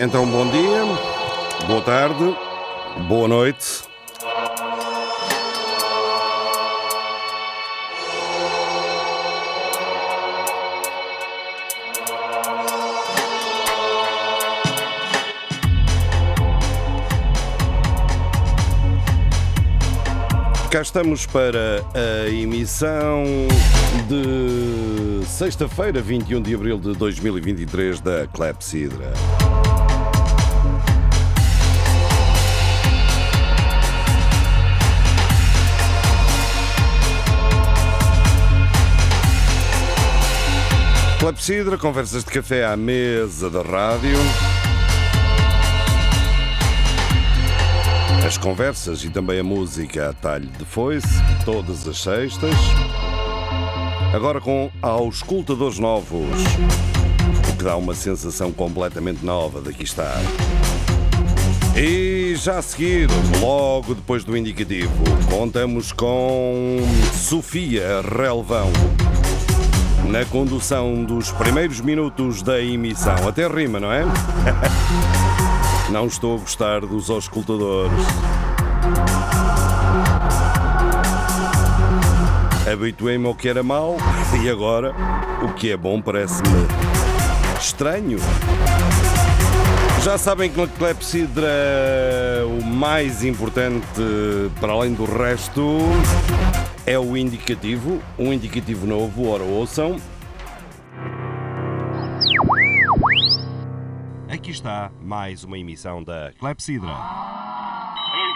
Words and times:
Então, 0.00 0.24
bom 0.24 0.48
dia, 0.48 0.84
boa 1.66 1.82
tarde, 1.82 2.36
boa 3.08 3.26
noite. 3.26 3.82
Cá 20.70 20.80
estamos 20.80 21.26
para 21.26 21.82
a 21.92 22.28
emissão 22.28 23.24
de 24.06 25.26
sexta-feira, 25.26 26.00
21 26.00 26.40
de 26.40 26.54
abril 26.54 26.78
de 26.78 26.94
2023 26.94 28.00
da 28.00 28.28
Clepsidra. 28.28 29.47
Clepsidra, 41.18 41.76
conversas 41.76 42.22
de 42.22 42.30
café 42.30 42.64
à 42.64 42.76
mesa 42.76 43.50
da 43.50 43.60
rádio. 43.60 44.16
As 48.24 48.38
conversas 48.38 49.02
e 49.02 49.10
também 49.10 49.40
a 49.40 49.42
música 49.42 50.10
a 50.10 50.12
talho 50.12 50.46
de 50.46 50.64
foice, 50.64 51.08
todas 51.44 51.88
as 51.88 52.00
sextas. 52.00 52.54
Agora 54.14 54.40
com 54.40 54.70
auscultadores 54.80 55.80
novos, 55.80 56.40
o 57.52 57.56
que 57.56 57.64
dá 57.64 57.76
uma 57.76 57.96
sensação 57.96 58.52
completamente 58.52 59.24
nova 59.24 59.60
daqui 59.60 59.82
estar. 59.82 60.20
E 61.76 62.36
já 62.36 62.58
a 62.58 62.62
seguir, 62.62 63.08
logo 63.40 63.92
depois 63.92 64.22
do 64.22 64.36
indicativo, 64.36 64.92
contamos 65.28 65.90
com 65.90 66.78
Sofia 67.12 68.02
Relvão 68.02 68.70
na 70.08 70.24
condução 70.24 71.04
dos 71.04 71.30
primeiros 71.32 71.80
minutos 71.80 72.42
da 72.42 72.60
emissão. 72.60 73.28
Até 73.28 73.46
rima, 73.46 73.78
não 73.78 73.92
é? 73.92 74.04
Não 75.90 76.06
estou 76.06 76.36
a 76.36 76.40
gostar 76.40 76.80
dos 76.80 77.08
auscultadores. 77.08 77.92
Habituei-me 82.70 83.26
ao 83.26 83.34
que 83.34 83.48
era 83.48 83.62
mau 83.62 83.96
e 84.42 84.50
agora 84.50 84.94
o 85.42 85.54
que 85.54 85.70
é 85.70 85.76
bom 85.76 86.00
parece-me 86.02 86.66
estranho. 87.58 88.18
Já 90.02 90.16
sabem 90.16 90.50
que 90.50 90.60
na 90.60 90.66
Clepsidra 90.66 91.48
o 92.46 92.64
mais 92.64 93.24
importante, 93.24 93.86
para 94.60 94.72
além 94.72 94.92
do 94.92 95.04
resto, 95.04 95.78
é 96.88 96.98
o 96.98 97.14
indicativo, 97.18 98.02
um 98.18 98.32
indicativo 98.32 98.86
novo, 98.86 99.28
ora 99.28 99.42
ouçam. 99.42 100.00
Aqui 104.26 104.50
está 104.50 104.90
mais 104.98 105.44
uma 105.44 105.58
emissão 105.58 106.02
da 106.02 106.32
Clepsidra. 106.38 106.88
Hello, 106.88 106.96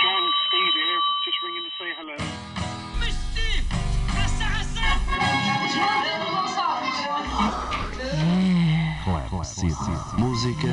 John. 0.03 0.31
Steve 0.47 0.71
here. 0.77 1.01
Just 1.25 1.41
ringing 1.43 1.65
to 1.65 1.71
say 1.79 1.95
hello. 1.99 2.17
Clepsidra. 9.31 9.97
Música 10.19 10.69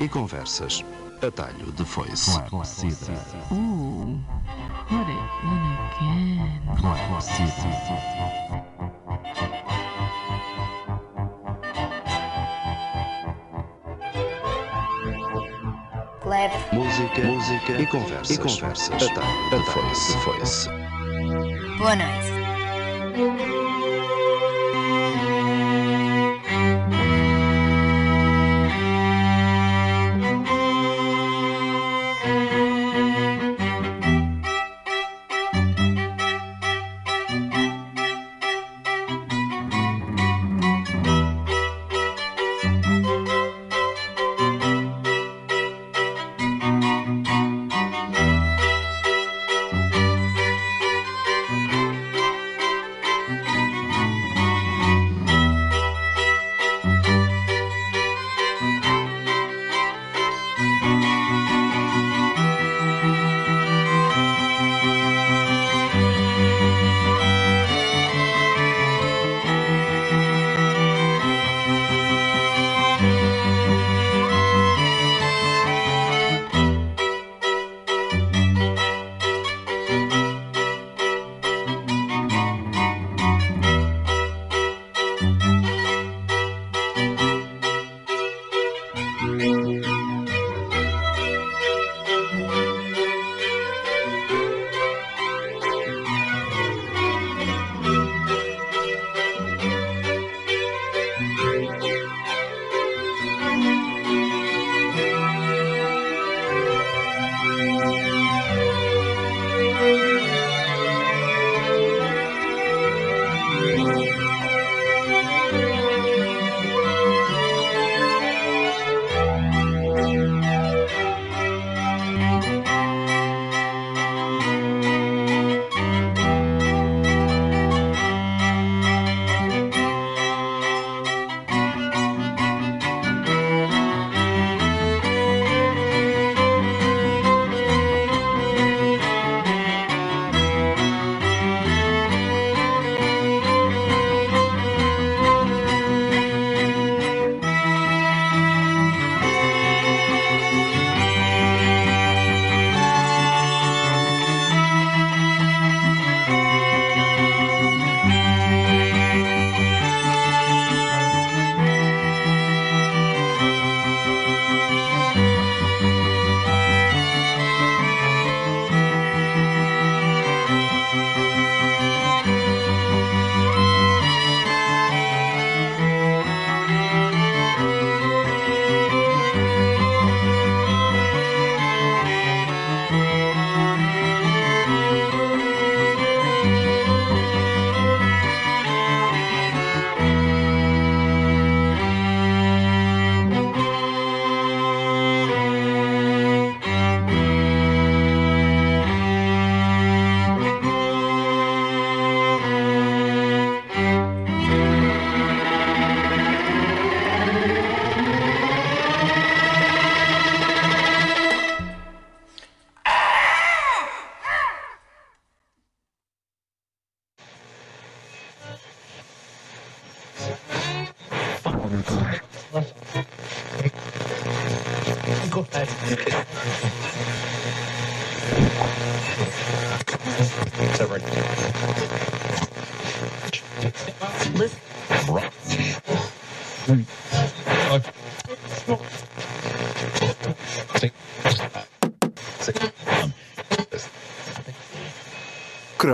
e 0.00 0.08
conversas. 0.08 0.82
Atalho 1.20 1.72
de 1.72 1.84
foice. 1.84 2.40
Clepsidra. 2.48 3.14
Ooh, 3.52 4.18
it 6.00 6.04
in 6.04 6.38
again. 6.38 7.88
Clap. 16.20 16.52
Música, 16.72 17.22
música 17.22 17.72
e 17.80 17.86
conversas. 17.86 18.36
E 18.36 18.38
conversas. 18.38 19.02
Atalho 19.02 19.48
de 19.50 19.70
foice. 19.70 20.18
foice. 20.18 20.68
Boa 21.78 21.96
noite. 21.96 23.57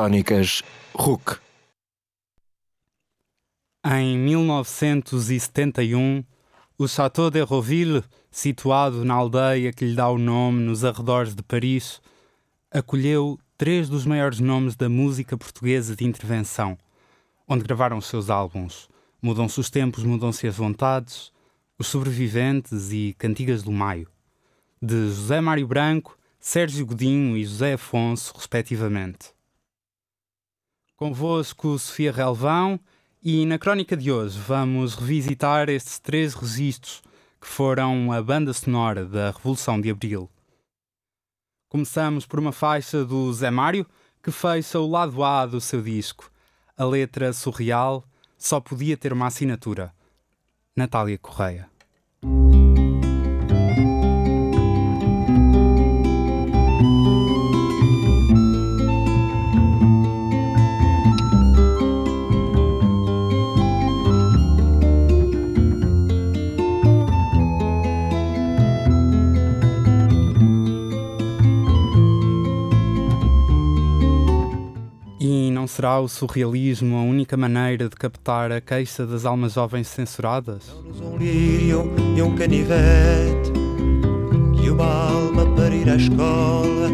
Crónicas 0.05 0.63
RUC. 0.95 1.39
Em 3.87 4.19
1971, 4.19 6.23
o 6.77 6.87
Château 6.87 7.31
de 7.31 7.41
Roville, 7.41 8.05
situado 8.31 9.03
na 9.03 9.15
aldeia 9.15 9.73
que 9.73 9.87
lhe 9.87 9.97
dá 9.97 10.11
o 10.11 10.19
nome 10.19 10.61
nos 10.61 10.85
arredores 10.85 11.35
de 11.35 11.43
Paris, 11.43 12.03
acolheu 12.71 13.39
três 13.57 13.89
dos 13.89 14.05
maiores 14.05 14.41
nomes 14.41 14.77
da 14.77 14.91
música 14.91 15.39
portuguesa 15.39 15.97
de 15.97 16.05
intervenção, 16.05 16.77
onde 17.49 17.65
gravaram 17.65 17.97
os 17.97 18.05
seus 18.05 18.29
álbuns 18.29 18.91
Mudam-se 19.23 19.59
os 19.59 19.71
Tempos, 19.71 20.05
Mudam-se 20.05 20.47
as 20.47 20.57
Vontades, 20.57 21.33
Os 21.79 21.87
Sobreviventes 21.87 22.93
e 22.93 23.15
Cantigas 23.17 23.63
do 23.63 23.73
Maio, 23.73 24.11
de 24.83 25.09
José 25.09 25.41
Mário 25.41 25.67
Branco, 25.67 26.19
Sérgio 26.39 26.85
Godinho 26.85 27.39
e 27.39 27.45
José 27.47 27.73
Afonso, 27.73 28.35
respectivamente. 28.37 29.34
Convosco 30.97 31.77
Sofia 31.77 32.13
Relvão 32.13 32.79
e 33.21 33.45
na 33.45 33.59
crónica 33.59 33.97
de 33.97 34.13
hoje 34.13 34.39
vamos 34.39 34.95
revisitar 34.95 35.69
estes 35.69 35.99
três 35.99 36.35
registros 36.35 37.03
que 37.41 37.49
foram 37.49 38.13
a 38.13 38.23
banda 38.23 38.53
sonora 38.53 39.05
da 39.05 39.33
Revolução 39.33 39.81
de 39.81 39.91
Abril. 39.91 40.31
Começamos 41.69 42.27
por 42.27 42.39
uma 42.39 42.53
faixa 42.53 43.05
do 43.05 43.33
Zé 43.33 43.51
Mário 43.51 43.85
que 44.23 44.31
fecha 44.31 44.79
o 44.79 44.89
lado 44.89 45.25
A 45.25 45.45
do 45.47 45.61
seu 45.61 45.83
disco. 45.83 46.31
A 46.77 46.85
letra 46.85 47.33
surreal 47.33 48.05
só 48.39 48.61
podia 48.61 48.97
ter 48.97 49.13
uma 49.13 49.27
assinatura: 49.27 49.93
Natália 50.77 51.19
Correia. 51.19 51.74
Será 75.75 75.99
o 75.99 76.07
surrealismo 76.07 76.97
a 76.97 77.03
única 77.03 77.37
maneira 77.37 77.89
de 77.89 77.97
captar 77.97 78.53
a 78.53 78.61
queixa 78.61 79.05
das 79.05 79.25
almas 79.27 79.55
jovens 79.55 79.89
censuradas? 79.89 80.63
um 81.03 81.17
lírio 81.17 81.93
e 82.17 82.23
um 82.23 82.37
canivete 82.37 83.51
Que 84.55 84.71
uma 84.71 84.87
alma 84.87 85.45
para 85.57 85.75
ir 85.75 85.91
à 85.91 85.97
escola. 85.97 86.89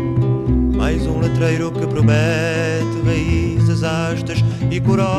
Mais 0.75 1.07
um 1.07 1.21
letreiro 1.21 1.71
que 1.71 1.87
promete 1.87 3.03
Raízes, 3.05 3.83
hastas 3.85 4.39
e 4.71 4.81
corola. 4.81 5.11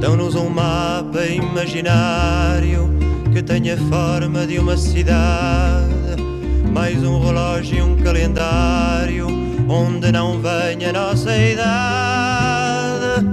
Dão-nos 0.00 0.34
um 0.34 0.48
mapa 0.48 1.24
imaginário 1.24 2.90
Que 3.32 3.40
tenha 3.44 3.76
forma 3.76 4.44
de 4.44 4.58
uma 4.58 4.76
cidade 4.76 6.31
Mais 6.72 7.02
um 7.04 7.22
relógio 7.22 7.76
e 7.76 7.82
um 7.82 7.96
calendário 7.96 9.26
onde 9.68 10.10
não 10.10 10.40
venha 10.40 10.88
a 10.88 10.92
nossa 10.92 11.36
idade. 11.36 13.26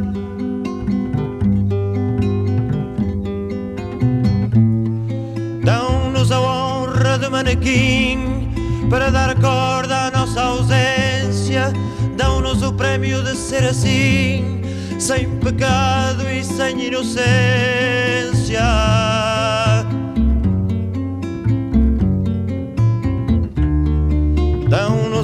Dão-nos 5.63 6.31
a 6.31 6.41
honra 6.41 7.17
de 7.17 7.29
manequim 7.29 8.49
para 8.89 9.09
dar 9.09 9.33
corda 9.39 10.07
à 10.07 10.11
nossa 10.11 10.41
ausência. 10.41 11.71
Dão-nos 12.17 12.61
o 12.61 12.73
prémio 12.73 13.23
de 13.23 13.35
ser 13.37 13.63
assim, 13.63 14.61
sem 14.99 15.29
pecado 15.39 16.29
e 16.29 16.43
sem 16.43 16.87
inocência. 16.87 18.59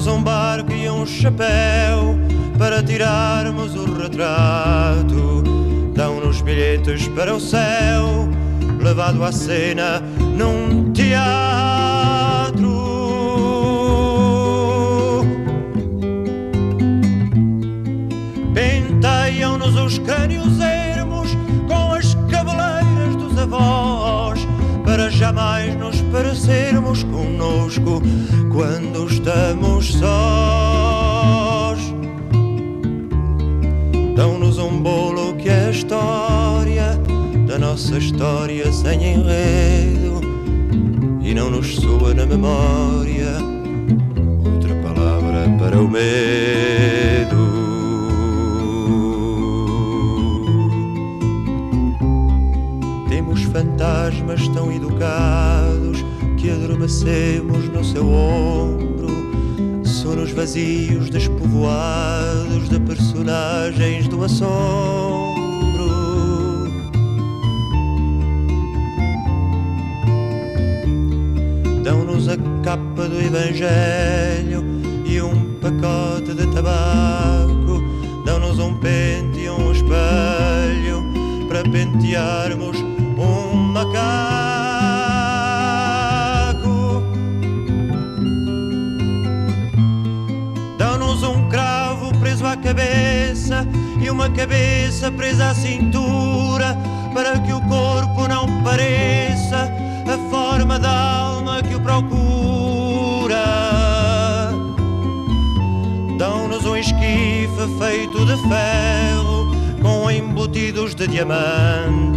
Um 0.08 0.22
barco 0.22 0.72
e 0.72 0.88
um 0.88 1.04
chapéu 1.04 2.16
para 2.56 2.80
tirarmos 2.80 3.74
o 3.74 3.92
retrato. 3.92 5.42
Dão-nos 5.94 6.40
bilhetes 6.42 7.08
para 7.08 7.34
o 7.34 7.40
céu, 7.40 8.28
levado 8.80 9.24
à 9.24 9.32
cena 9.32 10.00
num 10.36 10.92
teatro. 10.92 12.66
Penteiam-nos 18.54 19.74
os 19.74 19.98
crânios 19.98 20.60
ermos 20.60 21.36
com 21.66 21.92
as 21.92 22.14
cabeleiras 22.30 23.16
dos 23.16 23.36
avós 23.36 23.95
jamais 25.16 25.74
nos 25.76 26.02
parecermos 26.12 27.02
conosco 27.04 28.02
quando 28.52 29.06
estamos 29.06 29.94
sós. 29.94 31.78
Dão-nos 34.14 34.58
um 34.58 34.82
bolo 34.82 35.34
que 35.36 35.48
é 35.48 35.68
a 35.68 35.70
história 35.70 37.00
da 37.48 37.58
nossa 37.58 37.96
história 37.96 38.70
sem 38.70 39.14
enredo 39.14 40.20
e 41.22 41.32
não 41.34 41.50
nos 41.50 41.76
soa 41.76 42.12
na 42.12 42.26
memória 42.26 43.38
outra 44.44 44.74
palavra 44.82 45.48
para 45.58 45.80
o 45.80 45.88
medo. 45.88 46.55
Fantasmas 54.06 54.46
tão 54.48 54.70
educados 54.70 56.04
que 56.38 56.50
adormecemos 56.50 57.68
no 57.68 57.84
seu 57.84 58.08
ombro. 58.08 59.08
Sonos 59.84 60.30
vazios 60.30 61.10
despovoados 61.10 62.68
de 62.68 62.78
personagens 62.80 64.06
do 64.06 64.22
assombro. 64.22 65.36
Dão-nos 71.82 72.28
a 72.28 72.36
capa 72.62 73.08
do 73.08 73.20
Evangelho 73.20 74.64
e 75.04 75.20
um 75.20 75.54
pacote 75.60 76.32
de 76.34 76.46
tabaco. 76.54 77.82
Dão-nos 78.24 78.58
um 78.60 78.74
pente 78.74 79.40
e 79.40 79.50
um 79.50 79.72
espelho 79.72 81.04
para 81.48 81.62
pentearmos 81.62 82.95
macaco. 83.76 85.36
Dão-nos 90.78 91.22
um 91.22 91.46
cravo 91.48 92.18
preso 92.18 92.46
à 92.46 92.56
cabeça 92.56 93.66
e 94.00 94.08
uma 94.08 94.30
cabeça 94.30 95.10
presa 95.10 95.50
à 95.50 95.54
cintura 95.54 96.76
para 97.12 97.38
que 97.40 97.52
o 97.52 97.60
corpo 97.62 98.26
não 98.26 98.62
pareça 98.62 99.70
a 100.06 100.30
forma 100.30 100.78
da 100.78 100.90
alma 100.90 101.62
que 101.62 101.74
o 101.74 101.80
procura. 101.80 103.44
Dão-nos 106.18 106.64
um 106.64 106.76
esquife 106.76 107.68
feito 107.78 108.24
de 108.24 108.36
ferro 108.48 109.54
com 109.82 110.10
embutidos 110.10 110.94
de 110.94 111.06
diamante 111.06 112.16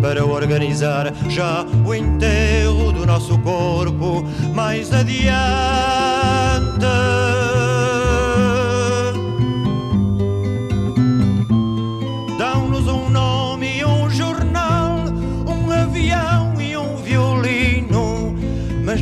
para 0.00 0.24
organizar 0.24 1.12
já 1.28 1.64
o 1.84 1.94
enterro 1.94 2.92
do 2.92 3.06
nosso 3.06 3.38
corpo 3.38 4.24
mais 4.54 4.92
adiante. 4.92 5.86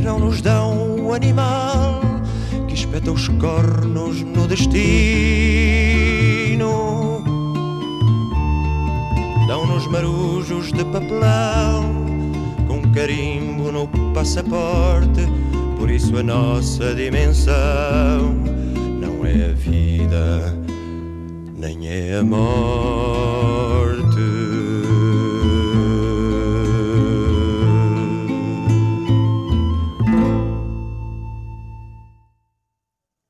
Não 0.05 0.19
nos 0.19 0.39
dão 0.39 1.03
o 1.03 1.13
animal 1.13 1.99
que 2.67 2.75
espeta 2.75 3.11
os 3.11 3.27
cornos 3.27 4.21
no 4.21 4.47
destino. 4.47 6.14
Os 9.85 9.91
marujos 9.91 10.71
de 10.71 10.83
papelão, 10.85 11.93
com 12.67 12.81
carimbo 12.91 13.71
no 13.71 13.87
passaporte. 14.13 15.21
Por 15.77 15.91
isso 15.91 16.17
a 16.17 16.23
nossa 16.23 16.95
dimensão 16.95 18.33
não 18.99 19.23
é 19.25 19.51
a 19.51 19.53
vida, 19.53 20.57
nem 21.55 21.87
é 21.87 22.17
a 22.17 22.23
morte. 22.23 22.65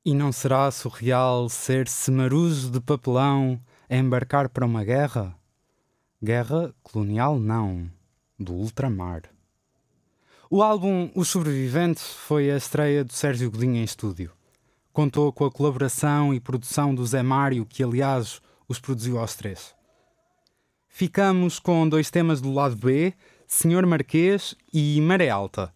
E 0.04 0.14
não 0.14 0.32
será 0.32 0.70
surreal 0.70 1.48
ser 1.50 1.88
semarujo 1.88 2.70
de 2.70 2.80
papelão 2.80 3.60
a 3.90 3.96
embarcar 3.96 4.48
para 4.48 4.64
uma 4.64 4.84
guerra? 4.84 5.36
Guerra 6.22 6.74
colonial, 6.82 7.38
não, 7.38 7.90
do 8.38 8.54
ultramar. 8.54 9.24
O 10.48 10.62
álbum 10.62 11.10
Os 11.14 11.28
Sobreviventes 11.28 12.04
foi 12.04 12.50
a 12.50 12.56
estreia 12.56 13.04
do 13.04 13.12
Sérgio 13.12 13.50
Godinho 13.50 13.76
em 13.76 13.84
estúdio. 13.84 14.32
Contou 14.94 15.30
com 15.30 15.44
a 15.44 15.50
colaboração 15.50 16.32
e 16.32 16.40
produção 16.40 16.94
do 16.94 17.04
Zé 17.04 17.22
Mário, 17.22 17.66
que 17.66 17.84
aliás 17.84 18.40
os 18.66 18.78
produziu 18.78 19.18
aos 19.18 19.34
três. 19.34 19.74
Ficamos 20.88 21.58
com 21.58 21.86
dois 21.86 22.10
temas 22.10 22.40
do 22.40 22.50
lado 22.50 22.76
B, 22.76 23.12
Senhor 23.46 23.84
Marquês 23.84 24.56
e 24.72 24.98
Maré 25.02 25.28
Alta. 25.28 25.70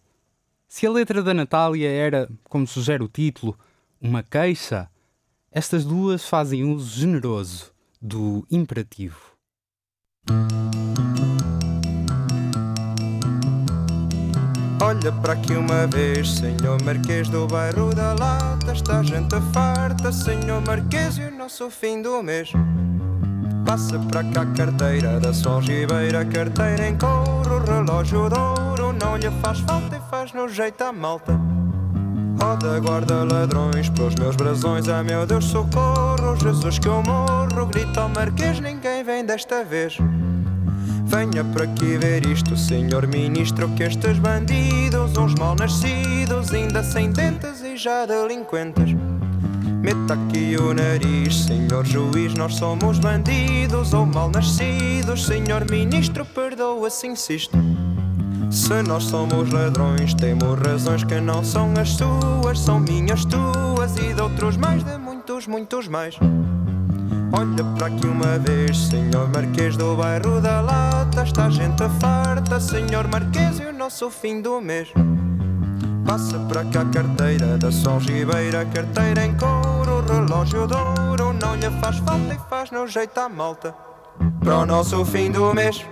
Se 0.67 0.87
a 0.87 0.91
letra 0.91 1.21
da 1.21 1.35
Natália 1.35 1.87
era, 1.87 2.27
como 2.45 2.65
sugere 2.65 3.03
o 3.03 3.07
título, 3.07 3.55
uma 4.01 4.23
queixa, 4.23 4.89
estas 5.51 5.85
duas 5.85 6.27
fazem 6.27 6.63
uso 6.63 6.99
generoso 6.99 7.71
do 8.01 8.43
imperativo. 8.49 9.30
Olha 14.83 15.11
para 15.11 15.33
aqui 15.33 15.53
uma 15.53 15.87
vez, 15.87 16.37
senhor 16.37 16.81
Marquês 16.83 17.29
do 17.29 17.47
bairro 17.47 17.93
da 17.93 18.13
Lata. 18.13 18.73
Está 18.73 19.01
gente 19.03 19.39
farta, 19.53 20.11
senhor 20.11 20.59
Marquês, 20.65 21.17
e 21.17 21.23
o 21.23 21.37
nosso 21.37 21.69
fim 21.69 22.01
do 22.01 22.21
mês. 22.23 22.51
Passa 23.65 23.99
para 23.99 24.23
cá 24.23 24.41
a 24.41 24.45
carteira 24.47 25.19
da 25.19 25.33
Solgibeira, 25.33 26.25
carteira 26.25 26.87
em 26.87 26.97
couro, 26.97 27.63
relógio 27.63 28.27
de 28.27 28.37
ouro. 28.37 28.91
Não 28.91 29.15
lhe 29.17 29.29
faz 29.41 29.59
falta 29.59 29.97
e 29.97 30.09
faz 30.09 30.33
no 30.33 30.49
jeito 30.49 30.81
à 30.81 30.91
malta. 30.91 31.39
Roda, 32.39 32.79
guarda 32.79 33.23
ladrões 33.23 33.89
pelos 33.89 34.15
meus 34.15 34.35
brasões. 34.35 34.87
Ah, 34.87 35.03
meu 35.03 35.25
Deus, 35.25 35.45
socorro, 35.45 36.35
Jesus 36.35 36.79
que 36.79 36.87
eu 36.87 37.01
morro. 37.03 37.65
Grita 37.67 38.01
ao 38.01 38.09
Marquês, 38.09 38.59
ninguém 38.59 39.03
vem 39.03 39.25
desta 39.25 39.63
vez. 39.63 39.97
Venha 41.05 41.43
para 41.43 41.65
aqui 41.65 41.97
ver 41.97 42.25
isto, 42.25 42.55
senhor 42.55 43.05
ministro, 43.05 43.67
que 43.75 43.83
estes 43.83 44.17
bandidos, 44.19 45.17
uns 45.17 45.35
mal 45.35 45.55
nascidos, 45.55 46.53
ainda 46.53 46.81
sem 46.83 47.11
dentes 47.11 47.61
e 47.61 47.75
já 47.75 48.05
delinquentes. 48.05 48.95
Meta 49.81 50.13
aqui 50.13 50.55
o 50.57 50.73
nariz, 50.73 51.35
senhor 51.35 51.85
juiz, 51.85 52.33
nós 52.35 52.55
somos 52.55 52.99
bandidos 52.99 53.93
ou 53.93 54.05
mal 54.05 54.29
nascidos, 54.29 55.25
senhor 55.25 55.69
ministro, 55.69 56.23
perdoa 56.23 56.89
se 56.89 57.07
insisto. 57.07 57.57
Se 58.51 58.83
nós 58.83 59.05
somos 59.05 59.49
ladrões, 59.49 60.13
temos 60.13 60.59
razões 60.59 61.05
que 61.05 61.21
não 61.21 61.41
são 61.41 61.73
as 61.79 61.91
suas, 61.91 62.59
são 62.59 62.81
minhas, 62.81 63.23
tuas 63.23 63.95
e 63.95 64.13
de 64.13 64.21
outros 64.21 64.57
mais, 64.57 64.83
de 64.83 64.97
muitos, 64.97 65.47
muitos 65.47 65.87
mais. 65.87 66.19
Olha 67.31 67.63
para 67.77 67.87
aqui 67.87 68.05
uma 68.05 68.37
vez, 68.37 68.77
senhor 68.77 69.29
Marquês 69.29 69.77
do 69.77 69.95
bairro 69.95 70.41
da 70.41 70.59
Lata. 70.59 71.23
Está 71.23 71.49
gente 71.49 71.87
farta, 72.01 72.59
senhor 72.59 73.07
Marquês, 73.07 73.57
e 73.57 73.67
o 73.67 73.73
nosso 73.73 74.09
fim 74.09 74.41
do 74.41 74.59
mês. 74.59 74.89
Passa 76.05 76.37
para 76.39 76.65
cá 76.65 76.81
a 76.81 76.85
carteira 76.85 77.57
da 77.57 77.71
Solgibeira, 77.71 78.65
carteira 78.65 79.25
em 79.25 79.37
couro, 79.37 80.03
relógio 80.05 80.67
de 80.67 80.75
ouro. 80.75 81.31
Não 81.41 81.55
lhe 81.55 81.69
faz 81.79 81.99
falta 81.99 82.33
e 82.33 82.49
faz 82.49 82.69
no 82.69 82.85
jeito 82.85 83.17
à 83.17 83.29
malta. 83.29 83.73
Para 84.41 84.57
o 84.57 84.65
nosso 84.65 85.05
fim 85.05 85.31
do 85.31 85.53
mês. 85.53 85.85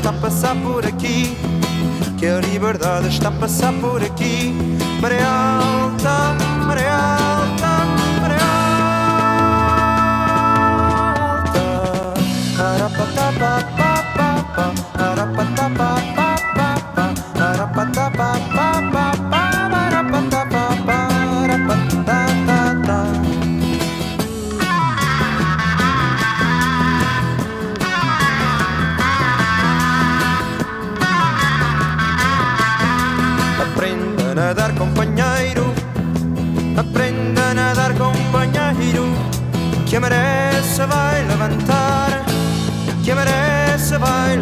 Está 0.00 0.08
a 0.08 0.12
passar 0.14 0.56
por 0.56 0.86
aqui. 0.86 1.36
Que 2.18 2.26
a 2.26 2.40
liberdade 2.40 3.08
está 3.08 3.28
a 3.28 3.32
passar 3.32 3.72
por 3.74 4.02
aqui. 4.02 4.54
Maré 5.00 5.22
alta, 5.22 6.34
maré 6.66 6.88
alta, 6.88 7.29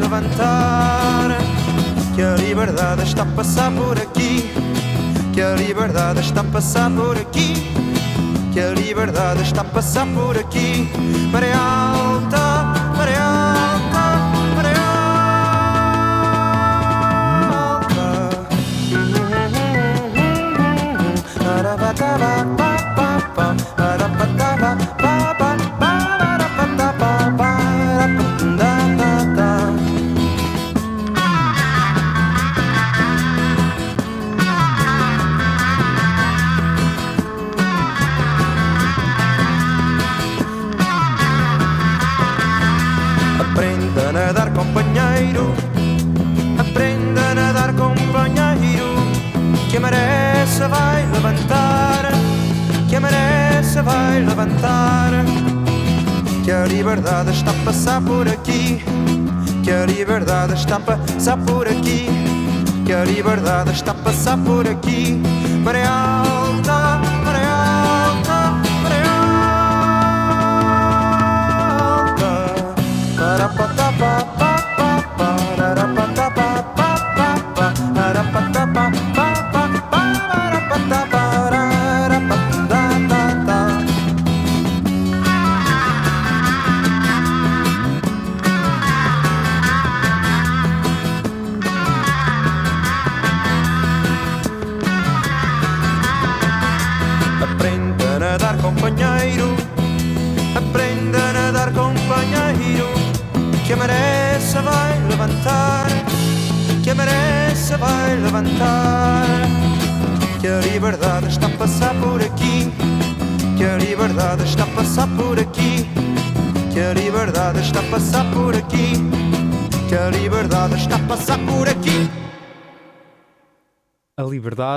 levantar. 0.09 1.37
Que 2.15 2.23
a 2.23 2.35
liberdade 2.37 3.03
está 3.03 3.23
a 3.23 3.27
passar 3.27 3.71
por 3.71 3.99
aqui. 3.99 4.51
Que 5.33 5.43
a 5.43 5.55
liberdade 5.55 6.21
está 6.21 6.41
a 6.41 6.45
passar 6.45 6.91
por 6.91 7.17
aqui. 7.17 7.53
Que 8.53 8.61
a 8.61 8.71
liberdade 8.71 9.43
está 9.43 9.61
a 9.61 9.65
passar 9.65 10.07
por 10.07 10.37
aqui. 10.37 10.91
Maré 11.31 11.53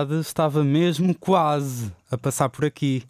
A 0.02 0.04
liberdade 0.04 0.28
estava 0.28 0.64
mesmo 0.64 1.14
quase 1.14 1.94
a 2.10 2.18
passar 2.18 2.50
por 2.50 2.66
aqui. 2.66 3.04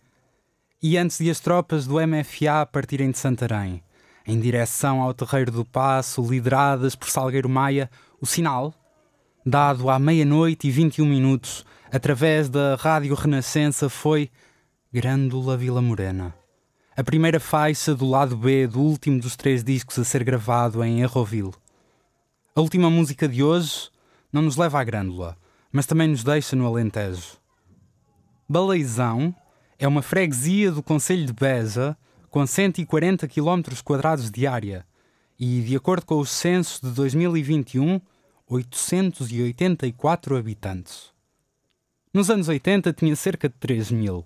E 0.84 0.98
antes 0.98 1.20
de 1.20 1.30
as 1.30 1.40
tropas 1.40 1.88
do 1.88 1.96
MFA 2.06 2.66
partirem 2.70 3.12
de 3.12 3.18
Santarém, 3.18 3.82
em 4.28 4.38
direção 4.38 5.02
ao 5.02 5.14
Terreiro 5.14 5.54
do 5.54 5.64
Passo, 5.64 6.22
lideradas 6.22 6.94
por 6.94 7.10
Salgueiro 7.10 7.48
Maia, 7.48 7.90
o 8.20 8.26
sinal, 8.26 8.74
dado 9.46 9.90
à 9.90 9.98
meia-noite 9.98 10.68
e 10.68 10.72
21 10.72 11.06
minutos, 11.06 11.66
através 11.90 12.50
da 12.50 12.76
Rádio 12.76 13.16
Renascença, 13.16 13.88
foi 13.88 14.30
Grândola 14.92 15.56
Vila 15.56 15.82
Morena. 15.82 16.36
A 16.98 17.04
primeira 17.06 17.40
faixa 17.40 17.96
do 17.96 18.06
lado 18.06 18.36
B 18.36 18.68
do 18.68 18.82
último 18.82 19.18
dos 19.18 19.38
três 19.38 19.64
discos 19.64 19.98
a 19.98 20.04
ser 20.04 20.26
gravado 20.26 20.84
em 20.84 21.02
Erroville. 21.02 21.54
A 22.54 22.60
última 22.60 22.90
música 22.90 23.30
de 23.30 23.42
hoje 23.42 23.90
não 24.30 24.42
nos 24.42 24.58
leva 24.58 24.82
à 24.82 24.84
Grândola, 24.84 25.38
mas 25.72 25.86
também 25.86 26.08
nos 26.08 26.24
deixa 26.24 26.56
no 26.56 26.66
Alentejo. 26.66 27.38
Baleizão 28.48 29.34
é 29.80 29.88
uma 29.88 30.02
freguesia 30.02 30.72
do 30.72 30.84
Conselho 30.84 31.26
de 31.26 31.34
Beja 31.34 31.98
com 32.30 32.46
140 32.46 33.28
km 33.28 33.62
quadrados 33.84 34.30
de 34.30 34.46
área 34.46 34.86
e, 35.40 35.62
de 35.62 35.76
acordo 35.76 36.06
com 36.06 36.20
os 36.20 36.30
censos 36.30 36.80
de 36.80 36.90
2021, 36.92 38.00
884 38.48 40.38
habitantes. 40.38 41.12
Nos 42.14 42.30
anos 42.30 42.48
80 42.48 42.94
tinha 42.94 43.16
cerca 43.16 43.50
de 43.50 43.56
3 43.56 43.92
mil. 43.92 44.26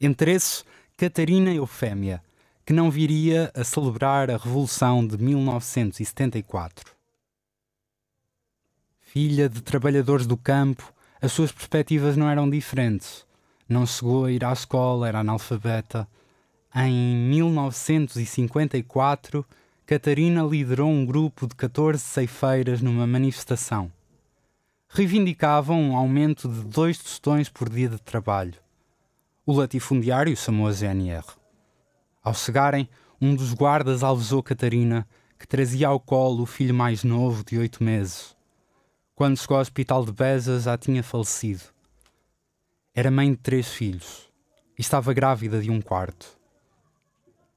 Entre 0.00 0.32
esses, 0.32 0.64
Catarina 0.96 1.52
Eufémia, 1.52 2.22
que 2.64 2.72
não 2.72 2.90
viria 2.90 3.50
a 3.54 3.62
celebrar 3.64 4.30
a 4.30 4.36
Revolução 4.36 5.06
de 5.06 5.18
1974. 5.18 6.95
Filha 9.08 9.48
de 9.48 9.62
trabalhadores 9.62 10.26
do 10.26 10.36
campo, 10.36 10.92
as 11.22 11.30
suas 11.32 11.52
perspectivas 11.52 12.16
não 12.16 12.28
eram 12.28 12.50
diferentes. 12.50 13.24
Não 13.68 13.86
chegou 13.86 14.24
a 14.24 14.32
ir 14.32 14.44
à 14.44 14.52
escola, 14.52 15.06
era 15.06 15.20
analfabeta. 15.20 16.08
Em 16.74 17.14
1954, 17.30 19.46
Catarina 19.86 20.42
liderou 20.42 20.90
um 20.90 21.06
grupo 21.06 21.46
de 21.46 21.54
14 21.54 22.02
ceifeiras 22.02 22.82
numa 22.82 23.06
manifestação. 23.06 23.92
Reivindicavam 24.88 25.80
um 25.80 25.96
aumento 25.96 26.48
de 26.48 26.64
dois 26.64 26.98
tostões 26.98 27.48
por 27.48 27.68
dia 27.70 27.88
de 27.88 28.02
trabalho. 28.02 28.54
O 29.46 29.52
latifundiário 29.52 30.36
chamou 30.36 30.66
a 30.66 30.72
GNR. 30.72 31.24
Ao 32.22 32.34
chegarem, 32.34 32.88
um 33.20 33.36
dos 33.36 33.54
guardas 33.54 34.02
alvejou 34.02 34.42
Catarina, 34.42 35.06
que 35.38 35.46
trazia 35.46 35.86
ao 35.88 36.00
colo 36.00 36.42
o 36.42 36.46
filho 36.46 36.74
mais 36.74 37.04
novo 37.04 37.44
de 37.44 37.56
oito 37.56 37.84
meses. 37.84 38.35
Quando 39.16 39.38
chegou 39.38 39.56
ao 39.56 39.62
hospital 39.62 40.04
de 40.04 40.12
Beja, 40.12 40.60
já 40.60 40.76
tinha 40.76 41.02
falecido. 41.02 41.62
Era 42.94 43.10
mãe 43.10 43.30
de 43.30 43.38
três 43.38 43.66
filhos 43.72 44.28
e 44.78 44.82
estava 44.82 45.14
grávida 45.14 45.58
de 45.58 45.70
um 45.70 45.80
quarto. 45.80 46.38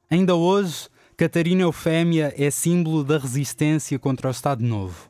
Ainda 0.09 0.35
hoje, 0.35 0.87
Catarina 1.17 1.63
Eufémia 1.63 2.33
é 2.37 2.49
símbolo 2.49 3.03
da 3.03 3.17
resistência 3.17 3.99
contra 3.99 4.29
o 4.29 4.31
Estado 4.31 4.63
Novo. 4.63 5.09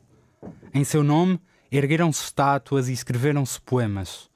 Em 0.74 0.82
seu 0.82 1.04
nome, 1.04 1.40
ergueram-se 1.70 2.24
estátuas 2.24 2.88
e 2.88 2.92
escreveram-se 2.94 3.60
poemas. 3.60 4.28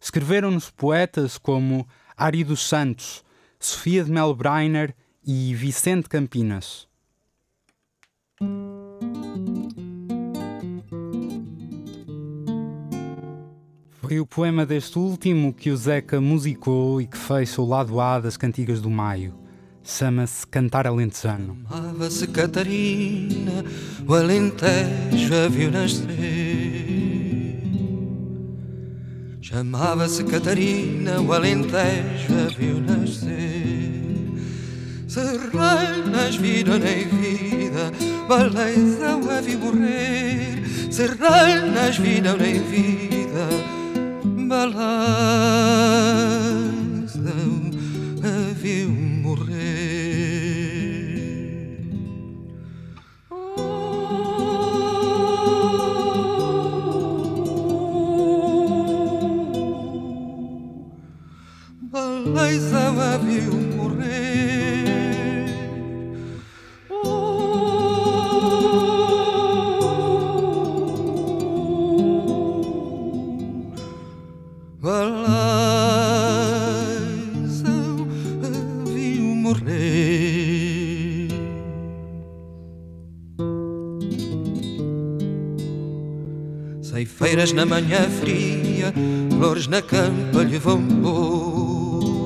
Escreveram-nos 0.00 0.70
poetas 0.70 1.36
como 1.36 1.84
Ari 2.16 2.44
dos 2.44 2.64
Santos, 2.68 3.24
Sofia 3.58 4.04
de 4.04 4.12
Melbreiner 4.12 4.94
e 5.26 5.52
Vicente 5.52 6.08
Campinas. 6.08 6.86
Foi 14.06 14.20
o 14.20 14.26
poema 14.26 14.64
deste 14.64 15.00
último 15.00 15.52
que 15.52 15.68
o 15.68 15.76
Zeca 15.76 16.20
musicou 16.20 17.00
e 17.00 17.08
que 17.08 17.18
fecha 17.18 17.60
o 17.60 17.66
lado 17.66 18.00
A 18.00 18.20
das 18.20 18.36
Cantigas 18.36 18.80
do 18.80 18.88
Maio. 18.88 19.34
Chama-se 19.82 20.46
Cantar 20.46 20.86
Alentejano. 20.86 21.58
Chamava-se 21.68 22.28
Catarina, 22.28 23.64
o 24.06 24.14
Alentejo 24.14 25.34
a 25.34 25.48
viu 25.48 25.72
nascer. 25.72 26.06
Chamava-se 29.40 30.22
Catarina, 30.22 31.20
o 31.20 31.32
Alentejo 31.32 32.32
a 32.46 32.56
viu 32.56 32.80
nascer. 32.80 33.90
Serranas 35.08 36.36
viram 36.36 36.76
em 36.76 37.08
vida, 37.08 37.90
Baleizão 38.28 39.28
a 39.28 39.40
viu 39.40 39.58
morrer. 39.58 40.62
Serranas 40.92 41.98
viram 41.98 42.36
em 42.36 42.60
vida, 42.62 43.75
Baleizão 44.48 44.86
a 48.22 48.52
viu 48.54 48.90
morrer. 48.90 49.56
Baleizão 61.90 63.00
a 63.00 63.16
viu 63.16 63.65
Ceifeiras 87.46 87.52
na 87.52 87.66
manhã 87.66 88.10
fria, 88.10 88.92
flores 89.38 89.68
na 89.68 89.80
campa 89.80 90.42
lhe 90.42 90.58
vão 90.58 90.82
pôr. 91.00 92.24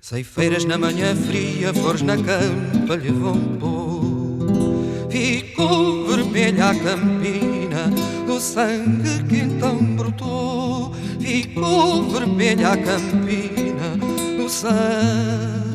Ceifeiras 0.00 0.64
na 0.64 0.78
manhã 0.78 1.14
fria, 1.14 1.74
flores 1.74 2.00
na 2.00 2.16
campa 2.16 2.96
lhe 2.96 3.10
vão 3.10 3.38
pôr. 3.60 5.10
Ficou 5.10 6.06
vermelha 6.06 6.70
a 6.70 6.74
campina 6.74 7.90
do 8.26 8.40
sangue 8.40 9.22
que 9.28 9.36
então 9.36 9.84
brotou. 9.96 10.94
Ficou 11.20 12.08
vermelha 12.08 12.70
a 12.70 12.76
campina 12.78 13.98
do 14.38 14.48
sangue 14.48 15.65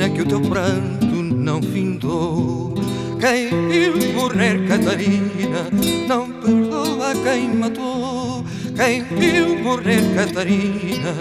campina 0.00 0.08
que 0.08 0.22
o 0.22 0.26
teu 0.26 0.40
pranto 0.40 1.06
não 1.06 1.62
findou. 1.62 2.72
Quem 3.20 3.50
viu 3.68 4.14
morrer 4.14 4.66
Catarina 4.66 5.68
não 6.08 6.30
perdoa 6.30 7.12
quem 7.22 7.54
matou. 7.54 8.42
Quem 8.74 9.04
viu 9.04 9.58
morrer 9.58 10.02
Catarina 10.14 11.12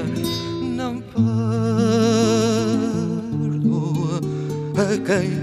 não 0.62 1.02
perdoa 1.02 1.42
a 4.78 4.98
quem 5.06 5.39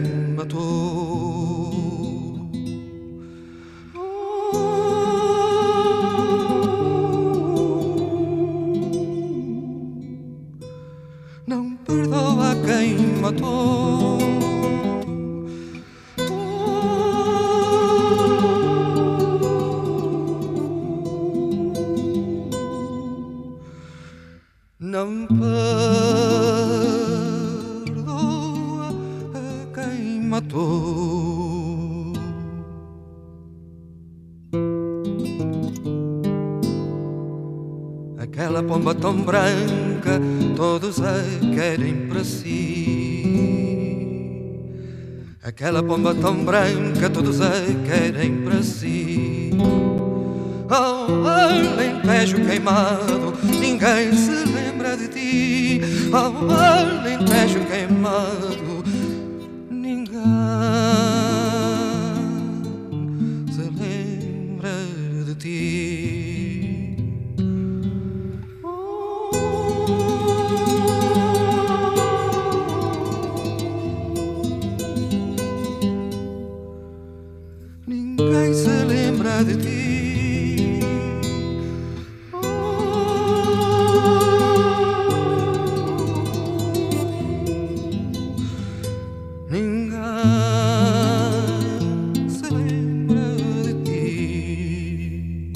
tão 46.15 46.45
branca, 46.45 47.11
todos 47.11 47.41
a 47.41 47.51
querem 47.87 48.43
para 48.43 48.63
si. 48.63 49.51
Oh, 50.69 51.29
Alentejo 51.29 52.45
queimado, 52.45 53.35
ninguém 53.45 54.13
se 54.13 54.31
lembra 54.53 54.97
de 54.97 55.09
ti. 55.09 55.81
Oh, 56.13 56.53
Alentejo 56.53 57.61
queimado, 57.67 58.85
de 79.45 79.57
ti. 79.57 80.81
Ninguém 89.51 89.99
se 92.29 92.49
lembra 92.51 93.37
de 93.65 93.75
ti. 93.85 95.53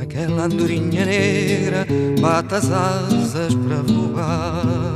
Aquela 0.00 0.44
andorinha 0.44 1.04
negra 1.04 1.86
bate 2.20 2.54
as 2.54 2.70
asas 2.70 3.54
para 3.54 3.82
voar. 3.82 4.95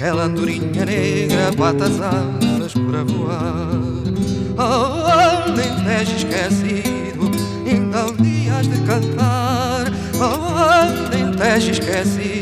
Aquela 0.00 0.22
andorinha 0.22 0.86
negra 0.86 1.52
bate 1.58 1.82
as 1.82 2.00
asas 2.00 2.72
para 2.72 3.04
voar. 3.04 3.68
Oh, 4.56 5.04
Alentejo 5.04 6.16
esquecido, 6.16 7.30
então 7.66 8.16
dias 8.16 8.66
de 8.66 8.80
cantar. 8.86 9.92
Oh, 10.18 10.56
Alentejo 10.56 11.72
esquecido, 11.72 12.39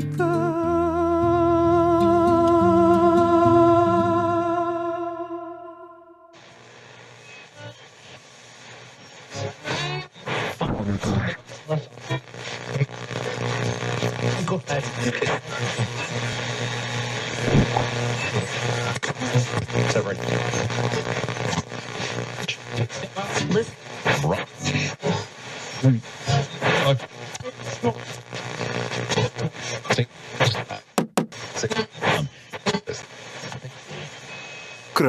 cantar. 0.00 0.35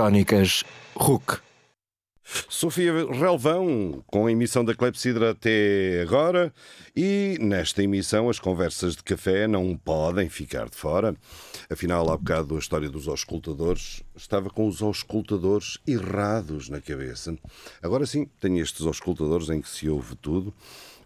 Crónicas 0.07 0.63
RUC. 0.95 1.41
Sofia 2.47 2.93
Relvão, 3.11 4.01
com 4.07 4.25
a 4.25 4.31
emissão 4.31 4.63
da 4.63 4.73
Clepsidra 4.73 5.31
até 5.31 6.01
agora. 6.01 6.53
E 6.95 7.37
nesta 7.41 7.83
emissão 7.83 8.29
as 8.29 8.39
conversas 8.39 8.95
de 8.95 9.03
café 9.03 9.47
não 9.47 9.75
podem 9.75 10.29
ficar 10.29 10.69
de 10.69 10.77
fora. 10.77 11.13
Afinal, 11.69 12.09
há 12.09 12.15
bocado 12.15 12.55
a 12.55 12.59
história 12.59 12.89
dos 12.89 13.09
auscultadores 13.09 14.01
estava 14.15 14.49
com 14.49 14.65
os 14.65 14.81
auscultadores 14.81 15.77
errados 15.85 16.69
na 16.69 16.79
cabeça. 16.79 17.37
Agora 17.83 18.05
sim, 18.05 18.29
tenho 18.39 18.61
estes 18.61 18.85
auscultadores 18.85 19.49
em 19.49 19.59
que 19.59 19.69
se 19.69 19.89
ouve 19.89 20.15
tudo. 20.15 20.53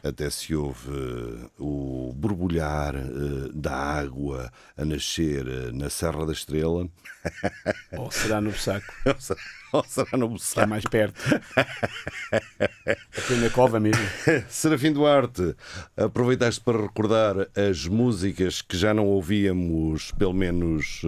Até 0.04 0.30
se 0.32 0.56
ouve 0.56 0.90
eh, 0.90 1.48
o 1.60 2.12
borbulhar 2.16 2.96
eh, 2.96 3.50
da 3.54 3.72
água 3.76 4.52
a 4.76 4.84
nascer 4.84 5.48
eh, 5.48 5.72
na 5.72 5.92
Serra 5.92 6.26
da 6.26 6.34
Estrela. 6.34 6.88
Ou 7.96 8.10
será 8.10 8.42
no 8.42 8.52
saco, 8.52 8.92
Ou 9.74 9.84
será- 9.86 10.18
no 10.18 10.28
que 10.28 10.34
é 10.34 10.38
Buçaco? 10.38 10.68
mais 10.70 10.84
perto. 10.86 11.22
Aqui 13.16 13.34
na 13.40 13.50
cova 13.52 13.80
mesmo. 13.80 14.04
Serafim 14.50 14.92
Duarte, 14.92 15.56
aproveitaste 15.96 16.62
para 16.62 16.82
recordar 16.82 17.36
as 17.56 17.86
músicas 17.86 18.62
que 18.62 18.76
já 18.76 18.94
não 18.96 19.06
ouvíamos 19.06 20.12
pelo 20.14 20.34
menos, 20.34 21.02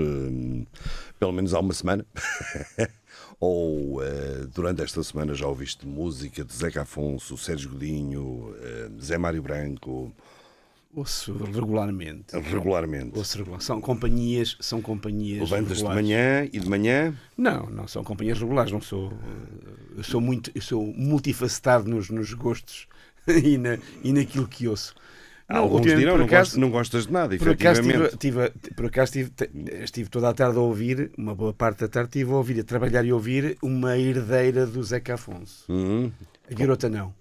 pelo 1.20 1.32
menos 1.32 1.54
há 1.56 1.60
uma 1.60 1.74
semana? 1.74 2.06
Ou 3.48 4.02
eh, 4.02 4.46
durante 4.56 4.82
esta 4.82 5.04
semana 5.04 5.34
já 5.34 5.46
ouviste 5.46 5.86
música 5.86 6.46
de 6.46 6.54
Zeca 6.54 6.84
Afonso, 6.84 7.38
Sérgio 7.38 7.72
Godinho, 7.72 8.56
eh, 8.62 8.90
Zé 9.02 9.18
Mário 9.18 9.42
Branco, 9.42 10.14
Ouço 10.96 11.34
regularmente. 11.34 12.34
regularmente? 12.40 13.18
Ouço 13.18 13.38
regular. 13.40 13.60
São 13.62 13.82
companhias, 13.82 14.56
são 14.62 14.82
companhias 14.82 15.50
Levantas 15.50 15.80
de 15.80 15.84
manhã 15.84 16.48
e 16.54 16.58
de 16.60 16.70
manhã 16.70 17.14
Não, 17.38 17.66
não 17.70 17.86
são 17.86 18.02
companhias 18.02 18.40
regulares, 18.40 18.72
não 18.72 18.80
sou. 18.80 19.12
eh, 19.12 19.98
Eu 19.98 20.04
sou 20.06 20.22
muito, 20.22 20.50
eu 20.56 20.62
sou 20.62 20.86
multifacetado 20.96 21.90
nos, 21.90 22.10
nos 22.10 22.34
gostos 22.34 22.88
e, 23.28 23.58
na, 23.58 23.78
e 24.04 24.14
naquilo 24.14 24.48
que 24.48 24.70
ouço. 24.70 24.96
Alguns 25.48 25.74
ultimamente, 25.80 26.00
dirão, 26.00 26.18
não, 26.18 26.26
acaso- 26.26 26.42
gostas, 26.52 26.58
não 26.62 26.70
gostas 26.72 27.06
de 27.08 27.14
nada, 27.14 27.38
Por 27.38 27.50
acaso, 27.50 27.82
efetivamente. 27.82 28.18
tive, 28.18 28.50
tive- 28.50 28.74
por 28.76 28.86
acaso 28.86 29.12
tive, 29.12 29.30
te- 29.30 29.50
estive 29.84 30.10
toda 30.10 30.30
a 30.30 30.34
tarde 30.34 30.58
a 30.58 30.62
ouvir, 30.62 31.12
uma 31.18 31.36
boa 31.36 31.54
parte 31.54 31.80
da 31.82 31.88
tarde 31.88 32.10
estive 32.10 32.32
a 32.32 32.36
ouvir, 32.36 32.60
a 32.60 32.64
trabalhar 32.64 33.04
e 33.06 33.10
a 33.10 33.14
ouvir 33.14 33.58
uma 33.62 33.98
herdeira 33.98 34.66
do 34.66 34.82
Zeca 34.84 35.16
Afonso. 35.16 35.66
Hum. 35.70 36.10
A 36.50 36.54
garota 36.54 36.90
não. 36.90 37.14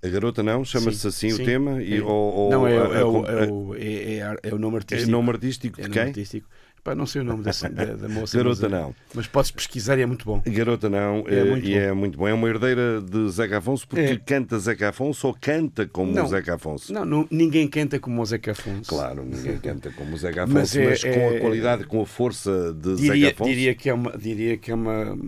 A 0.00 0.08
garota 0.08 0.42
não, 0.44 0.64
chama-se 0.64 0.98
Sim, 1.00 1.08
assim 1.08 1.30
sim. 1.30 1.42
o 1.42 1.44
tema? 1.44 1.82
E, 1.82 1.96
É. 1.96 2.02
ou, 2.02 2.10
ou 2.10 2.50
não, 2.50 2.66
é, 2.66 2.74
é, 2.74 2.78
a- 3.00 3.06
o, 3.06 3.26
é, 3.26 3.50
o, 3.50 3.74
é, 3.74 4.14
é- 4.18 4.36
é 4.50 4.54
o 4.54 4.58
nome 4.58 4.76
é 4.76 4.78
artístico. 4.78 5.10
nome 5.10 5.30
artístico 5.30 5.80
É 5.80 5.84
de 5.84 5.90
quem? 5.90 6.02
artístico. 6.02 6.48
Pá, 6.88 6.94
não 6.94 7.04
sei 7.06 7.20
o 7.20 7.24
nome 7.24 7.42
dessa, 7.42 7.68
da, 7.68 7.84
da 7.84 8.08
moça. 8.08 8.34
Garota 8.36 8.62
mas, 8.68 8.72
é- 8.72 8.82
não. 8.82 8.94
Mas 9.14 9.26
podes 9.26 9.50
pesquisar 9.50 9.98
e 9.98 10.02
é 10.02 10.06
muito 10.06 10.24
bom. 10.24 10.42
Garota 10.46 10.88
não, 10.88 11.24
É 11.28 11.40
eh, 11.40 11.44
muito 11.44 11.66
e 11.68 11.72
bom. 11.74 11.78
é 11.78 11.92
muito 11.92 12.18
bom. 12.18 12.28
É 12.28 12.32
uma 12.32 12.48
herdeira 12.48 13.02
de 13.02 13.30
Zeca 13.30 13.58
Afonso 13.58 13.86
porque 13.86 14.00
É. 14.00 14.16
canta 14.16 14.58
Zeca 14.58 14.88
Afonso 14.88 15.26
ou 15.26 15.36
canta 15.38 15.86
como 15.86 16.12
Não. 16.12 16.26
Zeca 16.26 16.54
Afonso. 16.54 16.90
Não, 16.92 17.04
não, 17.04 17.28
ninguém 17.30 17.68
canta 17.68 17.98
como 18.00 18.22
o 18.22 18.24
Zeca 18.24 18.52
Afonso. 18.52 18.88
Claro, 18.88 19.22
ninguém 19.22 19.58
canta 19.60 19.90
como 19.90 20.16
Zeca 20.16 20.44
Afonso, 20.44 20.54
Mas 20.58 20.74
mas, 20.76 21.04
é- 21.04 21.12
com 21.12 21.20
é- 21.20 21.36
a 21.36 21.40
qualidade, 21.40 21.84
com 21.84 22.00
a 22.00 22.06
força 22.06 22.72
de 22.72 22.96
Diria, 22.96 23.26
Zeca 23.26 23.34
Afonso. 23.34 23.50
diria 23.50 23.74
que 23.74 23.90
é 23.90 23.94
uma. 23.94 24.16
Diria 24.16 24.56
que 24.56 24.70
é 24.70 24.74
uma 24.74 25.18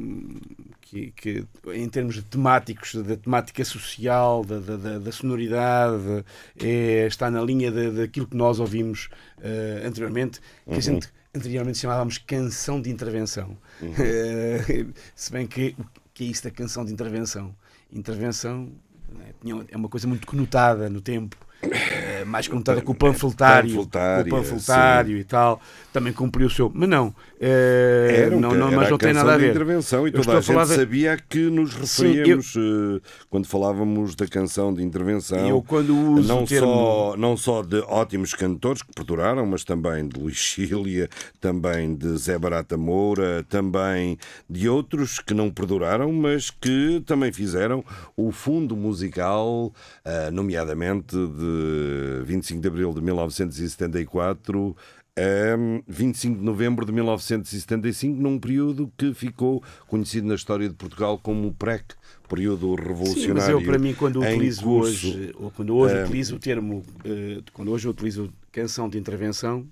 que, 0.80 1.12
que, 1.12 1.44
em 1.72 1.88
termos 1.88 2.16
de 2.16 2.22
temáticos, 2.22 2.94
da 2.96 3.16
temática 3.16 3.64
social, 3.64 4.44
da, 4.44 4.58
da, 4.58 4.76
da- 4.76 4.98
da 4.98 5.12
sonoridade, 5.12 6.24
é, 6.60 7.06
está 7.06 7.30
na 7.30 7.40
linha 7.42 7.70
da- 7.70 7.90
daquilo 7.90 8.26
que 8.26 8.36
nós 8.36 8.58
ouvimos 8.58 9.08
eh, 9.40 9.82
anteriormente, 9.86 10.40
que 10.66 10.74
a 10.74 10.80
gente 10.80 11.08
anteriormente 11.34 11.78
chamávamos 11.78 12.18
canção 12.18 12.80
de 12.80 12.90
intervenção. 12.90 13.56
Eh, 13.82 14.86
se 15.14 15.32
bem 15.32 15.46
que 15.46 15.74
o 15.78 15.84
que 16.12 16.24
é 16.24 16.26
isso 16.28 16.44
da 16.44 16.50
canção 16.50 16.84
de 16.84 16.92
intervenção? 16.92 17.54
Intervenção 17.92 18.70
né, 19.08 19.64
é 19.68 19.76
uma 19.76 19.88
coisa 19.88 20.06
muito 20.06 20.26
conotada 20.26 20.88
no 20.90 21.00
tempo. 21.00 21.36
eh, 21.62 22.24
mais 22.24 22.48
conotada 22.48 22.80
com 22.80 22.92
o 22.92 22.94
panfletário, 22.94 23.70
Panfletária, 23.70 24.24
com 24.30 24.36
o 24.36 24.40
panfletário 24.42 25.18
e 25.18 25.24
tal, 25.24 25.60
também 25.92 26.12
cumpriu 26.12 26.46
o 26.46 26.50
seu. 26.50 26.70
Mas 26.74 26.88
não, 26.88 27.14
eh, 27.42 28.24
Era 28.26 28.36
um 28.36 28.40
não, 28.40 28.70
mas 28.70 28.90
não 28.90 28.98
tem 28.98 29.14
nada 29.14 29.32
a 29.34 29.38
ver. 29.38 29.50
intervenção 29.50 30.06
e 30.06 30.10
Eu 30.10 30.14
toda 30.20 30.34
a 30.34 30.38
a 30.38 30.40
gente 30.42 30.58
de- 30.68 30.74
sabia 30.74 31.12
a 31.14 31.16
que 31.16 31.38
nos 31.48 31.70
Sim, 31.88 32.04
eu- 32.04 32.10
referíamos 32.12 32.54
eh, 32.56 33.00
quando 33.30 33.46
falávamos 33.46 34.14
da 34.14 34.26
canção 34.26 34.74
de 34.74 34.82
intervenção. 34.82 35.48
Eu 35.48 35.62
quando 35.62 35.96
uso 35.96 36.28
não 36.28 36.44
termo. 36.44 36.66
só 36.66 37.16
não 37.16 37.36
só 37.36 37.62
de 37.62 37.78
ótimos 37.88 38.34
cantores 38.34 38.82
que 38.82 38.92
perduraram, 38.94 39.46
mas 39.46 39.64
também 39.64 40.06
de 40.06 40.20
Luís 40.20 40.38
Cília, 40.52 41.08
também 41.40 41.94
de 41.94 42.14
Zé 42.18 42.38
Barata 42.38 42.76
Moura, 42.76 43.42
também 43.48 44.18
de 44.48 44.68
outros 44.68 45.18
que 45.18 45.32
não 45.32 45.50
perduraram, 45.50 46.12
mas 46.12 46.50
que 46.50 47.02
também 47.06 47.32
fizeram 47.32 47.82
o 48.16 48.30
fundo 48.30 48.76
musical, 48.76 49.72
ah, 50.04 50.30
nomeadamente 50.30 51.16
de 51.16 52.22
25 52.24 52.60
de 52.60 52.68
abril 52.68 52.92
de 52.92 53.00
1974 53.00 54.76
a 55.20 55.82
25 55.86 56.38
de 56.38 56.44
novembro 56.44 56.86
de 56.86 56.92
1975, 56.92 58.20
num 58.20 58.38
período 58.38 58.92
que 58.96 59.12
ficou 59.12 59.62
conhecido 59.86 60.26
na 60.26 60.34
história 60.34 60.68
de 60.68 60.74
Portugal 60.74 61.18
como 61.18 61.48
o 61.48 61.52
PREC, 61.52 61.94
período 62.28 62.76
Sim, 62.76 62.88
revolucionário. 62.88 63.34
mas 63.34 63.48
eu, 63.48 63.62
para 63.62 63.78
mim, 63.78 63.94
quando 63.94 64.20
utilizo 64.20 64.62
curso. 64.62 65.08
hoje, 65.08 65.34
ou 65.36 65.50
quando 65.50 65.74
hoje 65.74 66.02
utilizo 66.02 66.36
o 66.36 66.38
termo, 66.38 66.84
eh, 67.04 67.42
quando 67.52 67.72
hoje 67.72 67.86
eu 67.86 67.90
utilizo 67.90 68.32
canção 68.52 68.88
de 68.88 68.98
intervenção, 68.98 69.66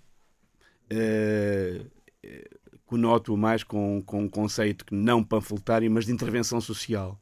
eh, 0.90 1.80
eh, 2.22 2.48
conoto 2.84 3.36
mais 3.36 3.62
com, 3.62 4.02
com 4.04 4.24
um 4.24 4.28
conceito 4.28 4.84
não 4.90 5.22
panfletário, 5.22 5.90
mas 5.90 6.06
de 6.06 6.12
intervenção 6.12 6.60
social, 6.60 7.20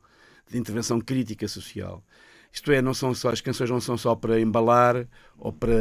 de 0.50 0.58
intervenção 0.58 1.00
crítica 1.00 1.46
social. 1.46 2.02
Isto 2.52 2.72
é, 2.72 2.80
não 2.80 2.94
são 2.94 3.14
só, 3.14 3.30
as 3.30 3.40
canções 3.40 3.68
não 3.68 3.80
são 3.80 3.98
só 3.98 4.14
para 4.14 4.40
embalar 4.40 5.06
ou 5.38 5.52
para, 5.52 5.74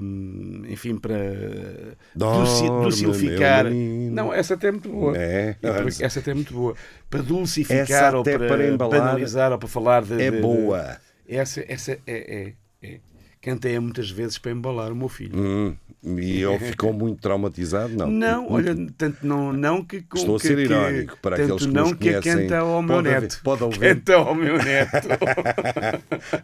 hum, 0.00 0.62
enfim, 0.68 0.96
para 0.96 1.18
Dorme, 2.14 2.68
dulcificar. 2.68 3.66
Não, 3.70 4.32
essa 4.32 4.54
até 4.54 4.68
é 4.68 4.70
muito 4.72 4.88
boa. 4.88 5.16
É, 5.16 5.56
essa 6.00 6.20
até 6.20 6.30
é 6.30 6.34
muito 6.34 6.54
boa. 6.54 6.74
Para 7.08 7.22
dulcificar 7.22 8.14
ou 8.14 8.22
para, 8.22 8.38
para 8.38 8.68
embalar 8.68 9.00
banalizar 9.00 9.52
ou 9.52 9.58
para 9.58 9.68
falar 9.68 10.02
de. 10.04 10.22
é 10.22 10.30
de- 10.30 10.40
boa. 10.40 10.98
Essa, 11.28 11.64
essa 11.68 11.92
é, 11.92 11.98
é, 12.06 12.52
é. 12.82 13.00
Cantei 13.40 13.78
muitas 13.78 14.10
vezes 14.10 14.36
para 14.36 14.52
embalar 14.52 14.92
o 14.92 14.96
meu 14.96 15.08
filho. 15.08 15.36
Hum, 15.38 15.74
e 16.02 16.42
ele 16.42 16.58
ficou 16.70 16.92
muito 16.92 17.20
traumatizado? 17.20 17.94
Não. 17.94 18.06
Não, 18.08 18.48
Muito- 18.48 18.70
olha, 18.70 18.86
tanto 18.96 19.26
não, 19.26 19.52
não 19.52 19.84
que. 19.84 20.00
com- 20.02 20.16
Estou 20.18 20.36
a 20.36 20.38
ser 20.38 20.56
que- 20.56 20.62
irónico 20.62 21.18
para 21.20 21.36
aqueles 21.36 21.66
que 21.66 21.72
não 21.72 21.92
que 21.94 22.08
conhecem. 22.10 22.32
canta 22.42 22.58
ao 22.58 22.82
meu 22.82 22.96
Pode 22.96 23.08
haver- 23.08 23.20
neto. 23.22 23.40
pode 23.42 23.62
ouvir. 23.64 23.78
Canta 23.80 24.14
ao 24.14 24.34
meu 24.34 24.56
neto. 24.58 25.08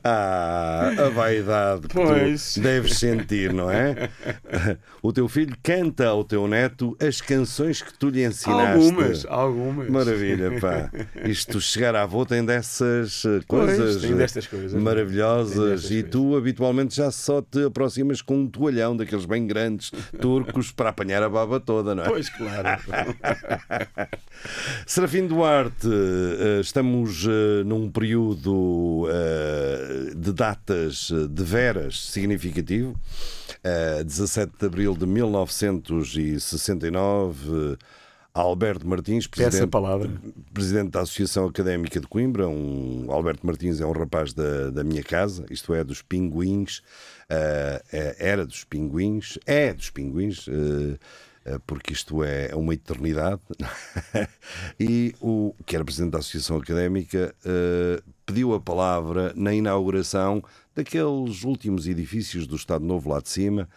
Ah, 0.03 0.93
a 0.99 1.09
vaidade 1.11 1.83
que 1.89 1.95
Pois. 1.95 2.55
tu 2.55 2.61
deves 2.61 2.99
sentir, 2.99 3.53
não 3.53 3.71
é? 3.71 4.09
O 5.03 5.13
teu 5.13 5.29
filho 5.29 5.57
canta 5.63 6.07
ao 6.07 6.25
teu 6.25 6.47
neto 6.47 6.97
as 7.01 7.21
canções 7.21 7.83
que 7.83 7.93
tu 7.99 8.09
lhe 8.09 8.25
ensinaste. 8.25 8.73
algumas, 8.87 9.27
algumas. 9.27 9.89
Maravilha, 9.89 10.61
pá. 10.61 10.91
Isto 11.25 11.61
chegar 11.61 11.95
à 11.95 12.03
avô 12.03 12.25
tem 12.25 12.45
dessas 12.45 13.25
eh, 13.25 13.41
coisas, 13.47 14.01
tem 14.03 14.15
destas 14.17 14.47
coisas. 14.47 14.73
Tem 14.73 14.81
maravilhosas 14.81 15.57
destas 15.83 15.91
e 15.91 15.95
coisas. 16.03 16.11
tu 16.11 16.37
habitualmente 16.37 16.97
já 16.97 17.11
só 17.11 17.41
te 17.43 17.65
aproximas 17.65 18.23
com 18.23 18.37
um 18.39 18.47
toalhão 18.47 18.97
daqueles 18.97 19.25
bem 19.25 19.46
grandes 19.47 19.93
turcos 20.21 20.73
para 20.73 20.91
apanhar 20.91 21.23
a 21.23 21.29
baba 21.29 21.61
toda, 21.61 21.95
não 21.95 22.05
é? 22.05 22.09
Pois, 22.09 22.29
claro. 22.29 22.83
Serafim 24.87 25.27
Duarte, 25.27 25.89
eh, 25.89 26.61
estamos 26.61 27.27
eh, 27.27 27.65
num 27.65 27.91
período 27.91 29.09
eh, 29.11 30.13
de 30.15 30.33
datas 30.33 31.11
de 31.11 31.45
veras 31.45 32.11
significativo. 32.11 32.95
Eh, 33.63 34.05
17 34.05 34.53
de 34.61 34.67
abril 34.67 34.95
de 34.95 35.07
1969, 35.07 37.79
Alberto 38.33 38.87
Martins, 38.87 39.27
presidente, 39.27 39.69
presidente 40.53 40.91
da 40.91 41.01
Associação 41.01 41.47
Académica 41.47 41.99
de 41.99 42.07
Coimbra. 42.07 42.47
Um, 42.47 43.07
Alberto 43.09 43.45
Martins 43.45 43.81
é 43.81 43.87
um 43.87 43.93
rapaz 43.93 44.33
da, 44.33 44.71
da 44.71 44.85
minha 44.85 45.03
casa, 45.03 45.45
isto 45.51 45.75
é, 45.75 45.83
dos 45.83 46.01
Pinguins. 46.01 46.81
Eh, 47.29 47.83
é- 47.93 48.17
era 48.19 48.47
dos 48.47 48.65
Pinguins, 48.65 49.39
é 49.47 49.73
dos 49.75 49.91
Pinguins. 49.91 50.47
eh, 50.49 50.99
eh, 51.45 51.59
porque 51.67 51.93
isto 51.93 52.23
é 52.25 52.55
uma 52.55 52.75
eternidade. 52.75 53.41
e 54.81 55.15
o 55.21 55.55
que 55.65 55.75
era 55.77 55.85
presidente 55.85 56.13
da 56.13 56.19
Associação 56.19 56.57
Académica 56.59 57.35
eh, 57.45 58.03
pediu 58.25 58.55
a 58.55 58.61
palavra 58.61 59.33
na 59.37 59.53
inauguração 59.55 60.43
daqueles 60.75 61.43
últimos 61.45 61.87
edifícios 61.89 62.47
do 62.47 62.57
Estado 62.57 62.85
Novo 62.85 63.11
lá 63.11 63.21
de 63.21 63.29
cima. 63.29 63.69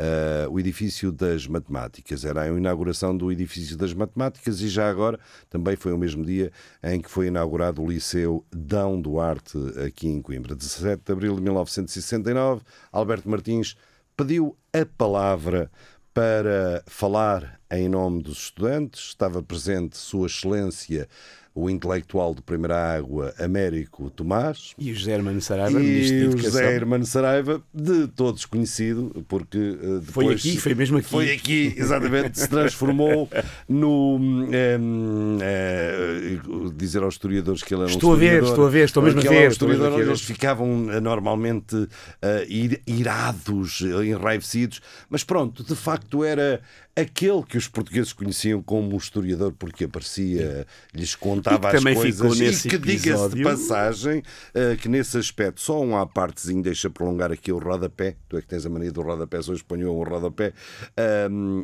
Eh, 0.00 0.46
o 0.48 0.60
edifício 0.60 1.10
das 1.10 1.48
matemáticas. 1.48 2.24
Era 2.24 2.42
a 2.42 2.46
inauguração 2.46 3.16
do 3.16 3.32
edifício 3.32 3.76
das 3.76 3.92
matemáticas 3.92 4.60
e 4.60 4.68
já 4.68 4.88
agora 4.88 5.18
também 5.50 5.74
foi 5.74 5.92
o 5.92 5.98
mesmo 5.98 6.24
dia 6.24 6.52
em 6.84 7.00
que 7.00 7.10
foi 7.10 7.26
inaugurado 7.26 7.82
o 7.82 7.90
Liceu 7.90 8.44
Dão 8.52 9.00
Duarte 9.00 9.58
aqui 9.84 10.06
em 10.06 10.22
Coimbra. 10.22 10.54
17 10.54 11.02
de 11.04 11.12
abril 11.12 11.34
de 11.34 11.42
1969, 11.42 12.62
Alberto 12.92 13.28
Martins 13.28 13.74
pediu 14.16 14.56
a 14.72 14.86
palavra 14.86 15.68
para 16.14 16.84
falar 16.86 17.57
em 17.70 17.88
nome 17.88 18.22
dos 18.22 18.38
estudantes. 18.44 19.08
Estava 19.08 19.42
presente 19.42 19.96
Sua 19.96 20.26
Excelência, 20.26 21.08
o 21.54 21.68
intelectual 21.68 22.34
de 22.36 22.40
primeira 22.42 22.76
água, 22.96 23.34
Américo 23.38 24.10
Tomás. 24.10 24.74
E 24.78 24.92
o 24.92 24.94
José 24.94 25.12
Hermano 25.12 25.40
Saraiva, 25.40 25.80
E 25.82 26.28
o. 26.28 26.38
José 26.38 26.72
Hermano 26.76 27.04
Saraiva, 27.04 27.60
de 27.74 28.06
todos 28.08 28.44
conhecido, 28.44 29.24
porque 29.26 29.58
eh, 29.58 30.00
Foi 30.04 30.26
depois 30.26 30.40
aqui, 30.40 30.56
foi 30.56 30.74
mesmo 30.74 30.98
aqui. 30.98 31.08
Foi 31.08 31.32
aqui, 31.32 31.74
exatamente, 31.76 32.38
se 32.38 32.48
transformou 32.48 33.28
no. 33.68 34.18
em, 34.52 35.38
eh, 35.42 36.38
dizer 36.76 37.02
aos 37.02 37.14
historiadores 37.14 37.62
que 37.64 37.74
ele 37.74 37.82
era 37.82 37.90
um 37.90 37.94
Estou 37.94 38.12
a 38.12 38.16
ver, 38.16 38.24
historiador. 38.44 38.48
estou 38.50 38.66
a 38.66 38.70
ver, 38.70 38.84
estou 38.84 39.02
mesmo 39.02 39.18
a 39.18 39.22
ver, 39.22 39.28
um 39.28 39.50
estou 39.50 39.68
historiador, 39.72 39.98
ver. 39.98 40.06
Eles 40.06 40.20
ficavam 40.20 40.92
eh, 40.92 41.00
normalmente 41.00 41.88
eh, 42.22 42.46
ir- 42.48 42.82
irados, 42.86 43.82
eh, 43.82 44.06
enraivecidos, 44.06 44.80
mas 45.10 45.24
pronto, 45.24 45.64
de 45.64 45.74
facto 45.74 46.22
era 46.22 46.60
aquele 47.00 47.42
que 47.42 47.58
os 47.58 47.68
portugueses 47.68 48.12
conheciam 48.12 48.62
como 48.62 48.94
o 48.94 48.98
historiador, 48.98 49.52
porque 49.52 49.84
aparecia, 49.84 50.66
lhes 50.94 51.14
contava 51.14 51.70
que 51.70 51.76
as 51.76 51.94
coisas 51.94 52.64
e 52.64 52.68
que, 52.68 52.78
diga-se 52.78 53.28
de 53.30 53.42
passagem, 53.42 54.22
eh, 54.54 54.76
que 54.76 54.88
nesse 54.88 55.18
aspecto, 55.18 55.60
só 55.60 55.82
um 55.82 55.96
à 55.96 56.06
partezinho, 56.06 56.62
deixa 56.62 56.88
prolongar 56.88 57.32
aqui 57.32 57.52
o 57.52 57.58
rodapé, 57.58 58.16
tu 58.28 58.36
é 58.36 58.40
que 58.40 58.46
tens 58.46 58.64
a 58.64 58.68
mania 58.68 58.92
do 58.92 59.02
rodapé, 59.02 59.42
sou 59.42 59.54
espanhol, 59.54 59.96
o 59.96 60.04
rodapé. 60.04 60.52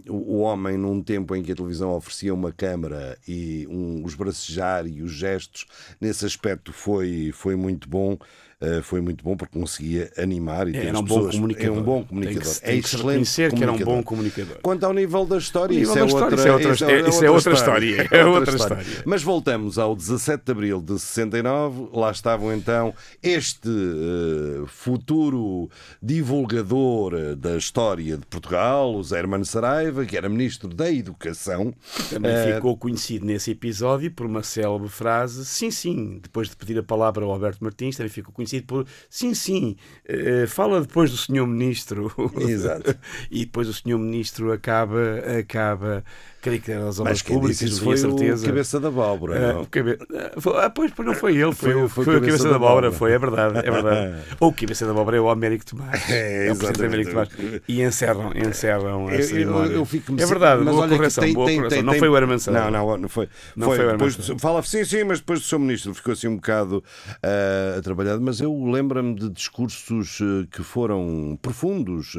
O 0.08 0.34
o 0.34 0.38
homem, 0.40 0.76
num 0.76 1.00
tempo 1.00 1.34
em 1.36 1.42
que 1.42 1.52
a 1.52 1.54
televisão 1.54 1.92
oferecia 1.92 2.34
uma 2.34 2.50
câmara 2.50 3.16
e 3.26 3.66
um, 3.70 4.04
os 4.04 4.14
bracejar 4.14 4.86
e 4.86 5.00
os 5.00 5.12
gestos, 5.12 5.64
nesse 6.00 6.26
aspecto 6.26 6.72
foi, 6.72 7.30
foi 7.32 7.54
muito 7.54 7.88
bom. 7.88 8.18
Eh, 8.64 8.82
foi 8.82 9.00
muito 9.00 9.22
bom 9.24 9.36
porque 9.36 9.58
conseguia 9.58 10.10
animar 10.18 10.68
e 10.68 10.72
ter 10.72 10.78
Era 10.86 10.92
as 10.92 10.98
um 11.00 11.02
bom 11.04 11.14
pessoas. 11.16 11.34
comunicador. 11.34 11.76
É 11.76 11.80
um 11.80 11.82
bom 11.82 11.98
Tem 11.98 12.04
comunicador. 12.08 12.42
que 12.42 12.48
é 12.48 12.70
tem 12.72 12.80
que 12.82 12.88
se 12.88 12.94
excelente. 12.96 13.06
reconhecer 13.12 13.52
que 13.54 13.62
era 13.62 13.72
um 13.72 13.78
bom 13.78 14.02
comunicador. 14.02 14.56
Quanto 14.62 14.84
ao 14.84 14.92
nível 14.92 15.24
da 15.26 15.38
história, 15.38 15.74
isso, 15.78 15.94
nível 15.94 16.04
é 16.04 16.08
da 16.08 16.14
outra, 16.26 16.36
história, 16.36 16.36
isso 16.36 16.48
é 16.48 16.52
outra- 16.52 16.72
isso 16.72 16.84
é- 16.84 17.08
isso 17.08 17.24
é 17.24 17.30
outra 17.30 17.52
história. 17.54 18.08
É 18.10 18.24
outra 18.26 18.56
história. 18.56 18.86
Mas 19.04 19.22
voltamos 19.22 19.78
ao 19.78 19.94
17 19.96 20.44
de 20.44 20.52
abril 20.52 20.80
de 20.80 20.98
69. 20.98 21.88
Lá 21.92 22.10
estavam 22.10 22.52
então 22.52 22.94
este 23.22 23.68
eh, 23.68 24.64
futuro 24.66 25.68
divulgador 26.02 27.14
eh, 27.14 27.34
da 27.34 27.56
história 27.56 28.16
de 28.16 28.24
Portugal, 28.26 28.94
o 28.94 29.02
Zé 29.02 29.18
Hermano 29.18 29.44
Saraiva, 29.44 30.04
que 30.04 30.16
era 30.16 30.28
ministro 30.28 30.68
da 30.68 30.90
Educação. 30.90 31.74
Também 32.10 32.30
Eh, 32.30 32.54
ficou 32.54 32.76
conhecido 32.76 33.24
nesse 33.26 33.50
episódio 33.50 34.10
por 34.10 34.26
uma 34.26 34.42
célebre 34.42 34.88
frase, 34.88 35.44
sim, 35.44 35.70
sim, 35.70 36.18
depois 36.22 36.48
de 36.48 36.56
pedir 36.56 36.78
a 36.78 36.82
palavra 36.82 37.24
ao 37.24 37.30
Alberto 37.30 37.62
Martins, 37.62 37.96
também 37.96 38.10
ficou 38.10 38.32
conhecido 38.32 38.53
por, 38.62 38.86
sim, 39.08 39.34
sim, 39.34 39.76
eh, 40.06 40.46
fala 40.46 40.80
depois 40.80 41.10
do 41.10 41.16
senhor 41.16 41.46
ministro. 41.46 42.12
Exato. 42.40 42.96
e 43.30 43.44
depois 43.44 43.68
o 43.68 43.74
senhor 43.74 43.98
ministro 43.98 44.52
acaba, 44.52 45.18
acaba 45.38 46.04
creio 46.44 46.60
que 46.60 46.70
era 46.70 46.84
das 46.84 47.00
obras 47.00 47.22
públicas, 47.22 47.62
isso 47.62 47.82
foi 47.82 47.96
tinha 47.96 48.08
o 48.08 48.18
certeza. 48.18 48.46
cabeça 48.46 48.78
da 48.78 48.88
abóbora. 48.88 49.52
Não? 49.54 49.62
o 49.62 49.66
cabe- 49.66 49.98
ah, 50.14 50.40
foi- 50.40 50.56
ah, 50.62 50.68
pois, 50.70 50.92
pois 50.94 51.08
não 51.08 51.14
foi 51.14 51.32
ele, 51.36 51.52
foi, 51.54 51.72
Foi- 51.72 51.82
o- 51.82 51.88
foi 51.88 52.04
foi 52.04 52.16
o 52.16 52.20
cabeça 52.20 52.48
da 52.50 52.56
abóbora, 52.56 52.92
foi, 52.92 53.12
é 53.12 53.18
verdade, 53.18 53.58
é 53.58 53.70
verdade. 53.70 54.14
Ou 54.38 54.50
o 54.50 54.52
cabeça 54.52 54.84
da 54.84 54.90
abóbora 54.90 55.16
é 55.16 55.20
o 55.20 55.30
Américo 55.30 55.64
Tomás. 55.64 56.02
É, 56.10 56.48
É 56.48 56.52
o 56.52 56.56
presidente 56.56 56.84
Américo 56.86 57.10
Tomás. 57.10 57.28
E 57.66 57.82
encerram, 57.82 58.32
encerram 58.36 59.08
a 59.08 59.12
Eu- 59.14 59.18
eu, 59.20 59.24
cerimónia. 59.24 59.72
eu 59.72 59.84
fico 59.86 60.12
É 60.20 60.26
verdade, 60.26 60.62
mas 60.62 60.74
boa 60.74 60.84
olha 60.86 60.96
correção, 60.96 61.24
tem- 61.24 61.32
boa 61.34 61.46
tem- 61.46 61.56
correção. 61.56 61.78
tem- 61.78 61.86
Não 61.86 61.94
foi 61.94 62.08
o 62.08 62.16
Herman. 62.16 62.36
Não, 62.48 62.70
não, 62.70 62.96
não 62.98 63.08
foi. 63.08 63.28
Não 63.56 63.68
foi 63.68 63.78
o 63.78 63.80
Herman 63.90 64.08
depois, 64.08 64.40
fala, 64.40 64.62
sim, 64.62 64.84
sim, 64.84 65.04
mas 65.04 65.20
depois 65.20 65.40
do 65.40 65.46
seu 65.46 65.58
ministro 65.58 65.94
ficou 65.94 66.12
assim 66.12 66.28
um 66.28 66.36
bocado 66.36 66.84
ah, 67.22 67.76
atrapalhado. 67.78 68.20
Mas 68.20 68.40
eu 68.40 68.52
lembro-me 68.70 69.14
de 69.14 69.30
discursos 69.30 70.18
que 70.50 70.62
foram 70.62 71.38
profundos. 71.40 72.14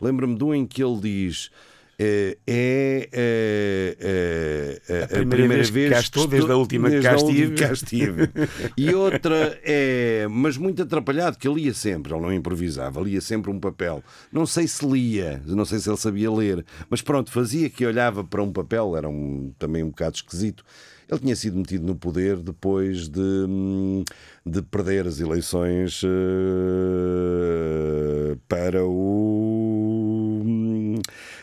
Lembro-me 0.00 0.36
de 0.36 0.44
um 0.44 0.54
em 0.54 0.66
que 0.66 0.82
ele 0.82 1.00
diz. 1.00 1.50
Eh, 1.98 2.36
É, 2.46 3.08
é, 3.12 3.96
é, 4.00 4.80
é 4.88 5.04
a, 5.04 5.08
primeira 5.08 5.62
vez 5.64 5.70
que 5.70 5.88
cá 5.88 6.00
estou, 6.00 6.26
desde 6.26 6.50
a 6.52 6.56
última 6.56 6.88
que 6.90 7.00
desde 7.00 7.08
cá 7.08 7.14
a 7.14 7.18
última 7.18 7.32
estive. 7.32 7.54
que 7.54 7.62
cá 7.64 7.72
estive. 7.72 8.30
E 8.76 8.94
outra 8.94 9.58
é, 9.62 10.26
mas 10.28 10.56
muito 10.56 10.82
atrapalhado, 10.82 11.38
que 11.38 11.48
ele 11.48 11.62
lia 11.62 11.74
sempre, 11.74 12.12
ele 12.12 12.20
não 12.20 12.32
improvisava, 12.32 13.00
lia 13.00 13.20
sempre 13.20 13.50
um 13.50 13.58
papel. 13.58 14.02
Não 14.30 14.44
sei 14.44 14.68
se 14.68 14.86
lia, 14.86 15.42
não 15.46 15.64
sei 15.64 15.78
se 15.78 15.88
ele 15.88 15.96
sabia 15.96 16.30
ler, 16.30 16.64
mas 16.90 17.00
pronto, 17.00 17.32
fazia 17.32 17.70
que 17.70 17.86
olhava 17.86 18.22
para 18.22 18.42
um 18.42 18.52
papel, 18.52 18.96
era 18.96 19.08
um, 19.08 19.52
também 19.58 19.82
um 19.82 19.88
bocado 19.88 20.16
esquisito. 20.16 20.64
Ele 21.08 21.20
tinha 21.20 21.36
sido 21.36 21.56
metido 21.56 21.86
no 21.86 21.94
poder 21.94 22.36
depois 22.38 23.08
de, 23.08 23.20
hum, 23.20 24.02
de 24.44 24.60
perder 24.60 25.06
as 25.06 25.20
eleições 25.20 26.02
eh, 26.04 26.08
para 28.48 28.84
o. 28.84 30.42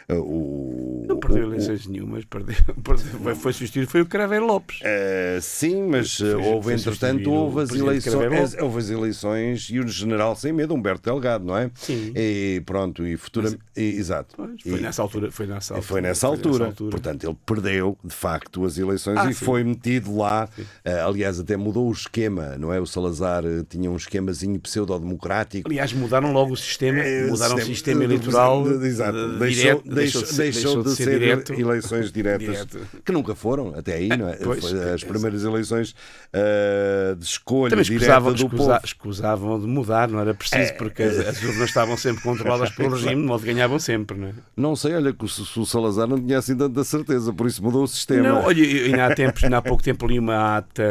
hum, 0.09 0.21
o 0.21 0.92
Não 0.92 0.92
perdeu 1.33 1.51
eleições 1.53 1.87
nenhumas, 1.87 2.25
perdeu, 2.25 2.55
perdeu, 2.83 3.35
foi- 3.35 3.53
substituído, 3.53 3.89
foi 3.89 4.01
o 4.01 4.05
Craveiro 4.05 4.45
Lopes. 4.45 4.79
Eh, 4.83 5.39
sim, 5.41 5.83
mas 5.87 6.19
eh, 6.21 6.31
Foi- 6.33 6.43
houve, 6.43 6.73
entretanto, 6.73 7.31
houve 7.31 7.61
as, 7.61 7.69
eleições, 7.71 8.13
Lopes. 8.31 8.55
houve 8.59 8.79
as 8.79 8.89
eleições 8.89 9.67
e 9.69 9.79
o 9.79 9.87
general 9.87 10.35
sem 10.35 10.51
medo, 10.53 10.73
Humberto 10.73 11.03
Delgado, 11.09 11.45
não 11.45 11.57
é? 11.57 11.69
Sim. 11.75 12.11
E 12.15 12.61
pronto, 12.65 13.05
e 13.05 13.15
futura... 13.17 13.49
e- 13.75 13.81
exato. 13.97 14.35
Pois, 14.35 14.61
Foi 14.61 14.79
E- 14.79 14.81
nessa 14.81 15.01
altura. 15.01 15.31
Foi 15.31 15.45
nessa 15.47 15.73
altura. 15.75 15.87
foi 15.87 16.01
nessa 16.01 16.27
altura. 16.27 16.71
Portanto, 16.91 17.23
ele 17.27 17.37
perdeu, 17.45 17.97
de 18.03 18.13
facto, 18.13 18.65
as 18.65 18.77
eleições 18.77 19.17
Ah, 19.17 19.29
e 19.29 19.33
sim. 19.33 19.45
foi 19.45 19.63
metido 19.63 20.15
lá. 20.17 20.49
Eh, 20.83 20.99
aliás, 21.01 21.39
até 21.39 21.55
mudou 21.57 21.87
o 21.87 21.91
esquema, 21.91 22.55
não 22.57 22.71
é? 22.73 22.79
O 22.79 22.85
Salazar 22.85 23.43
eh, 23.45 23.63
tinha 23.69 23.89
um 23.89 23.95
esquemazinho 23.95 24.59
pseudo-democrático. 24.59 25.69
Aliás, 25.69 25.93
mudaram 25.93 26.31
logo 26.31 26.53
o 26.53 26.57
sistema, 26.57 26.99
Eh, 26.99 27.27
mudaram 27.27 27.55
o 27.55 27.61
sistema- 27.61 28.03
eleitoral. 28.03 28.67
Exato. 28.83 29.13
de- 29.13 29.39
Deixou, 29.39 29.63
direto, 29.81 29.95
deixou, 29.95 30.21
de 30.23 30.27
ser- 30.29 30.43
deixou 30.51 30.83
de 30.83 30.89
ser, 30.95 31.21
direto. 31.23 31.53
eleições 31.53 32.11
diretas, 32.11 32.47
Direto. 32.47 32.79
que 33.03 33.11
nunca 33.11 33.33
foram, 33.35 33.73
até 33.75 33.95
aí, 33.95 34.09
não 34.09 34.29
é? 34.29 34.35
Pois, 34.35 34.59
Foi 34.67 34.93
as 34.93 35.03
é, 35.03 35.05
primeiras 35.05 35.43
eleições 35.43 35.95
eh, 36.31 37.15
de 37.17 37.23
escolha 37.25 37.69
Também 37.71 37.83
escusavam, 37.83 38.33
do 38.33 38.43
escusa- 38.45 38.73
povo. 38.73 38.85
escusavam 38.85 39.59
de 39.59 39.67
mudar, 39.67 40.07
não 40.09 40.19
era 40.19 40.33
preciso, 40.33 40.73
porque 40.75 41.03
as, 41.03 41.17
as 41.19 41.43
urnas 41.43 41.69
estavam 41.69 41.97
sempre 41.97 42.23
controladas 42.23 42.69
pelo 42.71 42.89
regime, 42.95 43.15
de 43.21 43.27
modo 43.27 43.43
que 43.43 43.53
ganhavam 43.53 43.79
sempre, 43.79 44.17
não 44.17 44.27
é? 44.27 44.33
Não 44.55 44.75
sei, 44.75 44.95
olha, 44.95 45.13
que 45.13 45.23
o, 45.23 45.27
o 45.27 45.65
Salazar 45.65 46.07
não 46.07 46.19
tinha 46.19 46.37
assim 46.37 46.55
tanta 46.57 46.83
certeza, 46.83 47.31
por 47.33 47.47
isso 47.47 47.63
mudou 47.63 47.83
o 47.83 47.87
sistema. 47.87 48.23
Não, 48.27 48.43
olha, 48.43 48.63
ainda 48.63 49.05
há, 49.07 49.15
tempos, 49.15 49.43
ainda 49.43 49.57
há 49.57 49.61
pouco 49.61 49.83
tempo 49.83 50.07
li 50.07 50.17
uma 50.19 50.57
ata, 50.57 50.83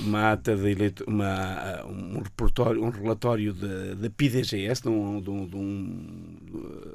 uma 0.00 0.32
ata 0.32 0.56
de 0.56 0.70
eleito, 0.70 1.04
uma, 1.06 1.84
um, 1.86 2.20
repertório, 2.22 2.82
um 2.82 2.90
relatório 2.90 3.52
da 3.52 4.10
PIDGS, 4.10 4.82
de 4.82 4.88
um, 4.88 5.20
de 5.20 5.30
um, 5.30 5.46
de 5.46 5.56
um- 5.56 6.28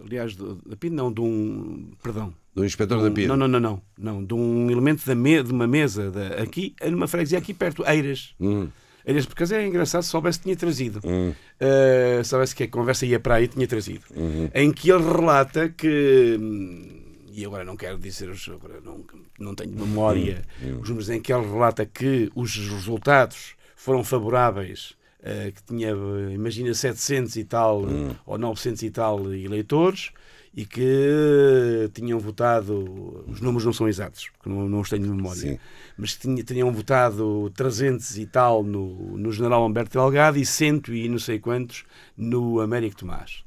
aliás, 0.05 0.35
da 0.35 0.75
PID, 0.79 0.93
não, 0.93 1.11
de 1.11 1.21
um, 1.21 1.91
perdão, 2.01 2.33
Do 2.55 2.63
inspetor 2.63 2.97
de 2.99 3.03
da 3.05 3.09
um- 3.09 3.13
PID. 3.13 3.27
Não, 3.27 3.35
não, 3.37 3.47
não, 3.47 3.59
não, 3.59 3.81
não, 3.97 4.23
de 4.23 4.33
um 4.33 4.69
elemento 4.69 5.05
da 5.05 5.15
me, 5.15 5.41
de 5.41 5.51
uma 5.51 5.65
mesa, 5.67 6.11
da, 6.11 6.41
aqui, 6.41 6.75
numa 6.91 7.07
freguesia 7.07 7.37
aqui 7.39 7.53
perto, 7.53 7.83
Eiras. 7.87 8.33
Hum, 8.39 8.67
Eiras, 9.05 9.25
por 9.25 9.33
acaso 9.33 9.55
é 9.55 9.65
engraçado, 9.67 10.03
se 10.03 10.09
soubesse 10.09 10.39
tinha 10.39 10.55
trazido. 10.55 10.99
hum, 11.03 11.33
Uh, 11.59 12.23
soubesse 12.25 12.53
que 12.55 12.63
a 12.63 12.67
conversa 12.67 13.05
ia 13.05 13.19
para 13.19 13.35
aí, 13.35 13.47
tinha 13.47 13.65
trazido. 13.67 14.01
uhum. 14.15 14.49
Em 14.53 14.71
que 14.71 14.91
ele 14.91 15.03
relata 15.03 15.69
que. 15.69 16.37
hum, 16.39 16.99
E 17.35 17.43
agora 17.45 17.63
não 17.63 17.75
quero 17.75 17.97
dizer, 17.97 18.29
os- 18.29 18.47
agora 18.47 18.79
não, 18.85 19.03
não 19.39 19.55
tenho 19.55 19.71
memória, 19.71 20.43
Hum, 20.61 20.79
os 20.81 20.87
números 20.89 21.09
em 21.09 21.19
que 21.19 21.33
ele 21.33 21.47
relata 21.47 21.83
que 21.85 22.29
os 22.35 22.55
resultados 22.55 23.55
foram 23.75 24.03
favoráveis, 24.03 24.93
uh, 25.21 25.51
que 25.51 25.63
tinha, 25.63 25.95
uh, 25.97 26.29
imagina, 26.31 26.71
700 26.75 27.35
e 27.37 27.43
tal, 27.43 27.83
Hum. 27.85 28.11
ou 28.25 28.37
900 28.37 28.83
e 28.83 28.91
tal 28.91 29.33
eleitores, 29.33 30.11
e 30.55 30.65
que 30.65 31.89
tinham 31.93 32.19
votado, 32.19 33.23
os 33.27 33.41
números 33.41 33.65
não 33.65 33.73
são 33.73 33.87
exatos, 33.87 34.29
porque 34.29 34.49
não, 34.49 34.69
não 34.69 34.81
os 34.81 34.89
tenho 34.89 35.03
de 35.03 35.09
memória, 35.09 35.41
Sim. 35.41 35.59
mas 35.97 36.13
que 36.13 36.21
tinha, 36.21 36.43
tinham 36.43 36.71
votado 36.71 37.51
300 37.55 38.17
e 38.19 38.25
tal 38.27 38.63
no, 38.63 39.17
no 39.17 39.31
general 39.31 39.65
Humberto 39.65 39.97
Delgado 39.97 40.37
e 40.37 40.45
cento 40.45 40.93
e 40.93 41.09
não 41.09 41.17
sei 41.17 41.39
quantos 41.39 41.83
no 42.15 42.59
Américo 42.59 42.97
Tomás. 42.97 43.43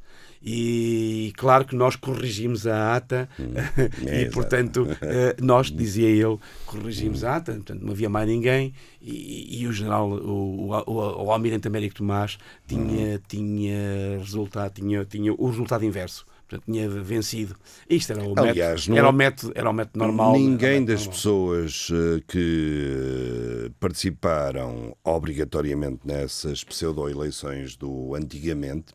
E 0.49 1.33
claro 1.37 1.65
que 1.65 1.75
nós 1.75 1.97
corrigimos 1.97 2.67
a 2.67 2.95
ata 2.95 3.29
é, 4.07 4.23
e, 4.23 4.31
portanto, 4.31 4.87
eh, 5.03 5.35
nós, 5.41 5.73
dizia 5.73 6.09
ele, 6.09 6.39
corrigimos 6.65 7.25
a 7.25 7.37
ata, 7.37 7.53
portanto, 7.53 7.83
não 7.83 7.93
havia 7.93 8.09
mais 8.09 8.29
ninguém 8.29 8.73
e, 9.01 9.63
e 9.63 9.67
o 9.67 9.73
general, 9.73 10.09
o, 10.09 10.71
o, 10.71 10.83
o, 10.87 11.25
o 11.25 11.33
almirante 11.33 11.67
Américo 11.67 11.97
Tomás 11.97 12.39
tinha, 12.67 13.21
tinha, 13.27 14.19
resultado, 14.19 14.73
tinha, 14.73 15.05
tinha 15.05 15.33
o 15.33 15.49
resultado 15.49 15.85
inverso. 15.85 16.25
Portanto, 16.49 16.65
tinha 16.71 16.89
vencido. 16.89 17.57
Isto 17.91 18.13
era 18.13 18.23
o, 18.23 18.35
Aliás, 18.39 18.87
método, 18.87 18.91
não- 18.91 18.97
era 18.99 19.09
o 19.09 19.13
método, 19.13 19.53
era 19.57 19.71
o 19.71 19.73
método 19.73 19.99
normal. 19.99 20.33
Ninguém 20.35 20.81
método 20.81 20.87
das 20.87 21.01
normal. 21.01 21.15
pessoas 21.17 21.89
eh, 21.93 22.23
que 22.29 23.73
participaram 23.81 24.97
obrigatoriamente 25.05 26.01
nessas 26.05 26.63
pseudo-eleições 26.63 27.77
do 27.77 28.15
antigamente, 28.15 28.95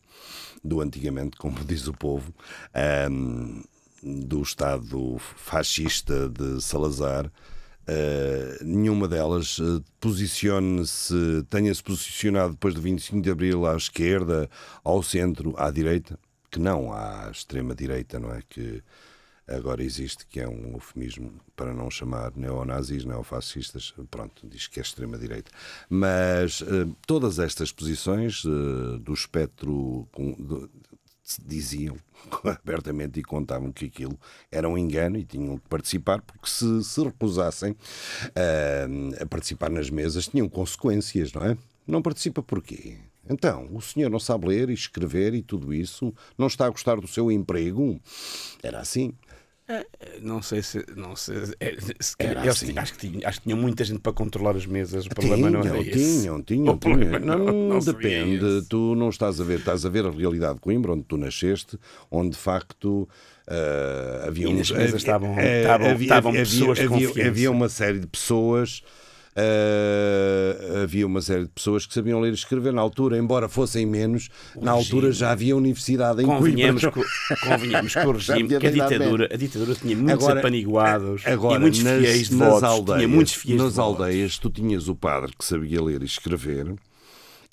do 0.64 0.80
antigamente, 0.82 1.36
como 1.38 1.58
diz 1.66 1.88
o 1.88 1.94
povo, 1.94 2.34
ahm, 2.74 3.62
do 4.04 4.42
Estado 4.42 5.18
fascista 5.20 6.30
de 6.30 6.62
Salazar, 6.62 7.32
eh, 7.88 8.58
nenhuma 8.64 9.08
delas 9.08 9.58
eh, 9.60 9.82
posicione-se, 10.00 11.44
tenha-se 11.50 11.84
posicionado 11.84 12.52
depois 12.54 12.74
do 12.74 12.82
25 12.82 13.22
de 13.22 13.30
Abril 13.30 13.66
à 13.66 13.76
esquerda, 13.76 14.50
ao 14.84 15.04
centro, 15.04 15.54
à 15.58 15.70
direita, 15.70 16.18
que 16.52 16.60
não 16.60 16.92
à 16.94 17.30
extrema-direita, 17.32 18.20
não 18.20 18.32
é? 18.34 18.42
Que 18.48 18.84
agora 19.48 19.84
existe, 19.84 20.26
que 20.28 20.40
é 20.40 20.48
um 20.48 20.74
eufemismo 20.74 21.34
para 21.56 21.74
não 21.74 21.90
chamar 21.90 22.32
neonazis, 22.36 23.04
neofascistas, 23.06 23.94
pronto, 24.10 24.48
diz 24.48 24.68
que 24.68 24.80
é 24.80 24.84
extrema-direita. 24.84 25.52
Mas 25.90 26.62
eh, 26.62 26.88
todas 27.08 27.40
estas 27.40 27.72
posições 27.72 28.44
eh, 28.46 29.00
do 29.00 29.14
espectro 29.14 30.08
com- 30.12 30.34
do- 30.34 30.70
diziam 31.46 31.98
abertamente 32.44 33.20
e 33.20 33.24
contavam 33.24 33.72
que 33.72 33.86
aquilo 33.86 34.18
era 34.52 34.68
um 34.70 34.78
engano 34.78 35.18
e 35.18 35.24
tinham 35.26 35.58
que 35.58 35.68
participar, 35.70 36.22
porque 36.22 36.48
se 36.50 36.84
se 36.84 37.02
recusassem 37.04 37.76
eh, 38.36 38.88
a 39.22 39.26
participar 39.26 39.70
nas 39.70 39.90
mesas 39.90 40.28
tinham 40.28 40.48
consequências, 40.50 41.34
não 41.34 41.44
é? 41.44 41.58
Não 41.88 42.02
participa 42.02 42.42
porquê? 42.44 42.98
Então, 43.32 43.68
o 43.72 43.82
senhor 43.82 44.10
não 44.10 44.20
sabe 44.20 44.48
ler 44.48 44.70
e 44.70 44.74
escrever 44.74 45.34
e 45.34 45.42
tudo 45.42 45.74
isso? 45.74 46.14
Não 46.38 46.48
está 46.48 46.66
a 46.66 46.70
gostar 46.70 46.96
do 47.00 47.08
seu 47.08 47.32
emprego? 47.32 48.00
Era 48.62 48.80
assim. 48.80 49.14
Não 50.22 50.42
sei 50.42 50.62
se. 50.62 50.84
Não 50.98 51.16
sei, 51.16 51.38
é, 51.62 51.78
se 52.02 52.14
Era 52.20 52.42
eles 52.42 52.58
assim. 52.58 52.66
tinham- 52.68 52.84
acho, 52.84 52.94
que 52.94 53.00
tinha, 53.10 53.26
acho 53.30 53.38
que 53.40 53.44
tinha 53.46 53.56
muita 53.56 53.86
gente 53.86 54.00
para 54.02 54.12
controlar 54.12 54.54
as 54.58 54.66
mesas. 54.66 55.06
O 55.06 55.10
problema 55.10 55.50
não 55.50 55.62
era 55.62 55.70
Tinham, 55.70 55.82
esse. 55.82 56.20
tinham, 56.20 56.44
tinham, 56.44 56.78
tinham. 56.78 57.20
não, 57.22 57.70
Não, 57.70 57.80
depende. 57.80 58.66
Tu 58.68 58.96
não 58.96 59.08
estás 59.08 59.40
a 59.40 59.46
ver, 59.46 59.60
estás 59.60 59.86
a 59.86 59.90
ver 59.90 60.06
a 60.06 60.12
realidade 60.12 60.56
de 60.56 60.60
Coimbra, 60.60 60.92
onde 60.92 61.04
tu 61.04 61.16
nasceste, 61.16 61.80
onde 62.10 62.32
de 62.32 62.38
facto 62.38 63.08
ah, 63.48 64.26
havia 64.28 64.50
uns- 64.50 64.72
havia- 64.74 64.96
estavam- 64.98 65.40
eh, 65.40 65.62
estavam- 65.62 65.90
havia- 65.90 66.04
estavam 66.06 66.32
havia- 66.32 66.86
havia, 66.86 67.28
havia 67.28 67.52
uma 67.52 67.70
série 67.70 68.00
de 68.00 68.08
pessoas. 68.08 68.84
Ah, 69.36 70.82
havia 70.84 71.06
uma 71.06 71.22
série 71.22 71.44
de 71.44 71.50
pessoas 71.50 71.86
que 71.86 71.94
sabiam 71.94 72.20
ler 72.20 72.32
e 72.32 72.36
escrever 72.36 72.74
na 72.74 72.82
altura, 72.82 73.18
embora 73.18 73.48
fossem 73.50 73.86
menos, 73.86 74.30
na 74.60 74.72
altura 74.72 75.12
já 75.12 75.32
havia 75.32 75.56
universidade 75.56 76.22
em 76.22 76.26
Convenhamos, 76.26 76.82
Coimbra. 76.86 77.02
co- 77.04 77.48
convenhamos 77.48 77.94
com 77.94 78.08
o 78.08 78.12
regime 78.14 78.48
que 78.48 78.68
a 78.68 78.72
ditadura, 78.72 79.30
a 79.32 79.38
ditadura 79.38 79.76
tinha 79.76 79.96
muitos 79.96 80.14
Agora, 80.24 80.40
apaniguados 80.40 81.22
Agora, 81.26 81.56
e 81.56 81.60
muitos 81.60 81.84
nas, 81.84 82.00
fiéis 82.02 82.30
nas 82.30 82.50
votos. 82.50 82.64
aldeias, 82.64 82.98
tinha 83.00 83.08
muitos 83.08 83.34
fiéis 83.34 83.62
nas 83.62 83.80
aldeias, 83.80 84.38
tu 84.38 84.50
tinhas 84.50 84.88
o 84.88 84.96
padre 84.96 85.32
que 85.38 85.46
sabia 85.46 85.82
ler 85.82 86.02
e 86.02 86.06
escrever. 86.06 86.74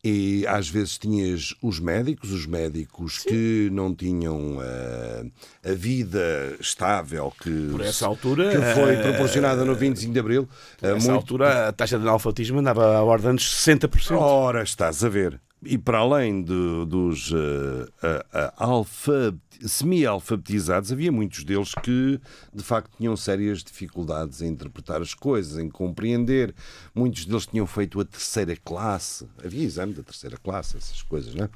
E 0.05 0.47
às 0.47 0.69
vezes 0.69 0.97
tinhas 0.97 1.55
os 1.61 1.81
médicos, 1.81 2.31
os 2.31 2.47
médicos 2.47 3.19
que 3.19 3.69
não 3.73 3.93
tinham 3.93 4.59
ah, 4.61 5.25
a 5.69 5.73
vida 5.75 6.57
estável 6.61 7.33
que, 7.43 7.69
Por 7.73 7.81
essa 7.81 8.07
altura, 8.07 8.51
que 8.51 8.75
foi 8.75 8.97
ah, 8.97 9.03
proporcionada 9.03 9.65
no 9.65 9.75
25 9.75 10.13
de 10.13 10.21
Abril. 10.21 10.49
Nessa 10.81 10.95
muito- 10.95 11.11
altura, 11.11 11.69
a 11.69 11.73
taxa 11.73 11.99
de 11.99 12.05
analfabetismo 12.05 12.61
andava 12.61 12.97
à 12.97 13.03
ordem 13.03 13.35
dos 13.35 13.45
60%. 13.67 14.17
Ora, 14.17 14.63
estás 14.63 15.03
a 15.03 15.09
ver. 15.09 15.41
E 15.65 15.77
para 15.77 15.99
além 15.99 16.43
de- 16.43 16.87
dos 16.87 17.33
ah, 18.33 18.53
alfa- 18.57 19.35
semi-alfabetizados, 19.61 20.93
havia 20.93 21.11
muitos 21.11 21.43
deles 21.43 21.73
que 21.83 22.21
de 22.55 22.63
facto 22.63 22.93
tinham 22.97 23.17
sérias 23.17 23.65
dificuldades 23.65 24.41
em 24.41 24.49
interpretar 24.51 25.03
as 25.03 25.15
coisas, 25.15 25.59
em 25.59 25.69
compreender. 25.69 26.55
Muitos 26.95 27.25
deles 27.25 27.45
tinham 27.47 27.67
feito 27.67 28.01
a 28.01 28.05
terceira 28.05 28.57
classe. 28.57 29.27
Havia 29.45 29.65
exame 29.65 29.95
da 29.95 30.03
terceira 30.05 30.37
classe, 30.37 30.77
essas 30.77 31.03
coisas, 31.03 31.35
não 31.35 31.47
é? 31.47 31.51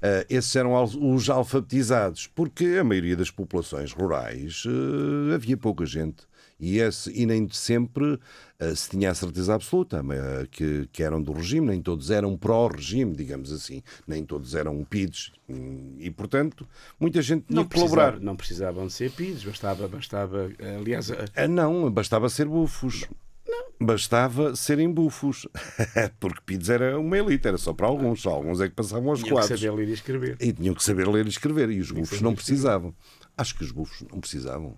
Ah, 0.00 0.24
esses 0.30 0.54
eram 0.54 0.72
os 0.84 1.28
alfabetizados, 1.28 2.28
porque 2.28 2.76
a 2.80 2.84
maioria 2.84 3.16
das 3.16 3.30
populações 3.30 3.92
rurais 3.92 4.62
eh, 4.66 5.34
havia 5.34 5.56
pouca 5.56 5.84
gente. 5.84 6.27
E, 6.60 6.78
esse, 6.78 7.10
e 7.12 7.24
nem 7.24 7.46
de 7.46 7.56
sempre 7.56 8.18
eh, 8.58 8.74
se 8.74 8.90
tinha 8.90 9.12
a 9.12 9.14
certeza 9.14 9.54
absoluta 9.54 10.02
eh, 10.10 10.46
que, 10.50 10.88
que 10.90 11.02
eram 11.04 11.22
do 11.22 11.30
regime, 11.32 11.68
nem 11.68 11.80
todos 11.80 12.10
eram 12.10 12.36
pró-regime, 12.36 13.14
digamos 13.14 13.52
assim, 13.52 13.80
nem 14.08 14.24
todos 14.24 14.54
eram 14.56 14.82
PIDs. 14.84 15.30
E, 15.98 16.10
portanto, 16.10 16.66
muita 16.98 17.22
gente 17.22 17.44
tinha 17.46 17.60
Não, 17.60 17.64
que 17.68 17.76
colaborar. 17.76 18.18
não 18.18 18.34
precisavam 18.36 18.88
de 18.88 18.92
ser 18.92 19.12
PIDs, 19.12 19.44
bastava, 19.44 19.86
bastava 19.86 20.50
aliás, 20.80 21.10
a- 21.12 21.24
Ah, 21.36 21.46
não, 21.46 21.88
bastava 21.90 22.28
ser 22.28 22.46
bufos. 22.46 23.06
Bastava 23.80 24.56
serem 24.56 24.90
bufos. 24.90 25.46
Porque 26.18 26.40
PIDs 26.44 26.68
era 26.68 26.98
uma 26.98 27.16
elite, 27.16 27.46
era 27.46 27.56
só 27.56 27.72
para 27.72 27.86
alguns, 27.86 28.20
só 28.22 28.30
alguns 28.30 28.60
é 28.60 28.68
que 28.68 28.74
passavam 28.74 29.10
aos 29.10 29.20
tinham 29.20 29.36
que 29.36 29.40
quadros. 29.42 29.60
saber 29.60 29.72
ler 29.76 29.88
e 29.88 29.92
escrever. 29.92 30.36
E 30.40 30.52
tinham 30.52 30.74
que 30.74 30.82
saber 30.82 31.06
ler 31.08 31.24
e 31.26 31.28
escrever, 31.28 31.70
e 31.70 31.78
os 31.78 31.92
bufos 31.92 32.20
não 32.20 32.34
precisavam. 32.34 32.92
Acho 33.36 33.54
que 33.56 33.62
os 33.62 33.70
bufos 33.70 34.04
não 34.10 34.18
precisavam. 34.20 34.76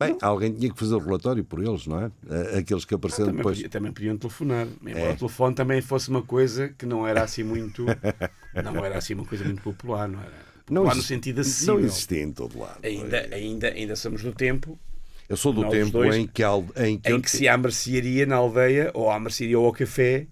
Bem, 0.00 0.16
alguém 0.22 0.52
tinha 0.52 0.72
que 0.72 0.78
fazer 0.78 0.94
o 0.94 0.98
relatório 0.98 1.42
por 1.44 1.60
eles, 1.62 1.86
não 1.86 2.00
é? 2.04 2.10
Ah, 2.30 2.58
Aqueles 2.58 2.84
que 2.84 2.94
apareceram 2.94 3.26
Também, 3.26 3.38
depois. 3.38 3.56
podia- 3.58 3.68
também 3.68 3.92
podiam 3.92 4.16
telefonar. 4.16 4.68
Embora 4.80 4.98
É. 5.00 5.12
o 5.12 5.16
telefone 5.16 5.54
também 5.56 5.80
fosse 5.82 6.08
uma 6.08 6.22
coisa 6.22 6.68
que 6.68 6.86
não 6.86 7.04
era 7.06 7.22
assim 7.24 7.42
muito. 7.42 7.84
não 8.64 8.84
era 8.84 8.98
assim 8.98 9.14
uma 9.14 9.24
coisa 9.24 9.44
muito 9.44 9.60
popular, 9.62 10.06
não 10.08 10.20
era? 10.20 10.48
Não 10.70 10.84
no 10.84 11.02
sentido 11.02 11.40
acessível. 11.40 11.74
Não 11.74 11.80
existia 11.86 12.22
em 12.22 12.30
todo 12.30 12.58
lado. 12.60 12.78
Ainda, 12.84 13.28
ainda, 13.34 13.68
ainda 13.68 13.96
somos 13.96 14.22
do 14.22 14.32
tempo 14.32 14.78
Eu 15.28 15.36
sou 15.36 15.52
do 15.52 15.62
nós 15.62 15.70
tempo 15.72 15.90
dois, 15.90 16.14
em 16.14 16.26
que, 16.26 16.42
em 16.44 16.98
que, 16.98 17.10
em 17.12 17.20
que 17.20 17.30
se 17.30 17.48
à 17.48 17.56
mercearia 17.58 18.24
na 18.26 18.36
aldeia, 18.36 18.90
ou 18.94 19.10
à 19.10 19.18
mercearia 19.18 19.58
ou 19.58 19.66
ao 19.66 19.72
café, 19.72 20.26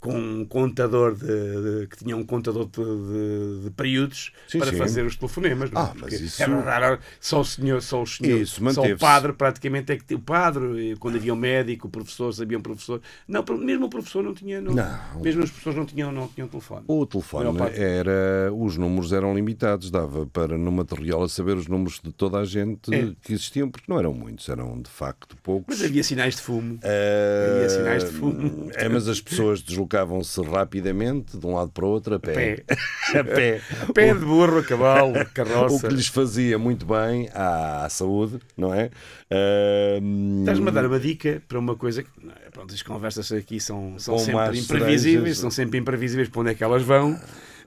com 0.00 0.12
um 0.16 0.44
contador 0.44 1.14
de, 1.14 1.26
de- 1.26 1.86
que 1.88 1.96
tinha 2.04 2.16
um 2.16 2.24
contador 2.24 2.66
de, 2.66 3.64
de- 3.64 3.70
períodos 3.70 4.32
Sim, 4.46 4.58
para 4.60 4.70
sim. 4.70 4.76
fazer 4.76 5.04
os 5.04 5.16
telefonemas. 5.16 5.70
é? 5.70 5.72
Ah, 5.76 5.92
mas 5.98 6.12
isso- 6.20 6.42
era 6.42 6.98
só 7.20 7.40
o 7.40 7.44
senhor, 7.44 7.82
só 7.82 8.02
o 8.02 8.06
senhor, 8.06 8.40
Isso, 8.40 8.60
só 8.72 8.82
o 8.82 8.96
padre 8.98 9.32
praticamente 9.32 9.92
é 9.92 9.96
que 9.96 10.14
o 10.14 10.18
padre, 10.20 10.96
quando 11.00 11.16
havia 11.16 11.32
um 11.34 11.36
médico, 11.36 11.88
o 11.88 11.90
professor, 11.90 12.32
sabia 12.32 12.58
um 12.58 12.62
professor. 12.62 13.00
Não, 13.26 13.44
mesmo 13.58 13.86
o 13.86 13.90
professor 13.90 14.22
não 14.22 14.34
tinha, 14.34 14.60
não, 14.60 14.72
Não. 14.74 15.20
mesmo 15.20 15.42
as 15.42 15.50
pessoas 15.50 15.74
não 15.74 15.84
tinham, 15.84 16.12
não 16.12 16.28
tinham 16.28 16.46
telefone. 16.48 16.84
O 16.86 17.04
telefone 17.06 17.48
era. 17.74 18.52
Os 18.54 18.76
números 18.76 19.12
eram 19.12 19.34
limitados, 19.34 19.90
dava 19.90 20.26
para 20.26 20.56
no 20.56 20.70
material 20.72 21.28
saber 21.28 21.56
os 21.56 21.66
números 21.66 22.00
de 22.02 22.12
toda 22.12 22.38
a 22.38 22.44
gente 22.44 22.94
É. 22.94 23.12
que 23.22 23.32
existiam, 23.32 23.68
porque 23.70 23.86
não 23.90 23.98
eram 23.98 24.12
muitos, 24.14 24.48
eram 24.48 24.80
de 24.80 24.90
facto 24.90 25.36
poucos. 25.42 25.66
Mas 25.76 25.84
havia 25.84 26.02
sinais 26.04 26.36
de 26.36 26.42
fumo. 26.42 26.78
Ah, 26.82 27.56
havia 27.56 27.68
sinais 27.68 28.04
de 28.04 28.10
fumo. 28.10 28.70
É, 28.74 28.88
mas 28.88 29.08
as 29.08 29.20
pessoas 29.20 29.62
deslocavam-se 29.88 30.40
rapidamente 30.42 31.36
de 31.38 31.46
um 31.46 31.54
lado 31.54 31.70
para 31.70 31.84
o 31.84 31.88
outro 31.88 32.14
a 32.14 32.18
pé. 32.20 32.32
Pé. 32.66 33.18
a 33.18 33.24
pé. 33.24 33.60
Pé 33.94 34.14
de 34.14 34.24
burro, 34.24 34.58
a 34.58 34.62
cavalo, 34.62 35.12
O 35.18 35.26
carroça. 35.26 35.88
que 35.88 35.94
lhes 35.94 36.06
fazia 36.08 36.58
muito 36.58 36.84
bem 36.86 37.28
à, 37.34 37.86
à 37.86 37.88
saúde, 37.88 38.38
não 38.56 38.72
é? 38.72 38.90
Ah, 39.30 39.98
Estás-me 40.40 40.68
a 40.68 40.70
dar 40.70 40.86
uma 40.86 41.00
dica 41.00 41.42
para 41.48 41.58
uma 41.58 41.74
coisa 41.74 42.02
que. 42.02 42.08
é, 42.46 42.50
Pronto, 42.50 42.74
as 42.74 42.82
conversas 42.82 43.32
aqui 43.32 43.58
são, 43.60 43.98
são 43.98 44.18
sempre 44.18 44.58
imprevisíveis, 44.58 45.38
são 45.38 45.50
sempre 45.50 45.78
imprevisíveis 45.78 46.28
para 46.28 46.40
onde 46.40 46.50
é 46.50 46.54
que 46.54 46.64
elas 46.64 46.82
vão, 46.82 47.18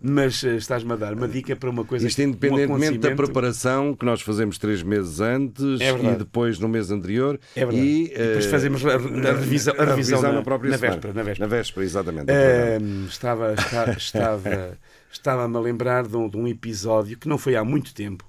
mas 0.04 0.44
eh, 0.44 0.56
estás-me 0.56 0.92
a 0.94 0.96
dar 0.96 1.14
uma 1.14 1.28
dica 1.28 1.56
para 1.56 1.70
uma 1.70 1.86
coisa 1.86 2.08
Isto 2.08 2.16
que- 2.18 2.26
um 2.26 2.30
independentemente 2.30 2.98
da 2.98 3.16
preparação 3.16 3.96
que 3.96 4.04
nós 4.06 4.22
fazemos 4.22 4.58
três 4.58 4.82
meses 4.82 5.20
antes 5.20 5.80
É 5.80 5.92
e 5.92 6.16
depois 6.16 6.58
no 6.60 6.68
mês 6.68 6.90
anterior. 6.90 7.40
É 7.56 7.66
verdade. 7.66 7.86
E, 7.86 8.06
E 8.06 8.08
depois 8.10 8.46
eh, 8.46 8.50
fazemos 8.50 8.86
a, 8.86 8.96
a 8.96 8.98
revisão, 9.34 9.74
a 9.78 9.86
revisão 9.86 10.22
na, 10.22 10.32
na, 10.32 10.42
própria 10.42 10.72
na 10.72 10.78
véspera. 10.78 11.14
Na 11.14 11.24
véspera. 11.24 11.48
Na 11.50 11.56
véspera, 11.56 11.86
exatamente. 11.86 12.32
Ahm, 12.32 13.06
estava 13.08 13.54
está- 13.54 13.92
estava 13.92 14.78
estava-me 15.12 15.56
a 15.58 15.60
lembrar 15.60 16.08
de 16.08 16.16
um, 16.18 16.28
de 16.28 16.38
um 16.38 16.48
episódio 16.48 17.18
que 17.18 17.28
não 17.28 17.38
foi 17.38 17.56
há 17.56 17.64
muito 17.64 17.94
tempo, 17.94 18.26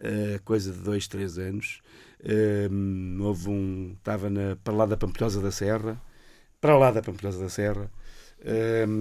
eh, 0.00 0.40
coisa 0.44 0.72
de 0.72 0.78
dois, 0.78 1.06
três 1.06 1.38
anos. 1.38 1.80
Ahm, 2.24 3.20
houve 3.20 3.48
um. 3.48 3.94
Estava 3.98 4.28
na, 4.30 4.56
para 4.62 4.72
lá 4.74 4.86
da 4.86 4.96
Pampilhosa 4.96 5.40
da 5.40 5.50
Serra, 5.50 6.00
para 6.60 6.76
lá 6.78 6.90
da 6.90 7.02
Pampilhosa 7.02 7.40
da 7.40 7.48
Serra, 7.48 7.90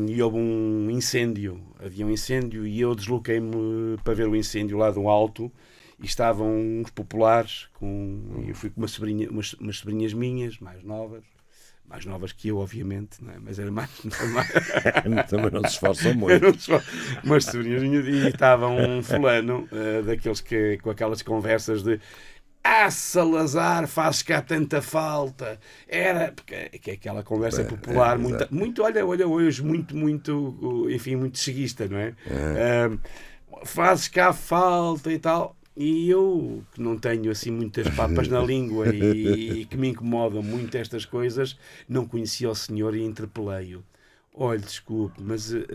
e 0.08 0.22
houve 0.22 0.38
um 0.38 0.90
incêndio. 0.90 1.62
Havia 1.84 2.06
um 2.06 2.12
incêndio 2.12 2.66
e 2.66 2.80
eu 2.80 2.94
desloquei-me 2.96 3.98
para 4.04 4.14
ver 4.14 4.28
o 4.28 4.36
incêndio 4.36 4.78
lá 4.78 4.92
do 4.92 5.08
alto. 5.08 5.52
E 6.00 6.06
estavam 6.06 6.50
uns 6.82 6.90
populares, 6.90 7.68
com, 7.74 8.44
eu 8.48 8.56
fui 8.56 8.72
com 8.72 8.82
uma 8.82 8.88
sobrinha, 8.88 9.30
umas, 9.30 9.54
umas 9.54 9.78
sobrinhas 9.78 10.14
minhas, 10.14 10.58
mais 10.58 10.84
novas, 10.84 11.24
mais 11.88 12.06
novas 12.08 12.32
que 12.32 12.48
eu, 12.48 12.58
obviamente, 12.58 13.24
não 13.24 13.32
é? 13.34 13.38
mas 13.40 13.60
era 13.60 13.70
mais, 13.70 13.90
Também 15.30 15.52
não 15.52 15.62
se 15.62 15.74
esforçam 15.74 16.16
muito. 16.16 16.44
umas 17.24 17.46
sobrinhas 17.46 17.84
minhas 17.84 18.08
e 18.08 18.30
estava 18.30 18.68
um 18.68 19.04
fulano 19.04 19.68
eh, 19.72 20.02
daqueles 20.02 20.42
que 20.42 20.80
com 20.80 20.90
aquelas 20.90 21.22
conversas 21.22 21.84
de 21.84 22.00
Ah, 22.64 22.92
Salazar, 22.92 23.88
faz 23.88 24.22
cá 24.22 24.42
tanta 24.42 24.82
falta. 24.82 25.60
Era, 25.88 26.32
porque 26.32 26.70
que 26.80 26.92
é 26.92 26.94
aquela 26.94 27.24
conversa 27.24 27.64
popular, 27.64 28.16
é, 28.16 28.20
muito, 28.20 28.48
muito, 28.52 28.84
olha, 28.84 29.06
olha, 29.06 29.28
hoje, 29.28 29.64
muito, 29.64 29.96
muito, 29.96 30.88
enfim, 30.90 31.16
muito 31.16 31.40
seguista, 31.40 31.88
não 31.88 31.98
é? 31.98 32.14
Ah, 32.30 32.98
fazes 33.66 34.08
cá 34.08 34.32
falta 34.32 35.12
e 35.12 35.18
tal. 35.18 35.56
E 35.76 36.10
eu, 36.10 36.64
que 36.74 36.82
não 36.82 36.98
tenho 36.98 37.32
assim 37.32 37.50
muitas 37.50 37.88
papas 37.96 38.28
na 38.28 38.40
língua 38.44 38.94
e, 38.94 39.62
e 39.62 39.66
que 39.66 39.78
me 39.78 39.90
incomodam 39.90 40.44
muito 40.44 40.76
estas 40.76 41.06
coisas, 41.06 41.58
não 41.88 42.06
conhecia 42.06 42.50
o 42.50 42.56
senhor 42.56 42.96
e 42.96 43.04
interpelei-o. 43.04 43.84
Olha, 44.34 44.60
desculpe, 44.60 45.22
mas. 45.22 45.54
eh, 45.54 45.66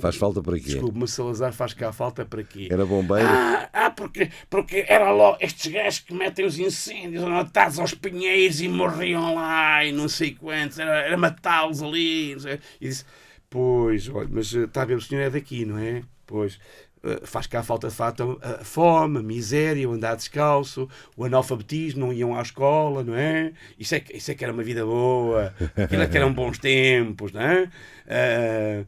Faz 0.00 0.16
falta 0.16 0.42
para 0.42 0.56
quê? 0.58 0.64
Desculpe, 0.64 0.98
mas 0.98 1.10
Salazar 1.10 1.52
faz 1.52 1.74
cá 1.74 1.92
falta 1.92 2.24
para 2.24 2.42
quê? 2.42 2.68
Era 2.70 2.86
bombeiro? 2.86 3.28
Ah, 3.28 3.68
ah, 3.72 3.90
porque, 3.90 4.30
porque 4.48 4.86
era 4.88 5.10
logo 5.10 5.36
estes 5.40 5.70
gajos 5.70 5.98
que 6.00 6.14
metem 6.14 6.46
os 6.46 6.58
incêndios 6.58 7.22
anotados 7.22 7.78
aos 7.78 7.92
pinheiros 7.92 8.60
e 8.62 8.68
morriam 8.68 9.34
lá 9.34 9.84
e 9.84 9.92
não 9.92 10.08
sei 10.08 10.34
quantos, 10.34 10.78
era, 10.78 11.00
era 11.02 11.16
matá-los 11.16 11.82
ali. 11.82 12.32
E 12.80 12.88
disse: 12.88 13.04
Pois, 13.50 14.08
olha, 14.08 14.28
mas 14.30 14.54
eh, 14.54 14.64
está 14.64 14.82
a 14.82 14.86
ver, 14.86 14.96
o 14.96 15.00
senhor 15.00 15.20
é 15.20 15.30
daqui, 15.30 15.66
não 15.66 15.78
é? 15.78 16.02
Pois. 16.26 16.58
Eh, 17.06 17.20
Faz 17.24 17.46
cá 17.46 17.62
falta 17.62 17.88
de 17.88 17.94
fato 17.94 18.38
a 18.42 18.64
fome, 18.64 19.18
a 19.18 19.22
miséria, 19.22 19.88
o 19.88 19.92
andar 19.92 20.16
descalço, 20.16 20.88
o 21.16 21.24
analfabetismo, 21.24 22.00
não 22.06 22.12
iam 22.12 22.36
à 22.36 22.42
escola, 22.42 23.02
não 23.04 23.14
é? 23.14 23.52
Isso 23.78 23.94
é, 23.94 24.02
isso 24.12 24.30
é 24.30 24.34
que 24.34 24.44
era 24.44 24.52
uma 24.52 24.62
vida 24.62 24.84
boa, 24.84 25.54
aquilo 25.76 26.02
é 26.02 26.06
que 26.06 26.16
eram 26.16 26.32
bons 26.32 26.58
tempos, 26.58 27.32
não 27.32 27.40
é? 27.40 27.68
Ah, 28.08 28.84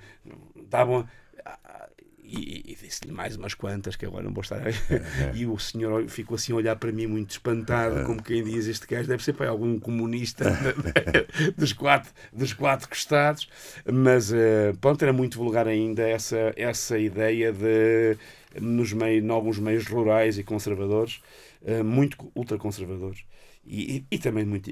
davam, 0.71 1.07
e, 2.29 2.73
e 2.73 2.77
disse-lhe 2.77 3.13
mais 3.13 3.37
umas 3.37 3.55
quantas 3.55 3.97
que 3.97 4.05
agora 4.07 4.23
não 4.25 4.33
vou 4.33 4.43
estar 4.43 4.65
aí. 4.67 4.75
E 5.35 5.47
o 5.47 5.59
senhor 5.59 6.09
ficou 6.09 6.35
assim 6.35 6.53
a 6.53 6.57
olhar 6.57 6.77
para 6.77 6.93
mim 6.93 7.07
muito 7.07 7.31
espantado, 7.31 8.05
como 8.05 8.23
quem 8.23 8.43
diz: 8.45 8.67
Este 8.67 8.87
gajo 8.87 9.09
deve 9.09 9.23
ser 9.25 9.33
para 9.33 9.49
algum 9.51 9.79
comunista 9.79 10.45
dos, 11.57 11.73
quatro, 11.73 12.13
dos 12.33 12.53
quatro 12.53 12.89
costados. 12.89 13.49
Mas 13.91 14.33
eh, 14.33 14.73
pronto, 14.81 15.03
era 15.03 15.13
muito 15.13 15.39
vulgar 15.39 15.67
ainda 15.67 16.03
essa, 16.09 16.53
essa 16.57 16.99
ideia 16.99 17.53
de, 17.53 18.17
nos 18.61 18.93
meios, 18.93 19.25
em 19.25 19.31
alguns 19.31 19.59
meios 19.59 19.87
rurais 19.87 20.39
e 20.39 20.45
conservadores, 20.45 21.21
eh, 21.65 21.83
muito 21.83 22.31
ultraconservadores. 22.35 23.25
E, 23.67 23.99
e, 23.99 24.07
e 24.13 24.19
também 24.19 24.45
muito, 24.47 24.71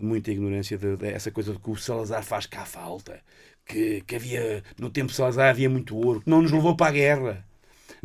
muita 0.00 0.30
ignorância 0.30 0.78
de- 0.78 0.96
dessa 0.96 1.30
coisa 1.30 1.52
de 1.52 1.58
que 1.58 1.70
o 1.70 1.76
Salazar 1.76 2.22
faz 2.22 2.46
cá 2.46 2.64
falta. 2.64 3.20
Que, 3.68 4.00
que 4.02 4.16
havia, 4.16 4.64
no 4.78 4.90
tempo 4.90 5.10
de 5.10 5.16
Salazar 5.16 5.50
havia 5.50 5.70
muito 5.70 5.96
ouro, 5.96 6.22
que 6.22 6.30
não 6.30 6.42
nos 6.42 6.52
levou 6.52 6.76
para 6.76 6.88
a 6.88 6.92
guerra. 6.92 7.46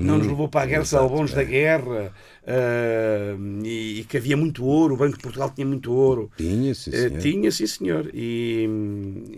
Não 0.01 0.18
nos 0.18 0.28
levou 0.28 0.49
para 0.49 0.64
a 0.64 0.66
guerra, 0.68 0.86
salvou-nos 0.86 1.34
é. 1.34 1.36
da 1.36 1.43
guerra. 1.43 2.14
ah, 2.47 3.36
e, 3.64 4.01
e 4.01 4.05
que 4.05 4.18
havia 4.18 4.38
muito 4.38 4.66
ouro, 4.66 4.95
o 4.95 4.97
Banco 4.97 5.18
de 5.18 5.24
Portugal 5.24 5.49
tinha 5.51 5.66
muito 5.68 5.91
ouro. 5.93 6.32
Tinha, 6.38 6.76
sim, 6.76 6.91
Eh, 6.91 7.09
senhor. 7.09 7.11
tinha, 7.11 7.51
sim, 7.51 7.68
senhor. 7.68 8.09
E, 8.14 8.68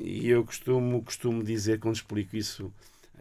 e 0.03 0.27
eu 0.29 0.43
costumo, 0.43 1.01
costumo 1.03 1.43
dizer, 1.43 1.79
quando 1.79 1.95
explico 1.95 2.35
isso 2.35 2.71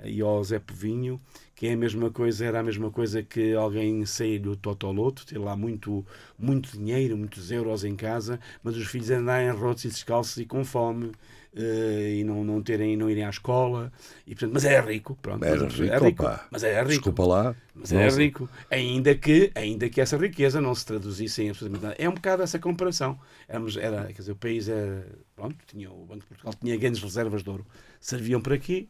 aí 0.02 0.20
ao 0.20 0.42
Zé 0.42 0.58
Povinho, 0.58 1.20
que 1.54 1.66
é 1.68 1.72
a 1.72 1.76
mesma 1.76 2.10
coisa, 2.10 2.44
era 2.44 2.60
a 2.60 2.62
mesma 2.62 2.90
coisa 2.90 3.22
que 3.22 3.54
alguém 3.54 4.04
sair 4.06 4.38
do 4.40 4.56
Totoloto, 4.56 5.24
ter 5.26 5.38
lá 5.38 5.56
muito, 5.56 6.04
muito 6.38 6.72
dinheiro, 6.72 7.16
muitos 7.16 7.50
euros 7.50 7.84
em 7.84 7.94
casa, 7.96 8.40
mas 8.62 8.76
os 8.76 8.86
filhos 8.86 9.10
andarem 9.10 9.50
rotos 9.50 9.84
e 9.84 9.88
descalços 9.88 10.36
e 10.38 10.46
com 10.46 10.64
fome. 10.64 11.12
Eh, 11.56 12.16
e 12.20 12.24
não, 12.24 12.44
não, 12.44 12.62
terem, 12.62 12.96
não 12.96 13.08
irem 13.10 13.24
à 13.24 13.30
escola, 13.30 13.92
e, 14.26 14.34
portanto, 14.34 14.52
mas 14.54 14.64
é 14.64 14.80
rico, 14.80 15.16
pronto, 15.22 15.46
Era 15.46 15.56
mas, 15.56 15.74
rico, 15.74 16.06
opá. 16.06 16.50
mas 16.50 16.64
é 16.64 16.82
rico, 16.82 16.88
Desculpa 16.88 17.24
lá. 17.26 17.56
mas 17.74 17.92
é 17.92 18.08
rico, 18.08 18.48
ainda 18.70 19.14
que, 19.14 19.50
ainda 19.54 19.88
que 19.88 20.00
essa 20.00 20.16
riqueza 20.16 20.60
não 20.60 20.74
se 20.74 20.86
traduzisse 20.86 21.42
em 21.42 21.50
absolutamente 21.50 21.84
nada. 21.84 21.96
É 21.98 22.08
um 22.08 22.14
bocado 22.14 22.42
essa 22.42 22.58
comparação. 22.58 23.18
Éramos, 23.48 23.76
era, 23.76 24.06
quer 24.06 24.20
dizer, 24.22 24.32
o 24.32 24.36
país 24.36 24.68
era, 24.68 25.06
pronto, 25.36 25.56
tinha, 25.66 25.90
o 25.90 26.04
Banco 26.06 26.20
de 26.22 26.26
Portugal 26.26 26.54
tinha 26.60 26.76
grandes 26.76 27.02
reservas 27.02 27.42
de 27.42 27.50
ouro. 27.50 27.66
Serviam 28.00 28.40
para 28.40 28.58
quê? 28.58 28.88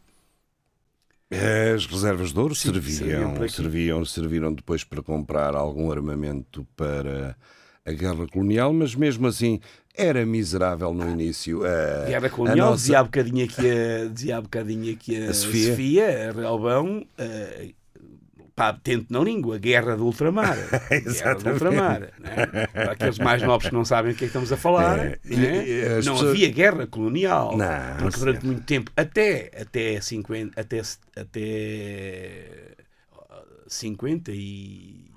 As 1.75 1.87
reservas 1.87 2.33
de 2.33 2.39
ouro 2.39 2.55
Sim, 2.55 2.81
serviam 2.91 3.35
serviam, 3.35 3.43
aqui. 3.43 3.49
serviam, 3.49 4.05
serviram 4.05 4.53
depois 4.55 4.85
para 4.85 5.03
comprar 5.03 5.55
algum 5.55 5.91
armamento 5.91 6.65
para 6.77 7.37
a 7.87 7.93
guerra 7.93 8.27
colonial, 8.29 8.73
mas 8.73 8.95
mesmo 8.95 9.27
assim 9.27 9.61
era 9.95 10.25
miserável 10.25 10.93
no 10.95 11.09
início. 11.11 11.61
A, 11.65 12.07
Guerra 12.07 12.27
a 12.27 12.31
colonial, 12.31 12.71
nossa- 12.71 12.77
dizia 12.83 12.99
há 13.01 13.05
bocadinho 13.05 13.45
aqui 13.45 13.61
a, 13.71 14.09
dizia 14.09 14.37
há 14.39 14.41
bocadinho 14.41 14.93
aqui 14.95 15.23
a, 15.27 15.31
A 15.31 15.35
Sofia. 15.35 15.71
Sofia, 15.71 16.29
a 16.31 16.33
Realbão, 16.33 17.07
pá, 18.57 18.73
tente 18.73 19.07
na 19.11 19.21
língua, 19.21 19.59
guerra 19.59 19.97
do 19.97 20.07
ultramar. 20.07 20.57
guerra 20.91 21.35
do 21.35 21.51
ultramar. 21.51 22.01
né? 22.19 22.67
Para 22.73 22.93
aqueles 22.93 23.19
mais 23.19 23.43
novos 23.43 23.69
que 23.69 23.75
não 23.75 23.85
sabem 23.85 24.13
o 24.13 24.15
que 24.15 24.25
é 24.25 24.27
que 24.27 24.31
estamos 24.31 24.51
a 24.51 24.57
falar, 24.57 24.99
É, 24.99 25.19
né? 25.25 25.89
não 25.97 26.15
pessoas- 26.15 26.31
havia 26.31 26.49
guerra 26.51 26.87
colonial. 26.87 27.55
Não, 27.57 27.97
porque 27.99 28.19
durante 28.19 28.47
muito 28.47 28.63
tempo, 28.63 28.91
até, 28.97 29.51
até, 29.61 30.01
50, 30.01 30.59
até, 30.59 30.81
até 31.15 32.45
50 33.69 34.33
e. 34.33 35.13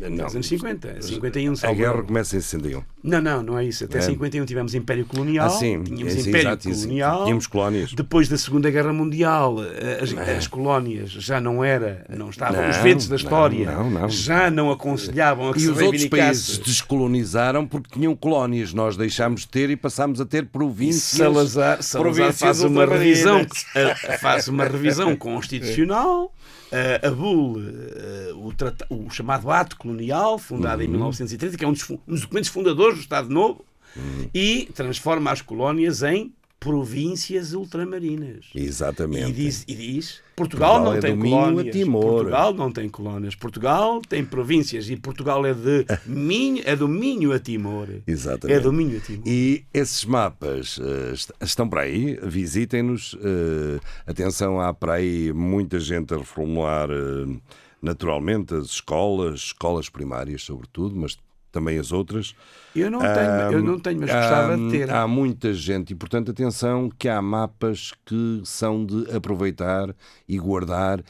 Não, 0.00 0.24
Nos 0.24 0.34
anos 0.34 0.46
50, 0.46 1.02
51, 1.02 1.54
a 1.62 1.72
guerra 1.72 2.02
começa 2.02 2.36
em 2.36 2.40
61. 2.40 2.82
Não, 3.02 3.20
não, 3.20 3.42
não 3.42 3.58
é 3.58 3.64
isso. 3.64 3.84
Até 3.84 3.98
É. 3.98 4.00
51 4.02 4.44
tivemos 4.44 4.74
Império 4.74 5.04
Colonial. 5.06 5.46
Ah, 5.46 5.50
sim, 5.50 5.82
Tínhamos 5.84 6.14
é, 6.14 6.18
sim, 6.20 6.28
Império 6.28 6.48
exato, 6.48 6.68
Colonial. 6.70 7.24
Tínhamos 7.24 7.46
colónias. 7.46 7.92
Depois 7.92 8.28
da 8.28 8.36
Segunda 8.38 8.70
Guerra 8.70 8.92
Mundial, 8.92 9.56
eh, 9.62 10.00
as, 10.02 10.12
É. 10.12 10.36
as 10.36 10.46
colónias 10.46 11.10
já 11.10 11.40
não 11.40 11.62
era, 11.62 12.04
não 12.08 12.30
estavam, 12.30 12.60
Não, 12.62 12.70
os 12.70 12.76
ventos 12.78 13.08
da 13.08 13.16
história 13.16 13.70
não, 13.70 13.90
não. 13.90 14.08
já 14.08 14.50
não 14.50 14.70
aconselhavam 14.70 15.48
a 15.50 15.52
que 15.52 15.58
E 15.58 15.62
se 15.62 15.68
os 15.70 15.80
outros 15.80 16.04
países 16.06 16.58
descolonizaram 16.58 17.66
porque 17.66 17.90
tinham 17.98 18.14
colónias. 18.16 18.72
Nós 18.72 18.96
deixámos 18.96 19.42
de 19.42 19.48
ter 19.48 19.70
e 19.70 19.76
passámos 19.76 20.20
a 20.20 20.24
ter 20.26 20.46
províncias. 20.46 21.02
Salazar, 21.18 21.82
Salazar 21.82 22.00
províncias 22.02 22.38
faz 22.38 22.60
uma 22.62 22.84
revisão, 22.86 23.46
eh, 23.74 23.94
faz 24.18 24.48
uma 24.48 24.64
revisão 24.64 25.14
constitucional, 25.16 26.32
eh, 26.72 27.00
abole 27.06 27.68
eh, 27.96 28.32
o, 28.34 28.52
trata- 28.52 28.86
o 28.90 29.08
chamado 29.10 29.50
Ato 29.50 29.76
Colonial, 29.76 30.38
fundado 30.38 30.82
Uhum. 30.82 30.88
em 30.88 30.90
1930, 30.90 31.56
que 31.56 31.64
é 31.64 31.68
um 31.68 31.72
dos, 31.72 31.88
um 31.90 31.98
dos 32.06 32.20
documentos 32.22 32.50
fundadores 32.50 32.96
do 32.96 33.00
Estado 33.02 33.28
Novo, 33.28 33.64
Uhum. 33.96 34.28
e 34.34 34.68
transforma 34.74 35.30
as 35.30 35.40
colónias 35.40 36.02
em 36.02 36.30
províncias 36.66 37.52
ultramarinas. 37.52 38.46
Exatamente. 38.54 39.30
E 39.30 39.32
diz, 39.32 39.64
e 39.68 39.74
diz 39.74 40.20
Portugal, 40.34 40.80
Portugal 40.80 40.84
não 40.84 40.94
é 40.94 41.00
tem 41.00 41.18
colónias. 41.18 41.76
Portugal 41.88 42.54
não 42.54 42.72
tem 42.72 42.88
colónias. 42.88 43.34
Portugal 43.34 44.02
tem 44.08 44.24
províncias 44.24 44.90
e 44.90 44.96
Portugal 44.96 45.46
é 45.46 45.54
de 45.54 45.86
Minho, 46.06 46.62
é 46.66 46.74
do 46.74 46.88
Minho 46.88 47.32
a 47.32 47.38
Timor. 47.38 47.88
Exatamente. 48.06 48.58
É 48.58 48.60
do 48.60 48.72
Minho 48.72 48.98
a 48.98 49.00
Timor. 49.00 49.22
E 49.26 49.64
esses 49.72 50.04
mapas 50.04 50.78
est- 51.12 51.32
estão 51.40 51.68
para 51.68 51.82
aí, 51.82 52.18
visitem-nos. 52.22 53.16
eh, 53.22 53.80
atenção, 54.06 54.60
há 54.60 54.74
para 54.74 54.94
aí 54.94 55.32
muita 55.32 55.78
gente 55.80 56.12
a 56.12 56.18
reformular 56.18 56.88
eh, 56.90 57.36
naturalmente 57.80 58.54
as 58.54 58.66
escolas, 58.66 59.34
escolas 59.40 59.88
primárias, 59.88 60.42
sobretudo, 60.42 60.96
mas 60.96 61.16
também 61.56 61.78
as 61.78 61.90
outras. 61.90 62.34
Eu 62.74 62.90
não 62.90 62.98
tenho, 63.00 63.52
eu 63.52 63.62
não 63.62 63.78
tenho, 63.78 64.00
mas 64.00 64.10
gostava 64.10 64.58
de 64.58 64.70
ter. 64.70 64.90
Há 64.90 65.08
muita 65.08 65.54
gente 65.54 65.92
e, 65.92 65.94
portanto, 65.94 66.30
atenção 66.30 66.90
que 66.98 67.08
há 67.08 67.22
mapas 67.22 67.94
que 68.04 68.42
são 68.44 68.84
de 68.84 69.10
aproveitar 69.10 69.94
e 70.28 70.38
guardar 70.38 71.02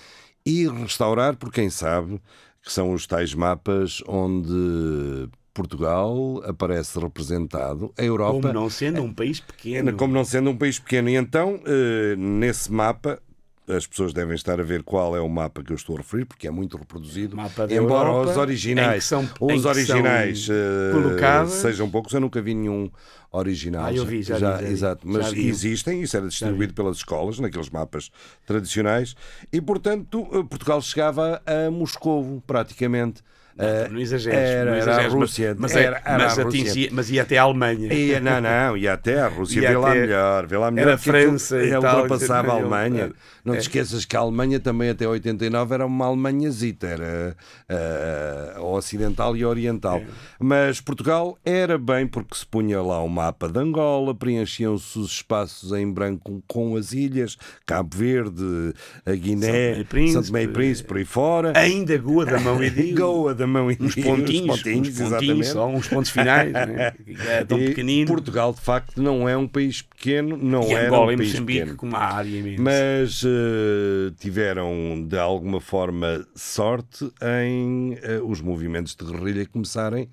e 0.45 0.69
restaurar, 0.69 1.35
por 1.35 1.53
quem 1.53 1.69
sabe, 1.69 2.21
que 2.63 2.73
são 2.73 2.93
os 2.93 3.09
tais 3.09 3.35
mapas 3.35 4.01
onde 4.07 5.29
Portugal 5.53 6.41
aparece 6.45 6.97
representado, 7.01 7.93
a 7.99 8.05
Europa 8.05 8.43
Como 8.43 8.55
não 8.55 8.71
sendo 8.71 9.03
um 9.03 9.13
país 9.13 9.41
pequeno. 9.41 9.93
como 9.95 10.15
não 10.15 10.25
sendo 10.25 10.51
um 10.51 10.57
país 10.57 10.79
pequeno. 10.79 11.09
E 11.09 11.17
então, 11.17 11.59
eh, 11.67 12.15
nesse 12.17 12.71
mapa, 12.71 13.21
as 13.69 13.87
pessoas 13.87 14.13
devem 14.13 14.35
estar 14.35 14.61
a 14.61 14.63
ver 14.63 14.83
qual 14.83 15.17
é 15.17 15.21
o 15.21 15.29
mapa 15.29 15.63
que 15.63 15.73
eu 15.73 15.77
estou 15.77 15.97
a 15.97 15.99
referir, 15.99 16.25
porque 16.25 16.47
é 16.47 16.51
muito 16.51 16.77
reproduzido. 16.77 17.37
Embora 17.71 18.09
Europa, 18.11 18.31
os 18.31 18.37
originais, 18.37 19.05
são- 19.05 19.29
os 19.41 19.65
originais 19.65 20.49
colocadas. 20.93 21.51
sejam 21.53 21.91
poucos, 21.91 22.13
eu 22.13 22.21
nunca 22.21 22.41
vi 22.41 22.55
nenhum 22.55 22.91
original. 23.33 23.87
Ah, 23.87 23.93
eu 23.93 24.05
vi, 24.05 24.23
já 24.23 24.35
vi, 24.37 24.41
já 24.41 24.57
vi. 24.57 24.67
Exato, 24.67 25.07
mas 25.07 25.31
Já 25.31 25.37
existem, 25.37 26.01
isso 26.03 26.17
era 26.17 26.29
distribuído 26.29 26.75
pelas 26.75 26.99
escolas, 26.99 27.39
naqueles 27.39 27.69
mapas 27.71 28.11
tradicionais, 28.47 29.15
e 29.53 29.61
portanto 29.61 30.27
eh, 30.33 30.43
Portugal 30.49 30.81
chegava 30.81 31.43
a 31.45 31.71
Moscovo, 31.71 32.43
praticamente. 32.47 33.23
Eh, 33.59 33.89
Não 33.91 33.99
exageres. 33.99 34.39
Era, 34.39 34.71
não 34.71 34.77
era 34.77 34.83
a 34.83 34.85
exageres, 34.85 35.13
mas- 35.15 35.21
Rússia. 35.23 35.57
Mas, 35.59 35.75
é- 35.77 35.83
Era- 35.85 36.03
era 36.05 36.19
mas 36.25 36.39
a 36.39 36.43
atingia- 36.43 36.89
mas 36.93 37.11
ia 37.11 37.23
até 37.23 37.39
a 37.39 37.43
Alemanha. 37.43 37.91
Ia, 37.91 38.21
não, 38.21 38.39
não, 38.39 38.77
e 38.77 38.87
até 38.87 39.19
a 39.19 39.29
Rússia, 39.29 39.61
Ia 39.63 39.69
vê 39.71 39.77
lá 39.79 39.95
melhor, 39.95 40.47
vê 40.47 40.57
lá 40.59 40.71
melhor. 40.71 40.89
Era 40.89 40.97
aquilo- 40.97 41.13
França 41.15 41.57
ele 41.59 41.75
ultrapassava 41.75 42.53
a 42.53 42.57
ele- 42.57 42.61
Alemanha. 42.65 43.13
Não 43.47 43.55
te 43.55 43.59
é. 43.59 43.61
esqueças 43.61 44.05
que 44.05 44.17
a 44.17 44.21
Alemanha 44.21 44.59
também 44.59 44.91
até 44.91 45.07
89 45.07 45.75
era 45.75 45.87
uma 45.87 46.07
Alemanhazita, 46.07 46.87
era 46.89 47.37
ah, 47.69 48.61
ocidental 48.61 49.37
e 49.37 49.45
oriental. 49.45 49.99
É. 49.99 50.07
Mas 50.41 50.81
Portugal 50.81 51.39
era 51.45 51.79
bem 51.79 52.07
porque 52.07 52.35
se 52.35 52.45
punha 52.45 52.83
lá 52.83 53.01
o 53.03 53.09
mapa 53.09 53.49
de 53.49 53.59
Angola, 53.59 54.15
preenchiam-se 54.15 54.99
os 54.99 55.13
espaços 55.13 55.73
em 55.73 55.91
branco 55.91 56.43
com 56.49 56.77
as 56.77 56.93
ilhas, 56.93 57.37
Cabo 57.65 57.97
Verde, 57.97 58.75
a 59.05 59.13
Guiné, 59.13 59.47
Tomé 59.47 59.81
e 59.81 59.85
Príncipe. 59.85 60.49
Príncipe, 60.53 60.89
por 60.89 60.97
aí 60.97 61.05
fora. 61.05 61.53
Ainda 61.57 61.97
Goa 61.99 62.27
da 62.27 62.41
mão 62.41 62.63
e 62.63 62.71
Dio. 62.71 62.97
Goa 62.97 63.35
da 63.35 63.47
mão 63.47 63.71
e 63.71 63.77
Uns 63.81 63.95
Dio, 63.95 64.05
pontinhos, 64.05 64.57
uns 64.57 64.63
pontinhos, 64.63 65.01
uns 65.01 65.11
pontinhos 65.11 65.47
só, 65.49 65.69
uns 65.69 65.89
pontos 65.89 66.11
finais. 66.11 66.53
né? 66.53 66.93
É 67.29 67.45
tão 67.45 67.59
E 67.59 67.69
pequenino. 67.69 68.07
Portugal, 68.09 68.53
de 68.53 68.61
facto, 68.61 69.01
não 69.01 69.29
é 69.29 69.37
um 69.37 69.47
país 69.47 69.83
pequeno, 69.83 70.37
não 70.37 70.63
Angola 70.63 71.13
um 71.13 71.17
país 71.17 71.31
Moçambique 71.33 71.61
pequeno. 71.61 71.77
com 71.77 71.87
uma 71.87 71.99
área 71.99 72.29
imensa. 72.29 72.63
Mas 72.63 73.25
eh, 73.37 74.15
tiveram, 74.19 75.05
de 75.07 75.19
alguma 75.19 75.61
forma, 75.61 76.27
sorte 76.35 77.11
em 77.23 77.99
eh, 78.03 78.21
os 78.23 78.41
movimentos 78.41 78.95
de 78.97 79.05
guerrilha 79.05 79.47
começarem 79.47 80.09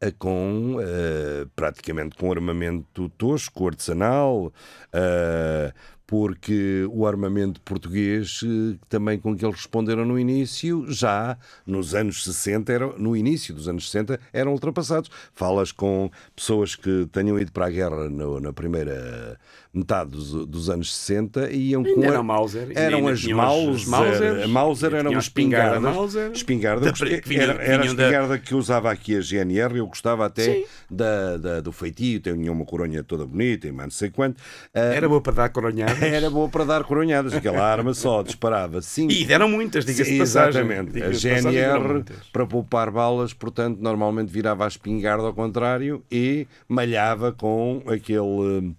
a 0.00 0.10
com, 0.12 0.76
eh, 0.80 1.46
praticamente 1.56 2.16
com 2.16 2.30
armamento 2.30 3.08
tosco, 3.10 3.66
artesanal, 3.66 4.52
eh, 4.92 5.72
porque 6.06 6.86
o 6.92 7.06
armamento 7.06 7.60
português, 7.62 8.40
eh, 8.44 8.76
também 8.88 9.18
com 9.18 9.36
que 9.36 9.44
eles 9.44 9.56
responderam 9.56 10.04
no 10.04 10.18
início, 10.18 10.84
já 10.88 11.36
nos 11.66 11.94
anos 11.94 12.22
60, 12.24 12.72
era, 12.72 12.86
no 12.96 13.16
início 13.16 13.52
dos 13.52 13.68
anos 13.68 13.86
60, 13.90 14.20
eram 14.32 14.52
ultrapassados. 14.52 15.10
Falas 15.34 15.72
com 15.72 16.10
pessoas 16.34 16.76
que 16.76 17.06
tenham 17.10 17.38
ido 17.38 17.50
para 17.50 17.66
a 17.66 17.70
guerra 17.70 18.08
no- 18.08 18.38
na 18.40 18.52
primeira 18.52 19.38
metade 19.74 20.10
dos, 20.10 20.46
dos 20.46 20.70
anos 20.70 20.94
60 20.96 21.50
e 21.50 21.70
iam 21.72 21.82
com 21.84 22.02
era 22.02 22.22
Mauser, 22.22 22.70
e 22.70 22.74
eram 22.78 23.08
as 23.08 23.18
as- 23.18 23.24
Mauser, 23.86 24.36
as 24.38 24.44
a 24.44 24.48
Mauser 24.48 24.90
e 24.90 24.94
era 24.94 25.00
tinham 25.02 25.12
uma 25.12 25.18
a 25.18 25.20
espingarda 25.20 25.66
espingarda, 25.76 25.90
Mauser, 26.00 26.30
espingarda 26.32 26.86
da- 26.86 26.92
que- 27.20 27.36
era, 27.36 27.52
era 27.62 27.74
a 27.76 27.80
vinham 27.82 27.94
da- 27.94 28.02
espingarda 28.04 28.38
que 28.38 28.54
usava 28.54 28.90
aqui 28.90 29.16
a 29.16 29.20
GNR, 29.20 29.76
eu 29.76 29.86
gostava 29.86 30.24
até 30.24 30.64
da, 30.90 31.36
da- 31.36 31.60
do 31.60 31.72
feitio, 31.72 32.20
tinha 32.20 32.50
uma 32.50 32.64
coronha 32.64 33.02
toda 33.04 33.26
bonita 33.26 33.66
e 33.68 33.72
mais 33.72 33.86
não 33.88 33.90
sei 33.90 34.08
quanto. 34.08 34.40
Ah, 34.74 34.80
Era 34.94 35.08
boa 35.08 35.20
para 35.20 35.32
dar 35.34 35.48
coronhadas. 35.50 35.95
Era 36.00 36.30
boa 36.30 36.48
para 36.48 36.64
dar 36.64 36.84
coronhadas, 36.84 37.34
aquela 37.34 37.62
arma 37.62 37.94
só 37.94 38.22
disparava 38.22 38.80
cinco. 38.82 39.12
E 39.12 39.24
deram 39.24 39.48
muitas, 39.48 39.84
diga-se 39.84 40.12
de 40.12 40.18
passagem. 40.18 40.62
Exatamente. 40.62 41.02
A 41.02 41.10
GNR, 41.10 42.04
para 42.32 42.46
poupar 42.46 42.90
balas, 42.90 43.32
portanto, 43.32 43.78
normalmente 43.80 44.30
virava 44.30 44.64
a 44.64 44.68
espingarda 44.68 45.24
ao 45.24 45.34
contrário 45.34 46.02
e 46.10 46.46
malhava 46.68 47.32
com 47.32 47.82
aquele 47.86 48.74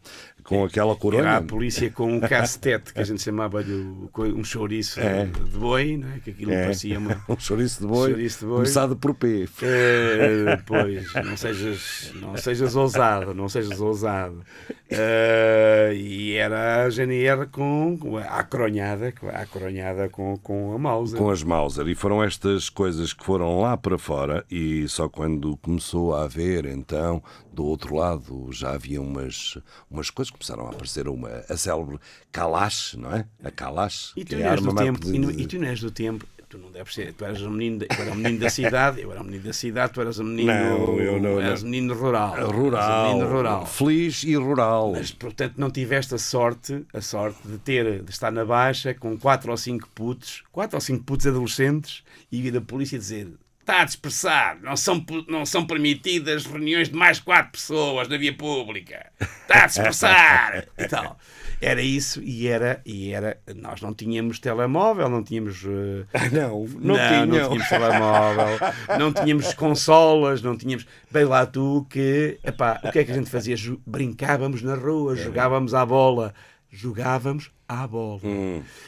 com 0.47 0.63
aquela 0.63 0.95
coronha. 0.95 1.23
Era 1.23 1.37
a 1.37 1.41
polícia 1.41 1.91
com 1.91 2.09
um 2.13 2.21
cacetete, 2.21 2.93
que 2.93 3.01
a 3.01 3.03
gente 3.03 3.21
chamava-lhe 3.21 3.73
um 3.73 4.43
chouriço 4.45 4.97
É. 5.01 5.25
de 5.25 5.57
boi, 5.57 5.97
não 5.97 6.07
é? 6.09 6.19
que 6.19 6.29
aquilo 6.29 6.53
É. 6.53 6.61
parecia 6.63 6.97
uma. 6.97 7.21
Um 7.27 7.37
chouriço 7.37 7.81
de 7.81 7.87
boi, 7.87 8.09
Chouriço 8.11 8.39
de 8.39 8.45
boi. 8.45 8.55
começado 8.55 8.95
por 8.95 9.13
P. 9.13 9.49
Eh, 9.61 10.57
pois, 10.65 11.13
não 11.13 11.35
sejas, 11.35 12.11
não 12.15 12.37
sejas 12.37 12.75
ousado, 12.77 13.33
não 13.33 13.49
sejas 13.49 13.81
ousado. 13.81 14.41
Eh, 14.89 15.91
e 15.95 16.33
era 16.35 16.85
a 16.85 16.89
GNR 16.89 17.47
com, 17.47 17.97
com 17.99 18.17
a 18.17 18.43
coronhada, 18.43 19.13
a 19.33 19.45
coronhada 19.45 20.07
com, 20.07 20.37
com 20.37 20.73
a 20.73 20.77
Mauser. 20.77 21.17
com 21.19 21.29
as 21.29 21.43
Mauser. 21.43 21.85
E 21.87 21.93
foram 21.95 22.23
estas 22.23 22.69
coisas 22.69 23.11
que 23.11 23.25
foram 23.25 23.59
lá 23.59 23.75
para 23.75 23.97
fora 23.97 24.45
e 24.49 24.87
só 24.87 25.09
quando 25.09 25.57
começou 25.57 26.15
a 26.15 26.23
haver, 26.23 26.65
então, 26.65 27.21
do 27.51 27.65
outro 27.65 27.95
lado, 27.95 28.47
já 28.51 28.71
havia 28.71 29.01
umas, 29.01 29.57
umas 29.91 30.09
coisas, 30.09 30.31
começaram 30.37 30.67
a 30.67 30.69
aparecer 30.71 31.07
uma, 31.07 31.29
a 31.49 31.57
célebre 31.57 31.97
Kalash, 32.31 32.95
não 32.97 33.11
é? 33.13 33.25
A 33.43 33.51
Kalash, 33.51 34.13
E 34.15 34.23
tu 34.23 34.27
que 34.29 34.35
não 34.35 34.45
é 34.45 34.47
a 34.49 34.51
és 34.53 34.61
do 34.61 34.73
tempo, 34.75 34.99
e, 34.99 35.11
pedida. 35.11 35.25
nu- 35.25 35.31
e 35.31 35.45
tu 35.47 35.57
não 35.59 35.67
és 35.67 35.79
do 35.79 35.91
tempo, 35.91 36.25
tu 36.49 36.57
não 36.57 36.71
deves 36.71 36.93
ser, 36.93 37.11
tu 37.13 37.25
eras 37.25 37.41
um 37.41 37.49
menino, 37.51 37.79
da- 37.79 37.87
eu 37.89 38.01
era 38.03 38.11
um 38.11 38.15
menino 38.15 38.39
da 38.39 38.49
cidade, 38.49 39.01
eu 39.01 39.11
era 39.11 39.19
um 39.19 39.23
menino 39.25 39.43
da 39.43 39.51
cidade, 39.53 39.91
tu 39.93 39.99
eras 39.99 40.17
um 40.19 40.23
menino, 40.23 40.53
Não, 40.53 40.99
eu 40.99 41.19
não- 41.21 41.41
eras 41.41 41.61
um 41.61 41.65
menino 41.65 41.93
rural. 41.93 42.49
Rural, 42.51 43.15
menino 43.17 43.29
rural. 43.35 43.65
feliz 43.65 44.23
e 44.23 44.33
rural. 44.35 44.91
Mas, 44.93 45.11
portanto, 45.11 45.55
não 45.57 45.69
tiveste 45.69 46.15
a 46.15 46.17
sorte, 46.17 46.85
a 46.93 47.01
sorte 47.01 47.39
de 47.45 47.57
ter, 47.57 48.01
de 48.01 48.11
estar 48.11 48.31
na 48.31 48.45
baixa 48.45 48.93
com 48.93 49.17
quatro 49.17 49.51
ou 49.51 49.57
cinco 49.57 49.89
putos, 49.93 50.43
quatro 50.51 50.77
ou 50.77 50.81
cinco 50.81 51.03
putos 51.03 51.27
adolescentes 51.27 52.01
e 52.31 52.41
vir 52.41 52.55
a 52.55 52.61
polícia 52.61 52.97
dizer 52.97 53.29
está 53.67 53.81
a 53.81 53.85
dispersar. 53.85 54.57
Não 54.61 54.77
são, 54.77 55.05
não 55.27 55.45
são 55.45 55.67
permitidas 55.67 56.45
reuniões 56.45 56.87
de 56.87 56.95
mais 56.95 57.17
de 57.17 57.23
quatro 57.23 57.51
pessoas 57.51 58.07
na 58.07 58.17
via 58.17 58.33
pública. 58.33 59.07
Está 59.19 59.63
a 59.63 59.67
dispersar. 59.67 60.65
e 60.79 60.87
tal. 60.87 61.19
Era 61.59 61.81
isso 61.81 62.21
e 62.23 62.47
era, 62.47 62.81
e 62.85 63.11
era. 63.11 63.39
Nós 63.55 63.81
não 63.81 63.93
tínhamos 63.93 64.39
telemóvel, 64.39 65.09
não 65.09 65.23
tínhamos. 65.23 65.63
eh, 65.65 66.29
Não, 66.31 66.65
não, 66.79 66.95
não 66.95 67.27
tínhamos 67.27 67.67
telemóvel, 67.67 68.59
não 68.99 69.11
tínhamos 69.11 69.53
consolas, 69.55 70.41
não 70.41 70.55
tínhamos. 70.55 70.85
Bem 71.11 71.25
lá 71.25 71.45
tu 71.45 71.85
que. 71.89 72.39
Epá, 72.43 72.79
o 72.83 72.91
que 72.91 72.99
é 72.99 73.03
que 73.03 73.11
a 73.11 73.15
gente 73.15 73.29
fazia? 73.29 73.55
Brincávamos 73.85 74.61
na 74.61 74.75
rua, 74.75 75.15
jogávamos 75.15 75.73
à 75.73 75.83
bola. 75.85 76.33
Jogávamos 76.71 77.51
à 77.67 77.87
bola. 77.87 78.21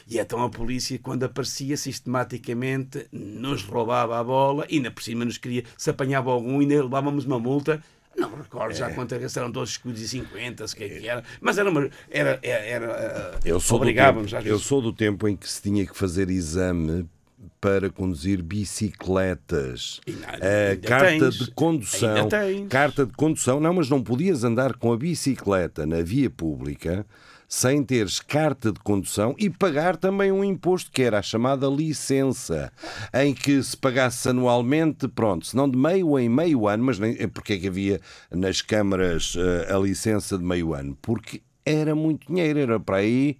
E 0.06 0.18
então 0.18 0.42
a 0.42 0.48
polícia, 0.50 0.98
quando 0.98 1.24
aparecia 1.24 1.76
sistematicamente, 1.76 3.06
nos 3.12 3.62
roubava 3.62 4.18
a 4.18 4.24
bola 4.24 4.66
e 4.68 4.76
ainda 4.76 4.90
por 4.90 5.02
cima 5.02 5.24
nos 5.24 5.38
queria. 5.38 5.64
Se 5.76 5.90
apanhava 5.90 6.30
algum, 6.30 6.60
ainda 6.60 6.82
levávamos 6.82 7.24
uma 7.24 7.38
multa. 7.38 7.82
Não 8.16 8.34
recordo 8.36 8.74
já 8.74 8.92
quanto 8.92 9.14
é 9.14 9.18
eram 9.18 9.52
todos 9.52 9.70
escudos 9.70 10.00
e 10.00 10.08
50, 10.08 10.68
se 10.68 10.76
que 10.76 10.84
é 10.84 10.88
que 10.88 11.08
era. 11.08 11.24
Mas 11.40 11.58
era 11.58 11.70
uma. 11.70 11.88
Era, 12.10 12.38
era, 12.42 12.64
era, 12.64 13.40
Eu 13.44 13.60
sou, 13.60 13.76
obrigávamos 13.76 14.30
tempo, 14.30 14.46
eu 14.46 14.58
sou 14.58 14.82
do 14.82 14.92
tempo 14.92 15.26
em 15.28 15.36
que 15.36 15.48
se 15.48 15.62
tinha 15.62 15.86
que 15.86 15.96
fazer 15.96 16.28
exame 16.28 17.08
para 17.60 17.88
conduzir 17.88 18.42
bicicletas. 18.42 20.00
E 20.06 20.12
nada, 20.12 20.38
A 20.44 20.70
ainda 20.70 20.88
carta 20.88 21.18
tens. 21.18 21.34
de 21.34 21.50
condução. 21.52 22.28
Carta 22.68 23.06
de 23.06 23.12
condução, 23.12 23.60
não, 23.60 23.74
mas 23.74 23.88
não 23.88 24.02
podias 24.02 24.44
andar 24.44 24.74
com 24.74 24.92
a 24.92 24.96
bicicleta 24.96 25.86
na 25.86 26.02
via 26.02 26.28
pública 26.28 27.06
sem 27.52 27.82
teres 27.82 28.20
carta 28.20 28.70
de 28.70 28.78
condução 28.78 29.34
e 29.36 29.50
pagar 29.50 29.96
também 29.96 30.30
um 30.30 30.44
imposto 30.44 30.88
que 30.92 31.02
era 31.02 31.18
a 31.18 31.22
chamada 31.22 31.66
licença, 31.66 32.72
em 33.12 33.34
que 33.34 33.60
se 33.60 33.76
pagasse 33.76 34.28
anualmente, 34.28 35.08
pronto, 35.08 35.44
se 35.44 35.56
não 35.56 35.68
de 35.68 35.76
meio 35.76 36.16
em 36.16 36.28
meio 36.28 36.68
ano, 36.68 36.84
mas 36.84 37.00
nem, 37.00 37.16
porque 37.28 37.54
é 37.54 37.58
que 37.58 37.66
havia 37.66 38.00
nas 38.30 38.62
câmaras 38.62 39.34
eh, 39.36 39.74
a 39.74 39.76
licença 39.78 40.38
de 40.38 40.44
meio 40.44 40.72
ano? 40.72 40.96
Porque 41.02 41.42
era 41.66 41.92
muito 41.92 42.28
dinheiro, 42.28 42.60
era 42.60 42.78
para 42.78 42.98
aí 42.98 43.36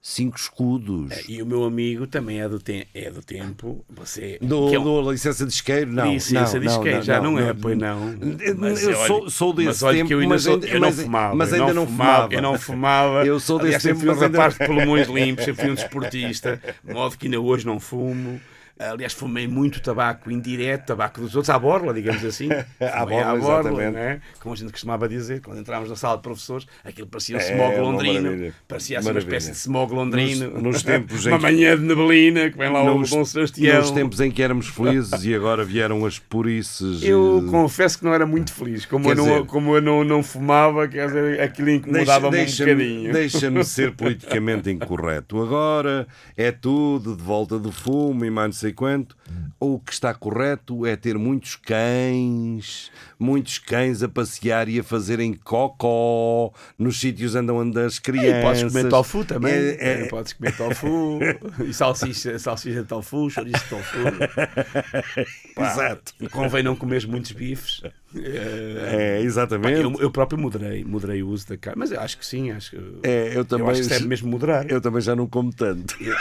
cinco 0.00 0.36
escudos. 0.38 1.12
E 1.28 1.42
o 1.42 1.46
meu 1.46 1.64
amigo 1.64 2.06
também 2.06 2.40
é 2.40 2.48
do, 2.48 2.58
te 2.58 2.86
é 2.94 3.10
do 3.10 3.20
tempo. 3.22 3.84
Você, 3.90 4.38
Do, 4.40 4.68
que 4.70 4.76
é 4.76 4.80
um- 4.80 4.84
do 4.84 5.10
licença 5.12 5.44
de 5.44 5.52
isqueiro, 5.52 5.92
não. 5.92 6.12
Licença 6.12 6.54
não, 6.54 6.60
de 6.60 6.66
isqueiro, 6.68 7.02
já 7.02 7.20
não, 7.20 7.38
é, 7.38 7.52
pois 7.52 7.76
não. 7.76 8.14
Mas 8.56 8.82
eu 8.82 8.96
olha- 8.96 9.06
sou, 9.06 9.30
sou 9.30 9.52
desse 9.52 9.66
mas 9.68 9.82
olha 9.82 9.96
tempo, 9.98 10.08
que 10.08 10.14
eu 10.14 10.18
ainda 10.20 10.34
mas 10.34 10.42
sou- 10.42 10.54
ainda, 10.54 10.66
eu 10.68 10.80
não 10.80 10.92
fumava. 10.92 11.34
mas 11.34 11.52
eu 11.52 11.60
ainda 11.60 11.74
não 11.74 11.86
fumava. 11.86 12.34
Eu 12.34 12.42
não 12.42 12.58
fumava. 12.58 13.26
Eu 13.26 13.40
sou 13.40 13.58
desse 13.58 13.66
Aliás, 13.68 13.82
tempo, 13.82 14.00
fui 14.00 14.08
um 14.08 14.12
ainda- 14.12 14.26
rapaz 14.38 14.54
de 14.58 14.66
pulmões 14.66 15.08
limpos, 15.08 15.44
sempre 15.44 15.62
fui 15.62 15.70
um 15.72 15.74
desportista, 15.74 16.60
de 16.84 16.94
modo 16.94 17.16
que 17.18 17.26
ainda 17.26 17.40
hoje 17.40 17.66
não 17.66 17.78
fumo. 17.80 18.40
Aliás, 18.78 19.12
fumei 19.12 19.48
muito 19.48 19.80
tabaco 19.82 20.30
indireto, 20.30 20.86
tabaco 20.86 21.20
dos 21.20 21.34
outros, 21.34 21.50
à 21.50 21.58
borla, 21.58 21.92
digamos 21.92 22.24
assim. 22.24 22.48
À 22.80 23.04
borla, 23.04 23.36
exatamente. 23.36 23.92
né? 23.94 24.20
como 24.40 24.54
a 24.54 24.56
gente 24.56 24.70
costumava 24.72 25.08
dizer, 25.08 25.40
quando 25.40 25.58
entrámos 25.60 25.88
na 25.90 25.96
sala 25.96 26.16
de 26.16 26.22
professores, 26.22 26.66
aquilo 26.84 27.06
parecia 27.08 27.36
um 27.36 27.40
É, 27.40 27.50
smog 27.50 27.76
londrino, 27.80 28.22
maravilha. 28.22 28.54
parecia 28.68 28.98
assim 28.98 29.10
uma 29.10 29.18
espécie 29.18 29.50
de 29.50 29.56
smog 29.56 29.92
londrino. 29.92 30.50
Nos- 30.50 30.62
nos 30.62 30.82
tempos 30.82 31.24
em 31.26 31.30
uma 31.30 31.38
manhã 31.38 31.76
de 31.76 31.82
neblina, 31.82 32.50
que 32.50 32.56
vem 32.58 32.70
lá 32.70 32.84
Nos, 32.84 33.10
o 33.12 33.16
Dom 33.16 33.24
Sebastião. 33.24 33.78
nos 33.80 33.90
tempos 33.90 34.20
em 34.20 34.30
que 34.30 34.42
éramos 34.42 34.68
felizes 34.68 35.24
e 35.24 35.34
agora 35.34 35.64
vieram 35.64 36.04
as 36.06 36.18
purices. 36.18 37.02
Eu 37.02 37.42
eh, 37.46 37.50
confesso 37.50 37.98
que 37.98 38.04
não 38.04 38.14
era 38.14 38.26
muito 38.26 38.52
feliz. 38.52 38.86
Como 38.86 39.04
Quer 39.06 39.10
eu, 39.12 39.16
não, 39.16 39.24
dizer- 39.24 39.46
como 39.46 39.74
eu 39.76 39.82
não, 39.82 40.04
não 40.04 40.22
fumava, 40.22 40.86
quer 40.86 41.06
dizer, 41.08 41.40
aquilo 41.40 41.70
incomodava-me 41.70 42.28
um 42.28 42.30
Deixa-me 42.30 42.72
bocadinho. 42.74 43.12
deixa-me 43.12 43.64
ser 43.64 43.92
politicamente 43.94 44.70
incorreto. 44.70 45.40
Agora 45.42 46.06
é 46.36 46.52
tudo 46.52 47.16
de 47.16 47.22
volta 47.22 47.58
do 47.58 47.72
fumo 47.72 48.24
e 48.24 48.30
mais 48.30 48.46
não 48.48 48.52
sei 48.52 48.67
quanto. 48.72 49.16
O 49.60 49.78
que 49.80 49.92
está 49.92 50.14
correto 50.14 50.86
é 50.86 50.94
ter 50.96 51.18
muitos 51.18 51.56
cães, 51.56 52.90
muitos 53.18 53.58
cães 53.58 54.02
a 54.02 54.08
passear 54.08 54.68
e 54.68 54.78
a 54.78 54.84
fazerem 54.84 55.32
cocó 55.34 56.52
nos 56.78 57.00
sítios 57.00 57.34
onde 57.34 57.50
andam 57.52 57.84
as 57.84 57.96
E 57.96 58.02
crianças. 58.02 58.42
podes 58.42 58.62
comer 58.72 58.88
tofu 58.88 59.24
também. 59.24 59.52
É- 59.52 60.02
é- 60.02 60.08
Podes 60.08 60.32
comer 60.32 60.56
tofu. 60.56 61.18
e 61.66 61.72
salsicha, 61.74 62.38
salsicha 62.38 62.82
de 62.82 62.88
tofu, 62.88 63.28
chouriço 63.28 63.62
de 63.64 63.68
tofu. 63.70 63.98
Pá, 65.54 65.72
Exato. 65.72 66.12
Convém 66.30 66.62
não 66.62 66.76
comer 66.76 67.06
muitos 67.06 67.32
bifes. 67.32 67.82
Eh, 68.16 69.18
É, 69.18 69.20
exatamente. 69.22 69.80
eu, 69.80 69.92
eu 70.00 70.10
próprio 70.10 70.38
moderei, 70.38 70.82
moderei 70.84 71.22
o 71.22 71.28
uso 71.28 71.46
da 71.48 71.56
carne. 71.56 71.78
Mas 71.80 71.92
eu 71.92 72.00
acho 72.00 72.16
que 72.18 72.24
sim. 72.24 72.50
Acho 72.50 72.70
que, 72.70 72.78
É, 73.02 73.32
eu 73.36 73.44
também. 73.44 73.68
acho 73.70 73.82
que 73.82 73.88
deve 73.88 74.06
mesmo 74.06 74.28
moderar. 74.30 74.66
Eu 74.70 74.80
também 74.80 75.00
já 75.02 75.14
não 75.14 75.26
como 75.26 75.52
tanto. 75.52 75.94
Eu- 76.00 76.16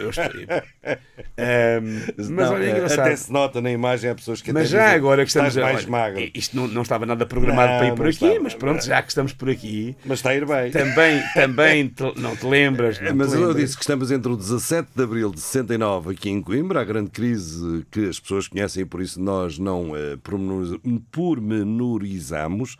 eu 0.00 0.10
estou- 0.10 0.24
Ehm, 1.36 2.02
mas 2.16 2.28
Não, 2.30 2.52
olha, 2.54 2.64
é 2.64 2.66
é, 2.66 2.70
engraçado. 2.72 3.00
Até 3.00 3.16
se 3.16 3.32
nota 3.32 3.60
na 3.60 3.70
imagem 3.70 4.10
há 4.10 4.14
pessoas 4.14 4.42
que 4.42 4.52
Mas 4.52 4.68
já 4.68 4.80
dizem, 4.84 4.94
agora 4.96 5.22
que 5.22 5.28
estamos 5.28 5.56
mais 5.56 5.76
olha, 5.78 5.88
magro. 5.88 6.30
Isto 6.34 6.56
não, 6.56 6.66
não 6.68 6.82
estava 6.82 7.06
nada 7.06 7.24
programado 7.26 7.72
Não, 7.72 7.78
para 7.78 7.86
ir 7.88 7.94
por 7.94 8.06
aqui, 8.06 8.24
estava. 8.26 8.40
mas 8.40 8.54
pronto, 8.54 8.84
já 8.84 9.02
que 9.02 9.08
estamos 9.08 9.32
por 9.32 9.48
aqui, 9.50 9.96
Mas 10.04 10.18
está 10.18 10.30
a 10.30 10.36
ir 10.36 10.46
bem. 10.46 10.70
também, 10.70 11.22
também 11.34 11.88
te- 11.88 12.20
não 12.20 12.34
te 12.36 12.46
lembras. 12.46 12.98
Não 13.00 13.06
te 13.08 13.12
Mas 13.14 13.32
eu 13.32 13.40
lembras. 13.40 13.56
disse 13.56 13.76
que 13.76 13.82
estamos 13.82 14.10
entre 14.10 14.32
o 14.32 14.36
17 14.36 14.88
de 14.94 15.02
abril 15.02 15.30
de 15.30 15.40
69 15.40 16.12
aqui 16.12 16.28
em 16.30 16.42
Coimbra, 16.42 16.80
a 16.80 16.84
grande 16.84 17.10
crise 17.10 17.84
que 17.90 18.08
as 18.08 18.18
pessoas 18.18 18.48
conhecem 18.48 18.84
por 18.84 19.00
isso 19.00 19.20
nós 19.20 19.58
não 19.58 19.92
pormenoriz- 20.22 20.78
pormenorizamos, 21.20 22.78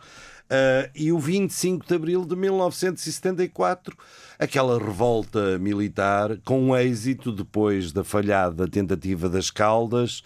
eh, 0.49 0.89
e 0.95 1.11
o 1.11 1.19
25 1.19 1.85
de 1.85 1.93
abril 1.93 2.25
de 2.25 2.35
1974, 2.35 3.95
aquela 4.39 4.79
revolta 4.79 5.59
militar 5.59 6.37
com 6.43 6.75
êxito 6.75 7.31
depois 7.31 7.91
da 7.91 8.03
falhada 8.03 8.67
tentativa 8.67 9.29
das 9.29 9.51
Caldas. 9.51 10.23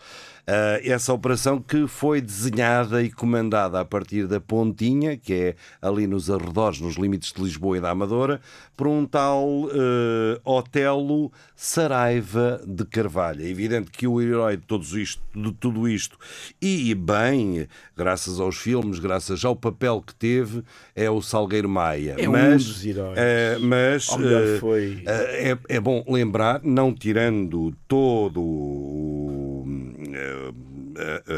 Uh, 0.48 0.78
essa 0.84 1.12
operação 1.12 1.60
que 1.60 1.88
foi 1.88 2.22
desenhada 2.22 3.02
e 3.02 3.10
comandada 3.10 3.80
a 3.80 3.86
partir 3.86 4.28
da 4.28 4.40
Pontinha, 4.40 5.18
que 5.18 5.34
é 5.34 5.56
ali 5.82 6.06
nos 6.06 6.30
arredores, 6.30 6.80
nos 6.80 6.98
limites 6.98 7.34
de 7.34 7.42
Lisboa 7.42 7.80
e 7.80 7.82
da 7.82 7.90
Amadora, 7.90 8.40
por 8.78 8.86
um 8.86 9.08
tal 9.08 9.44
uh, 9.44 9.70
Otelo 10.44 11.32
Saraiva 11.56 12.62
de 12.64 12.86
Carvalho. 12.86 13.44
É 13.44 13.50
evidente 13.50 13.90
que 13.90 14.06
o 14.06 14.22
herói 14.22 14.56
de, 14.56 14.68
todos 14.68 14.94
isto, 14.94 15.20
de 15.34 15.52
tudo 15.54 15.90
isto, 15.90 16.16
e 16.62 16.94
bem, 16.94 17.68
graças 17.96 18.40
aos 18.40 18.58
filmes, 18.58 19.00
graças 19.00 19.44
ao 19.46 19.56
papel 19.56 20.02
que 20.06 20.14
teve, 20.14 20.64
é 20.96 21.10
o 21.10 21.22
Salgueiro 21.22 21.70
Maia. 21.70 22.16
É 22.18 22.28
um 22.28 22.32
mas, 22.32 22.66
dos 22.66 22.86
heróis. 22.86 23.18
uh, 23.18 23.60
mas 23.62 24.08
uh, 24.10 24.60
foi. 24.60 25.04
uh, 25.06 25.10
é, 25.10 25.58
é 25.70 25.80
bom 25.80 26.04
lembrar, 26.08 26.62
não 26.64 26.94
tirando 26.94 27.74
todo 27.88 28.42
o, 28.42 29.66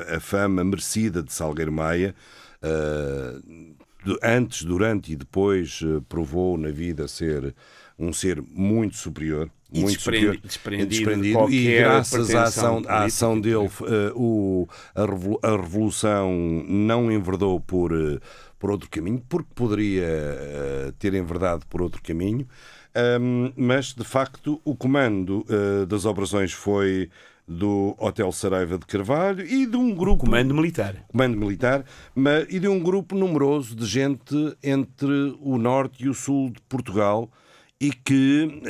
a, 0.10 0.16
a- 0.16 0.20
fama 0.20 0.64
merecida 0.64 1.22
de 1.24 1.32
Salgueiro 1.34 1.72
Maia, 1.72 2.14
antes, 4.24 4.64
durante 4.64 5.12
e 5.12 5.16
depois 5.16 5.82
provou 6.10 6.58
na 6.58 6.70
vida 6.70 7.08
ser 7.08 7.54
um 8.00 8.14
ser 8.14 8.42
muito 8.42 8.96
superior. 8.96 9.50
E 9.72 9.82
muito 9.82 9.98
desprendi- 9.98 10.38
desprendido 10.38 10.90
de 10.90 10.98
desprendido, 10.98 11.50
e 11.52 11.76
graças 11.78 12.34
à 12.34 12.44
ação, 12.44 12.82
à 12.88 13.04
ação 13.04 13.40
dele, 13.40 13.56
uh, 13.58 13.70
o, 14.16 14.68
a, 14.96 15.06
revolu- 15.06 15.40
a 15.44 15.52
revolução 15.58 16.32
não 16.68 17.12
enverdou 17.12 17.60
por, 17.60 17.92
uh, 17.92 18.18
por 18.58 18.72
outro 18.72 18.90
caminho, 18.90 19.22
porque 19.28 19.50
poderia 19.54 20.06
uh, 20.08 20.92
ter 20.94 21.14
enverdado 21.14 21.66
por 21.68 21.82
outro 21.82 22.02
caminho, 22.02 22.48
um, 23.22 23.52
mas 23.58 23.94
de 23.94 24.06
facto 24.06 24.62
o 24.64 24.74
comando 24.74 25.46
das 25.88 26.06
operações 26.06 26.54
foi 26.54 27.10
do 27.48 27.94
Hotel 28.00 28.32
Saraiva 28.32 28.78
de 28.78 28.86
Carvalho 28.86 29.46
e 29.46 29.66
de 29.66 29.78
um 29.78 29.94
grupo 29.94 30.26
Comando 30.26 30.54
militar. 30.54 30.96
comando 31.08 31.38
militar, 31.38 31.86
mas, 32.16 32.46
e 32.50 32.60
de 32.60 32.68
um 32.68 32.80
grupo 32.80 33.16
numeroso 33.16 33.76
de 33.76 33.86
gente 33.86 34.36
entre 34.64 35.36
o 35.42 35.58
norte 35.58 36.06
e 36.06 36.10
o 36.10 36.14
sul 36.14 36.50
de 36.50 36.60
Portugal 36.68 37.30
e 37.80 37.92
que 37.92 38.62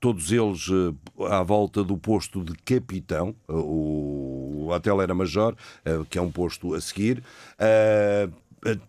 todos 0.00 0.32
eles 0.32 0.66
eh, 0.70 1.26
à 1.26 1.42
volta 1.42 1.84
do 1.84 1.96
posto 1.98 2.42
de 2.42 2.54
capitão, 2.64 3.34
eh, 3.48 3.52
o, 3.52 4.64
o 4.66 4.68
hotel 4.72 5.00
era 5.02 5.14
major, 5.14 5.54
eh, 5.84 5.98
que 6.08 6.18
é 6.18 6.22
um 6.22 6.30
posto 6.30 6.74
a 6.74 6.80
seguir, 6.80 7.22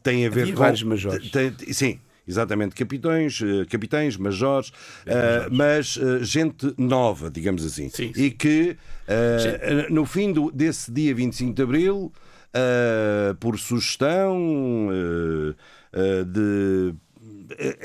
tem 0.03 0.25
a 0.25 0.29
ver 0.29 0.41
Havia 0.41 0.53
com 0.53 0.59
vários 0.59 0.83
majores. 0.83 1.29
tem- 1.29 1.53
sim. 1.73 1.99
Exatamente, 2.27 2.75
capitães, 2.75 3.39
capitães, 3.67 4.15
majores, 4.15 4.71
eh, 5.05 5.47
mas 5.51 5.97
eh, 6.01 6.23
gente 6.23 6.73
nova, 6.77 7.29
digamos 7.31 7.65
assim. 7.65 7.89
Sim, 7.89 8.11
E 8.15 8.29
que 8.31 8.77
eh, 9.07 9.87
no 9.89 10.05
fim 10.05 10.31
do- 10.31 10.51
desse 10.51 10.91
dia 10.91 11.13
25 11.15 11.53
de 11.53 11.61
Abril, 11.63 12.11
por 13.39 13.57
sugestão 13.57 14.89
de 16.27 16.93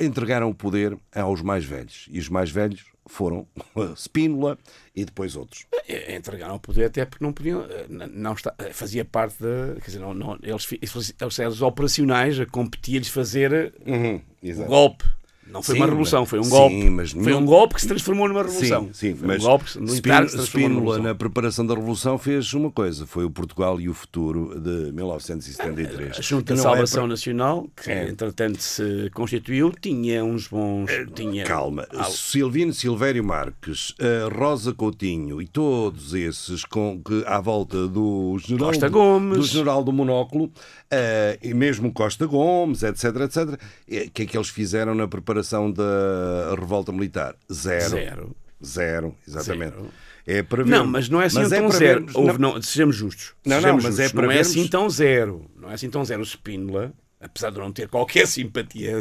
entregaram 0.05 0.51
o 0.51 0.55
poder 0.55 0.97
aos 1.15 1.41
mais 1.43 1.65
velhos. 1.65 2.07
E 2.11 2.19
os 2.19 2.29
mais 2.29 2.51
velhos 2.51 2.85
foram 3.07 3.47
Spínola 3.97 4.59
e 4.95 5.05
depois 5.05 5.37
outros. 5.37 5.67
Eh, 5.89 6.17
Entregaram 6.17 6.57
o 6.57 6.61
poder 6.61 6.85
até 6.87 7.05
porque 7.05 7.25
não 7.25 7.33
podiam. 7.33 7.63
eh, 7.65 7.87
Não 7.89 8.33
está, 8.33 8.55
eh, 8.59 8.73
fazia 8.73 9.05
parte 9.05 9.37
da. 9.43 9.75
Quer 9.81 9.87
dizer, 9.87 9.99
não, 10.01 10.13
não, 10.15 10.39
eles, 10.43 10.67
eles, 10.73 11.15
eles 11.21 11.39
os 11.39 11.63
operacionais 11.63 12.39
a 12.41 12.47
competir-lhes 12.47 13.09
fazer 13.09 13.53
eh, 13.53 13.73
Uhum, 13.87 14.17
o 14.17 14.47
exato. 14.47 14.69
golpe. 14.69 15.05
Não 15.49 15.63
foi 15.63 15.75
Sim, 15.77 15.81
uma 15.81 15.87
revolução, 15.87 16.27
foi 16.27 16.39
um 16.41 16.45
sim, 16.45 16.51
golpe. 16.51 16.91
mas 16.91 17.13
foi 17.13 17.33
um 17.35 17.45
golpe 17.47 17.75
que 17.77 17.81
se 17.81 17.87
transformou 17.87 18.27
numa 18.29 18.43
revolução. 18.43 18.87
Sim, 18.87 18.93
sim, 18.93 19.15
foi 19.15 19.29
mas 19.29 19.43
um 19.43 19.47
golpe 19.47 19.65
que 19.65 19.71
se 19.73 20.43
Spínola, 20.45 20.99
na 20.99 21.15
preparação 21.15 21.65
da 21.65 21.75
Revolução, 21.75 22.19
fez 22.19 22.53
uma 22.53 22.71
coisa: 22.71 23.07
foi 23.07 23.25
o 23.25 23.31
Portugal 23.31 23.81
e 23.81 23.89
o 23.89 23.95
Futuro 23.95 24.59
de 24.61 24.93
1973. 24.93 26.19
A 26.19 26.21
Junta 26.21 26.55
de 26.55 26.61
é 26.61 26.63
Salvação 26.63 27.03
para- 27.03 27.09
Nacional, 27.11 27.69
que 27.81 27.91
É. 27.91 28.09
entretanto 28.09 28.61
se 28.61 29.09
constituiu, 29.15 29.73
tinha 29.81 30.25
uns 30.25 30.49
bons. 30.49 30.91
Tinha, 31.15 31.45
Calma, 31.45 31.87
Ah, 31.95 32.05
Silvino 32.05 32.73
Silvério 32.73 33.23
Marques, 33.25 33.95
a 34.01 34.35
Rosa 34.35 34.73
Coutinho 34.75 35.41
e 35.41 35.47
todos 35.47 36.13
esses 36.13 36.65
com, 36.65 37.01
que, 37.05 37.23
à 37.27 37.41
volta 37.41 37.87
do 37.87 38.37
general, 38.41 38.69
Costa 38.71 38.89
do- 38.89 38.93
Gomes. 38.93 39.39
do 39.39 39.45
general 39.45 39.85
do 39.85 39.93
Monóculo, 39.93 40.51
eh, 40.91 41.39
e 41.43 41.55
mesmo 41.55 41.93
Costa 41.93 42.27
Gomes, 42.27 42.83
etc, 42.83 43.05
etc, 43.25 43.61
eh, 43.89 44.05
o 44.07 44.11
que 44.11 44.23
é 44.23 44.27
que 44.27 44.37
eles 44.37 44.49
fizeram 44.49 44.95
na 44.95 45.07
preparação 45.07 45.36
da 45.73 46.55
revolta 46.59 46.93
militar? 46.93 47.35
Zero. 47.53 47.89
Zero. 47.91 48.37
Zero, 48.65 49.15
exatamente. 49.27 49.75
Zero. 49.75 49.89
É 50.27 50.43
para 50.43 50.65
ver. 50.65 50.71
Não, 50.71 50.87
mas 50.87 51.09
não 51.09 51.21
é 51.23 51.27
assim 51.27 51.39
Mas 51.39 51.51
tão 51.51 51.69
para 51.69 51.79
zero. 51.79 52.07
Houve- 52.15 52.39
não, 52.39 52.55
não, 52.55 52.63
sejamos 52.63 52.97
justos. 52.97 53.35
Não, 53.45 53.57
não, 53.57 53.61
Sejamos 53.63 53.85
mas 53.85 53.95
é 53.99 54.03
justos. 54.05 54.13
para 54.13 54.27
não 54.27 54.33
é 54.33 54.41
assim 54.41 54.67
tão 54.67 54.91
zero. 54.91 55.45
Não 55.61 55.71
é 55.71 55.75
assim 55.75 55.89
tão 55.91 56.05
zero. 56.05 56.21
O 56.23 56.25
Spínola, 56.27 56.93
apesar 57.21 57.51
de 57.51 57.59
não 57.59 57.71
ter 57.71 57.87
qualquer 57.89 58.27
simpatia 58.29 58.99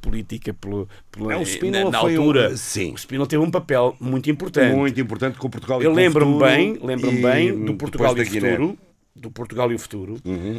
política 0.00 0.54
pelo, 0.54 0.88
pelo, 1.10 1.28
Não, 1.30 1.36
o 1.36 1.40
na, 1.40 1.44
Spínola 1.46 1.90
na 1.90 2.00
foi 2.00 2.16
um- 2.16 2.20
altura, 2.20 2.56
sim. 2.56 2.92
o 2.92 2.98
Spínola 2.98 3.26
teve 3.28 3.42
um 3.42 3.50
papel 3.50 3.96
muito 3.98 4.30
importante. 4.30 4.74
Muito 4.76 5.00
importante 5.00 5.36
com 5.38 5.48
o 5.48 5.50
Portugal 5.50 5.82
e 5.82 5.84
Eu 5.84 5.92
lembro-me 5.92 6.38
bem, 6.38 6.78
lembro-me 6.80 7.18
e 7.18 7.22
bem 7.22 7.64
do 7.64 7.74
Portugal 7.74 8.16
e 8.16 8.24
futuro. 8.24 8.78
Do 9.18 9.30
Portugal 9.30 9.70
e 9.72 9.74
o 9.74 9.78
futuro. 9.78 10.16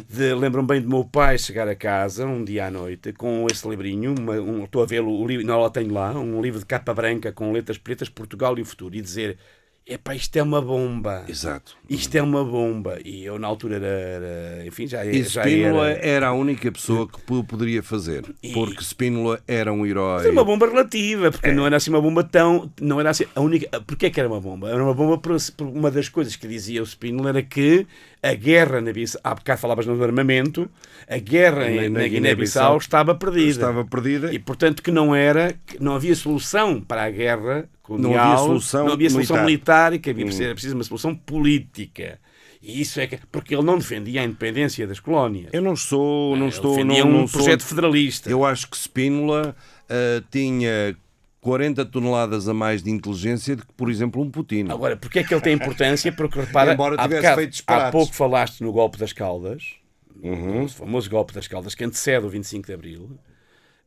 De- 0.08 0.34
Lembro-me 0.34 0.68
bem 0.68 0.80
do 0.80 0.88
meu 0.88 1.04
pai 1.04 1.38
chegar 1.38 1.66
a 1.68 1.74
casa 1.74 2.26
um 2.26 2.44
dia 2.44 2.66
à 2.66 2.70
noite 2.70 3.12
com 3.12 3.46
esse 3.50 3.66
livrinho. 3.68 4.14
uma- 4.18 4.34
um- 4.40 4.64
estou 4.64 4.82
a 4.82 4.86
vê-lo, 4.86 5.26
não, 5.44 5.60
lá 5.60 5.70
tenho 5.70 5.92
lá, 5.92 6.12
um 6.12 6.40
livro 6.42 6.58
de 6.58 6.66
capa 6.66 6.92
branca 6.94 7.32
com 7.32 7.52
letras 7.52 7.78
pretas, 7.78 8.08
Portugal 8.08 8.58
e 8.58 8.62
o 8.62 8.64
futuro. 8.64 8.94
E 8.94 9.00
dizer: 9.00 9.38
Epá, 9.86 10.14
isto 10.14 10.36
é 10.36 10.42
uma 10.42 10.60
bomba. 10.62 11.24
Exato. 11.26 11.74
Isto 11.88 12.14
é 12.14 12.22
uma 12.22 12.44
bomba. 12.44 12.98
E 13.04 13.24
eu, 13.24 13.38
na 13.40 13.48
altura, 13.48 13.76
era. 13.76 13.86
era- 13.86 14.66
enfim, 14.66 14.86
já, 14.86 15.04
E 15.04 15.22
já 15.24 15.42
Spínola 15.42 15.88
era. 15.90 16.06
era 16.06 16.26
a 16.28 16.32
única 16.32 16.70
pessoa 16.70 17.08
que 17.08 17.20
po- 17.22 17.42
poderia 17.42 17.82
fazer, 17.82 18.22
porque 18.54 18.82
Spínola 18.84 19.42
era 19.48 19.72
um 19.72 19.84
herói. 19.84 20.22
Foi 20.22 20.30
uma 20.30 20.44
bomba 20.44 20.66
relativa, 20.68 21.26
É. 21.26 21.30
porque 21.30 21.50
não 21.50 21.66
era 21.66 21.76
assim 21.76 21.90
uma 21.90 22.00
bomba 22.00 22.22
tão. 22.22 22.70
Não 22.80 23.00
era 23.00 23.10
assim 23.10 23.24
a 23.34 23.40
única. 23.40 23.80
Porquê 23.80 24.06
é 24.06 24.10
que 24.10 24.20
era 24.20 24.28
uma 24.28 24.40
bomba? 24.40 24.68
Era 24.70 24.84
uma 24.84 24.94
bomba 24.94 25.18
por, 25.18 25.34
por 25.56 25.66
uma 25.66 25.90
das 25.90 26.08
coisas 26.08 26.36
que 26.36 26.46
dizia 26.46 26.80
o 26.82 26.86
Spínola 26.86 27.30
era 27.30 27.42
que 27.42 27.84
a 28.22 28.34
guerra 28.34 28.80
na 28.80 28.92
Bissau. 28.92 29.20
Há 29.24 29.34
bocado 29.34 29.60
falavas 29.60 29.86
no 29.86 30.02
armamento, 30.02 30.70
a 31.08 31.18
guerra 31.18 31.68
Na- 31.70 31.82
na 31.82 31.88
na 32.00 32.08
Guiné-Bissau 32.08 32.76
estava 32.78 33.14
perdida. 33.14 33.48
Estava 33.50 33.84
perdida. 33.84 34.32
E 34.32 34.38
portanto 34.38 34.82
que 34.82 34.90
não 34.90 35.14
era. 35.14 35.54
que 35.66 35.82
não 35.82 35.94
havia 35.94 36.14
solução 36.14 36.80
para 36.80 37.04
a 37.04 37.10
guerra 37.10 37.68
colonial. 37.82 38.12
Não 38.12 38.20
havia 38.32 38.38
solução 38.44 38.86
não 38.86 38.92
havia 38.92 39.10
solução 39.10 39.36
militar. 39.44 39.90
militar, 39.90 39.92
e 39.94 39.98
que 39.98 40.10
havia 40.10 40.44
era 40.44 40.54
preciso 40.54 40.74
uma 40.74 40.84
solução 40.84 41.14
política. 41.14 42.18
E 42.62 42.80
isso 42.82 43.00
é 43.00 43.06
que. 43.06 43.18
Porque 43.32 43.54
ele 43.54 43.62
não 43.64 43.78
defendia 43.78 44.20
a 44.20 44.24
independência 44.24 44.86
das 44.86 45.00
colónias. 45.00 45.48
Eu 45.52 45.62
não 45.62 45.74
sou, 45.74 46.36
não 46.36 46.44
Ele 46.46 46.54
estou, 46.54 46.76
defendia 46.76 47.04
não, 47.04 47.10
um 47.10 47.18
não 47.20 47.26
sou- 47.26 47.40
projeto 47.40 47.64
federalista. 47.64 48.28
Eu 48.30 48.44
acho 48.44 48.68
que 48.68 48.76
Spínola 48.76 49.56
ah, 49.88 50.22
tinha 50.30 50.94
40 51.40 51.84
toneladas 51.86 52.48
a 52.48 52.54
mais 52.54 52.82
de 52.82 52.90
inteligência 52.90 53.56
do 53.56 53.66
que, 53.66 53.72
por 53.72 53.90
exemplo, 53.90 54.20
um 54.22 54.30
Putin. 54.30 54.66
Agora, 54.68 54.96
porque 54.96 55.20
é 55.20 55.24
que 55.24 55.32
ele 55.32 55.40
tem 55.40 55.54
importância? 55.54 56.12
Porque 56.12 56.38
repara, 56.40 56.74
Embora 56.74 56.94
há, 56.96 57.02
tivesse 57.04 57.20
bocado- 57.22 57.36
feito 57.38 57.50
disparates. 57.52 57.88
há 57.88 57.90
pouco 57.92 58.14
falaste 58.14 58.60
no 58.62 58.72
golpe 58.72 58.98
das 58.98 59.12
Caldas, 59.12 59.74
Uhum. 60.22 60.64
o 60.64 60.68
famoso 60.68 61.08
golpe 61.08 61.32
das 61.32 61.48
Caldas, 61.48 61.74
que 61.74 61.82
antecede 61.82 62.26
o 62.26 62.28
25 62.28 62.66
de 62.66 62.74
Abril, 62.74 63.18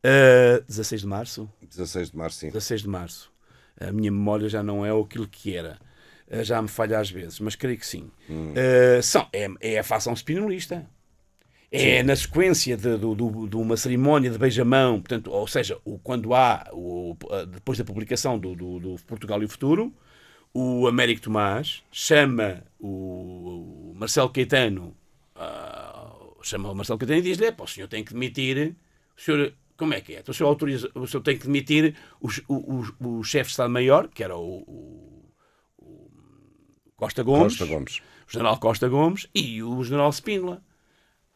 uh, 0.04 0.64
16 0.68 1.02
de 1.02 1.08
Março, 1.08 1.50
16 1.70 2.10
de 2.12 2.18
março, 2.18 2.38
sim. 2.40 2.48
16 2.48 2.82
de 2.82 2.88
Março. 2.90 3.32
A 3.80 3.92
minha 3.92 4.12
memória 4.12 4.48
já 4.50 4.62
não 4.64 4.86
é 4.86 4.90
aquilo 4.92 5.28
que 5.28 5.56
era. 5.56 5.78
Uh, 6.32 6.44
Já 6.44 6.62
me 6.62 6.68
falha 6.68 7.00
às 7.00 7.10
vezes, 7.12 7.40
mas 7.40 7.56
creio 7.56 7.78
que 7.78 7.86
sim. 7.86 8.10
Uh, 8.30 9.02
são, 9.04 9.28
é, 9.34 9.48
é 9.62 9.80
a 9.80 9.84
facção 9.84 10.14
spinolista. 10.16 10.86
É 11.76 12.04
na 12.04 12.16
sequência 12.16 12.78
de, 12.78 12.98
do- 12.98 13.16
do- 13.16 13.48
de 13.48 13.56
uma 13.56 13.76
cerimónia 13.76 14.30
de 14.30 14.38
beijamão, 14.38 15.00
portanto, 15.02 15.32
ou 15.32 15.48
seja, 15.48 15.78
o, 15.84 15.98
quando 15.98 16.34
há, 16.36 16.70
o, 16.72 17.18
depois 17.50 17.78
da 17.80 17.84
publicação 17.84 18.38
do, 18.38 18.54
do- 18.56 18.80
do 18.80 18.96
Portugal 19.08 19.42
e 19.42 19.46
o 19.46 19.50
Futuro, 19.50 19.92
o 20.54 20.88
Américo 20.88 21.22
Tomás 21.22 21.82
chama 21.92 22.64
o, 22.80 23.92
Marcelo 23.96 24.30
Caetano, 24.30 24.96
ah, 25.36 26.14
chama 26.44 26.70
o 26.72 26.76
Marcelo 26.76 27.00
Caetano 27.00 27.20
e 27.20 27.24
diz-lhe: 27.24 27.48
"Epá, 27.48 27.64
o 27.64 27.68
senhor 27.68 27.88
tem 27.88 28.04
que 28.04 28.14
demitir, 28.14 28.76
o 29.18 29.22
senhor, 29.22 29.52
como 29.76 29.96
é 29.96 30.02
que 30.02 30.14
é? 30.14 30.20
Então, 30.20 30.32
o, 30.32 30.36
senhor 30.36 30.50
autoriza, 30.50 30.92
o 30.94 31.08
senhor 31.08 31.24
tem 31.24 31.38
que 31.40 31.46
demitir 31.48 31.96
o, 32.22 32.28
o, 32.48 32.86
o, 33.02 33.18
o 33.20 33.24
chefe 33.24 33.46
de 33.48 33.52
Estado-Maior, 33.54 34.10
que 34.10 34.24
era 34.24 34.38
o, 34.38 34.60
o- 34.60 35.24
o 35.80 36.12
Costa 36.96 37.24
Gomes, 37.24 37.58
Costa 37.58 37.66
Gomes. 37.66 38.02
o 38.28 38.32
general 38.32 38.58
Costa 38.60 38.88
Gomes 38.88 39.28
e 39.34 39.64
o 39.64 39.84
general 39.84 40.12
Spínola. 40.12 40.62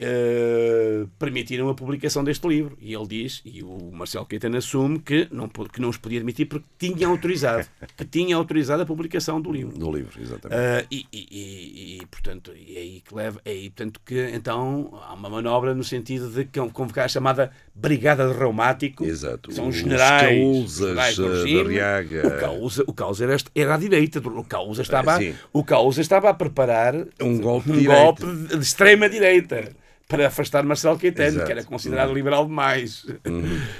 Eh, 0.00 1.06
permitiram 1.18 1.68
a 1.68 1.74
publicação 1.74 2.22
deste 2.22 2.46
livro 2.46 2.78
e 2.80 2.94
ele 2.94 3.06
diz, 3.06 3.42
e 3.44 3.62
o 3.62 3.90
Marcelo 3.92 4.24
Caetano 4.26 4.56
assume 4.56 4.98
que 5.00 5.26
não, 5.30 5.48
que 5.48 5.80
não 5.80 5.88
os 5.88 5.96
podia 5.96 6.18
admitir 6.18 6.46
porque 6.46 6.66
tinha 6.78 7.08
autorizado 7.08 7.66
que 7.96 8.04
tinha 8.04 8.36
autorizado 8.36 8.82
a 8.82 8.86
publicação 8.86 9.40
do 9.40 9.50
livro 9.52 9.76
Do 9.76 9.90
livro, 9.90 10.20
exatamente. 10.20 10.58
Ah, 10.60 10.84
e, 10.90 11.04
e- 11.12 11.96
e- 12.00 12.06
portanto, 12.06 12.52
e 12.56 12.76
é 12.76 12.80
aí 12.80 13.00
que 13.04 13.14
leva, 13.14 13.40
é 13.44 13.50
aí, 13.50 13.70
portanto, 13.70 14.00
que 14.04 14.30
então 14.32 14.90
há 15.04 15.14
uma 15.14 15.28
manobra 15.28 15.74
no 15.74 15.82
sentido 15.84 16.28
de 16.30 16.44
con- 16.44 16.70
convocar 16.70 17.04
a 17.06 17.08
chamada 17.08 17.50
Brigada 17.74 18.28
de 18.32 18.38
Reumático. 18.38 19.04
Exato. 19.04 19.52
São 19.52 19.68
os 19.68 19.76
Os 19.76 19.80
generais. 19.82 20.76
Do 20.78 20.88
eh, 20.88 21.42
regime. 21.42 21.62
da 21.64 21.68
Riaga. 21.70 22.26
O 22.28 22.40
Causa, 22.40 22.84
o 22.86 22.92
Causa 22.92 23.24
era, 23.24 23.36
era 23.54 23.74
à 23.74 23.78
direita. 23.78 24.18
O 24.20 24.44
Causa 24.44 24.82
estava, 24.82 25.16
sim. 25.18 25.34
o 25.52 25.62
Causa 25.64 26.00
estava 26.00 26.28
a 26.30 26.34
preparar 26.34 26.94
Um 27.20 27.38
golpe 27.40 27.70
um 27.70 27.84
golpe 27.84 28.24
de, 28.26 28.56
de 28.56 28.62
extrema 28.62 29.08
direita. 29.08 29.72
Para 30.08 30.28
afastar 30.28 30.64
Marcelo 30.64 30.98
Caetano, 30.98 31.28
Exato. 31.28 31.44
que 31.46 31.52
era 31.52 31.64
considerado 31.64 32.14
liberal 32.14 32.46
demais. 32.46 33.04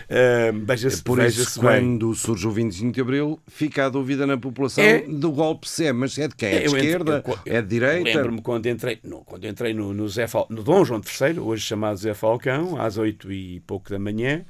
Ah, 0.09 0.53
Veja-se 0.67 1.01
É 1.01 1.03
por 1.03 1.17
veja 1.19 1.41
isso, 1.43 1.59
bem. 1.63 1.71
quando 1.81 2.15
surge 2.15 2.47
o 2.47 2.51
25 2.51 2.93
de 2.93 3.01
Abril, 3.01 3.41
fica 3.47 3.87
a 3.87 3.89
dúvida 3.89 4.27
na 4.27 4.37
população 4.37 4.85
É. 4.85 5.01
do 5.01 5.33
golpe 5.33 5.67
se 5.67 5.87
é, 5.87 5.93
mas 5.93 6.19
é 6.19 6.29
de 6.29 6.35
quem? 6.37 6.51
É 6.51 6.59
de 6.61 6.67
Eu 6.67 6.77
esquerda? 6.77 7.25
eu- 7.27 7.33
eu- 7.47 7.53
é 7.57 7.63
de 7.63 7.69
direita? 7.69 8.11
Lembro-me 8.11 8.43
quando 8.43 8.67
entrei, 8.67 8.99
no, 9.03 9.25
quando 9.25 9.47
entrei 9.47 9.73
no, 9.73 9.95
no, 9.95 10.07
Zé 10.07 10.27
Fal, 10.27 10.47
no 10.51 10.63
Dom 10.63 10.85
João 10.85 11.01
III, 11.01 11.39
hoje 11.41 11.65
chamado 11.65 11.97
Zé 11.97 12.13
Falcão, 12.13 12.79
às 12.79 12.99
oito 12.99 13.33
e 13.33 13.61
pouco 13.61 13.89
da 13.89 13.99
manhã, 13.99 14.45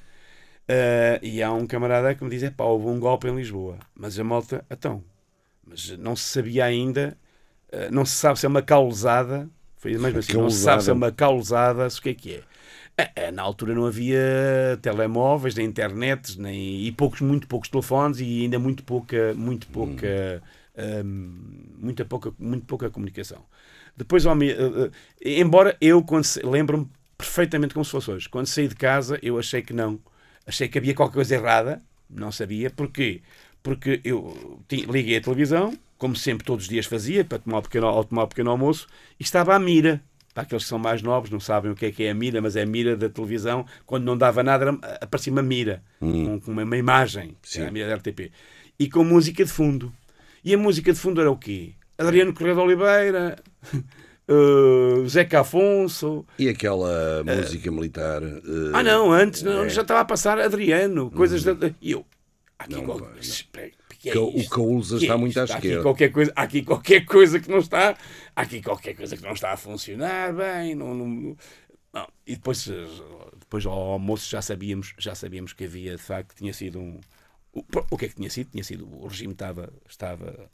eh, 0.66 1.20
e 1.22 1.42
há 1.42 1.52
um 1.52 1.64
camarada 1.64 2.12
que 2.14 2.24
me 2.24 2.30
diz: 2.30 2.50
pá, 2.50 2.64
houve 2.64 2.86
um 2.88 2.98
golpe 2.98 3.28
em 3.28 3.36
Lisboa. 3.36 3.78
Mas 3.94 4.18
a 4.18 4.24
malta, 4.24 4.64
então, 4.70 5.02
mas 5.64 5.96
não 5.98 6.16
se 6.16 6.24
sabia 6.24 6.64
ainda, 6.64 7.16
eh, 7.70 7.88
não 7.90 8.04
se 8.04 8.16
sabe 8.16 8.38
se 8.38 8.46
é 8.46 8.48
uma 8.48 8.62
causada, 8.62 9.48
foi 9.78 9.96
mesmo 9.96 10.18
assim, 10.18 10.34
não 10.34 10.50
se 10.50 10.60
sabe 10.60 10.82
se 10.82 10.90
é 10.90 10.92
uma 10.92 11.12
causada, 11.12 11.88
se 11.88 12.00
o 12.00 12.02
que 12.02 12.08
é 12.10 12.14
que 12.14 12.34
é. 12.34 12.42
Eh, 12.98 13.10
eh, 13.14 13.30
Na 13.30 13.42
altura 13.42 13.74
não 13.74 13.86
havia 13.86 14.78
telemóveis, 14.82 15.54
nem 15.54 15.66
internet, 15.66 16.38
nem, 16.40 16.84
e 16.84 16.92
poucos, 16.92 17.20
muito 17.20 17.46
poucos 17.46 17.68
telefones 17.68 18.18
e 18.20 18.42
ainda 18.42 18.58
muito 18.58 18.82
pouca, 18.82 19.32
muito 19.34 19.68
pouca, 19.68 20.42
hum, 21.04 21.32
muita 21.78 22.04
pouca, 22.04 22.32
muito 22.38 22.66
pouca 22.66 22.90
comunicação. 22.90 23.44
Depois, 23.96 24.24
eh, 24.26 24.30
eh, 25.24 25.40
embora 25.40 25.76
eu 25.80 26.04
lembro-me 26.44 26.88
perfeitamente 27.16 27.74
como 27.74 27.84
se 27.84 27.90
fosse 27.92 28.10
hoje, 28.10 28.28
quando 28.28 28.46
saí 28.46 28.68
de 28.68 28.76
casa 28.76 29.18
eu 29.22 29.38
achei 29.38 29.62
que 29.62 29.72
não, 29.72 29.98
achei 30.46 30.68
que 30.68 30.78
havia 30.78 30.94
qualquer 30.94 31.14
coisa 31.14 31.34
errada, 31.36 31.82
não 32.10 32.32
sabia. 32.32 32.70
Porquê, 32.70 33.22
porque 33.62 34.00
eu 34.04 34.60
liguei 34.70 35.16
a 35.16 35.20
televisão, 35.20 35.76
como 35.98 36.14
sempre 36.16 36.44
todos 36.46 36.64
os 36.64 36.68
dias 36.70 36.86
fazia, 36.86 37.24
para 37.24 37.38
tomar 37.40 37.58
um 37.58 37.62
pequeno, 37.62 37.86
ao 37.88 38.04
tomar 38.04 38.24
um 38.24 38.28
pequeno 38.28 38.50
almoço, 38.50 38.86
e 39.18 39.22
estava 39.22 39.54
à 39.54 39.58
mira. 39.58 40.00
Para 40.32 40.44
aqueles 40.44 40.62
que 40.62 40.68
são 40.68 40.78
mais 40.78 41.02
novos, 41.02 41.30
não 41.30 41.40
sabem 41.40 41.72
o 41.72 41.74
que 41.74 41.86
é 41.86 41.90
que 41.90 42.04
é 42.04 42.10
a 42.10 42.14
mira, 42.14 42.40
mas 42.40 42.54
é 42.54 42.62
a 42.62 42.66
mira 42.66 42.96
da 42.96 43.08
televisão. 43.08 43.66
Quando 43.84 44.04
não 44.04 44.16
dava 44.16 44.42
nada, 44.44 44.66
era- 44.66 44.98
aparecia 45.00 45.32
uma 45.32 45.42
mira, 45.42 45.82
com, 45.98 46.40
com 46.40 46.52
uma, 46.52 46.62
uma 46.62 46.76
imagem, 46.76 47.36
a 47.66 47.70
mira 47.72 47.88
da 47.88 47.94
RTP, 47.96 48.30
e 48.78 48.88
com 48.88 49.02
música 49.02 49.44
de 49.44 49.50
fundo. 49.50 49.92
E 50.44 50.54
a 50.54 50.58
música 50.58 50.92
de 50.92 50.98
fundo 51.00 51.20
era 51.20 51.28
o 51.30 51.36
quê? 51.36 51.72
Adriano 51.98 52.32
Correia 52.32 52.54
de 52.54 52.60
Oliveira, 52.60 53.36
eh, 54.28 55.08
Zeca 55.08 55.40
Afonso. 55.40 56.24
E 56.38 56.48
aquela 56.48 57.24
música 57.24 57.70
militar? 57.72 58.22
eh, 58.22 58.38
Ah, 58.74 58.82
não, 58.84 59.10
antes 59.10 59.42
não, 59.42 59.64
é. 59.64 59.68
já 59.68 59.82
estava 59.82 60.00
a 60.00 60.04
passar 60.04 60.38
Adriano, 60.38 61.10
coisas 61.10 61.42
da. 61.42 61.56
E 61.80 61.90
eu. 61.90 62.06
Aqui 62.58 62.74
Não, 62.76 62.84
qual- 62.84 63.00
não. 63.00 63.08
Que 63.98 64.10
é 64.10 64.12
Ca- 64.12 64.20
o 64.20 64.32
Que 64.32 65.04
é 65.04 65.06
está 65.06 65.18
muito 65.18 65.38
à? 65.38 65.42
Há 65.42 65.44
aqui 65.44 65.54
esquerda. 65.54 65.82
qualquer 65.82 66.08
coisa, 66.12 66.32
há 66.36 66.42
aqui 66.42 66.62
qualquer 66.62 67.04
coisa 67.04 67.40
que 67.40 67.50
não 67.50 67.58
está, 67.58 67.96
há 68.36 68.40
aqui 68.42 68.62
qualquer 68.62 68.94
coisa 68.94 69.16
que 69.16 69.22
não 69.22 69.32
está 69.32 69.52
a 69.52 69.56
funcionar 69.56 70.32
bem. 70.34 70.74
Não, 70.74 70.94
não- 70.94 71.36
não. 71.92 72.08
E 72.26 72.34
depois, 72.36 72.68
eh, 72.68 72.86
depois 73.38 73.66
ao 73.66 73.72
almoço 73.92 74.30
já 74.30 74.40
sabíamos, 74.40 74.94
já 74.98 75.14
sabíamos 75.14 75.52
que 75.52 75.64
havia 75.64 75.96
de 75.96 76.02
facto 76.02 76.34
tinha 76.36 76.52
sido 76.52 76.78
um. 76.80 77.00
O, 77.52 77.64
o 77.90 77.96
que 77.98 78.04
é 78.04 78.08
que 78.08 78.14
tinha 78.14 78.30
sido? 78.30 78.50
Tinha 78.50 78.62
sido 78.62 78.86
o 78.86 79.06
regime 79.06 79.32
estava 79.32 79.72
estava 79.88 80.48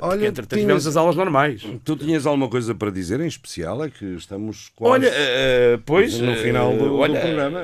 Olha, 0.00 0.10
Porque, 0.12 0.26
entretanto, 0.26 0.48
tinhas- 0.50 0.62
tivemos 0.62 0.86
as 0.86 0.96
aulas 0.96 1.14
normais. 1.14 1.62
Tu 1.84 1.96
tinhas 1.96 2.24
alguma 2.26 2.48
coisa 2.48 2.74
para 2.74 2.90
dizer 2.90 3.20
em 3.20 3.26
especial? 3.26 3.84
É 3.84 3.90
que 3.90 4.04
estamos 4.14 4.70
quase. 4.74 4.92
Olha, 5.06 5.10
eh, 5.14 5.78
pois. 5.84 6.18
no 6.18 6.34
final 6.36 6.72
do- 6.72 6.88
do 6.88 6.96
olha, 6.96 7.20
programa. 7.20 7.60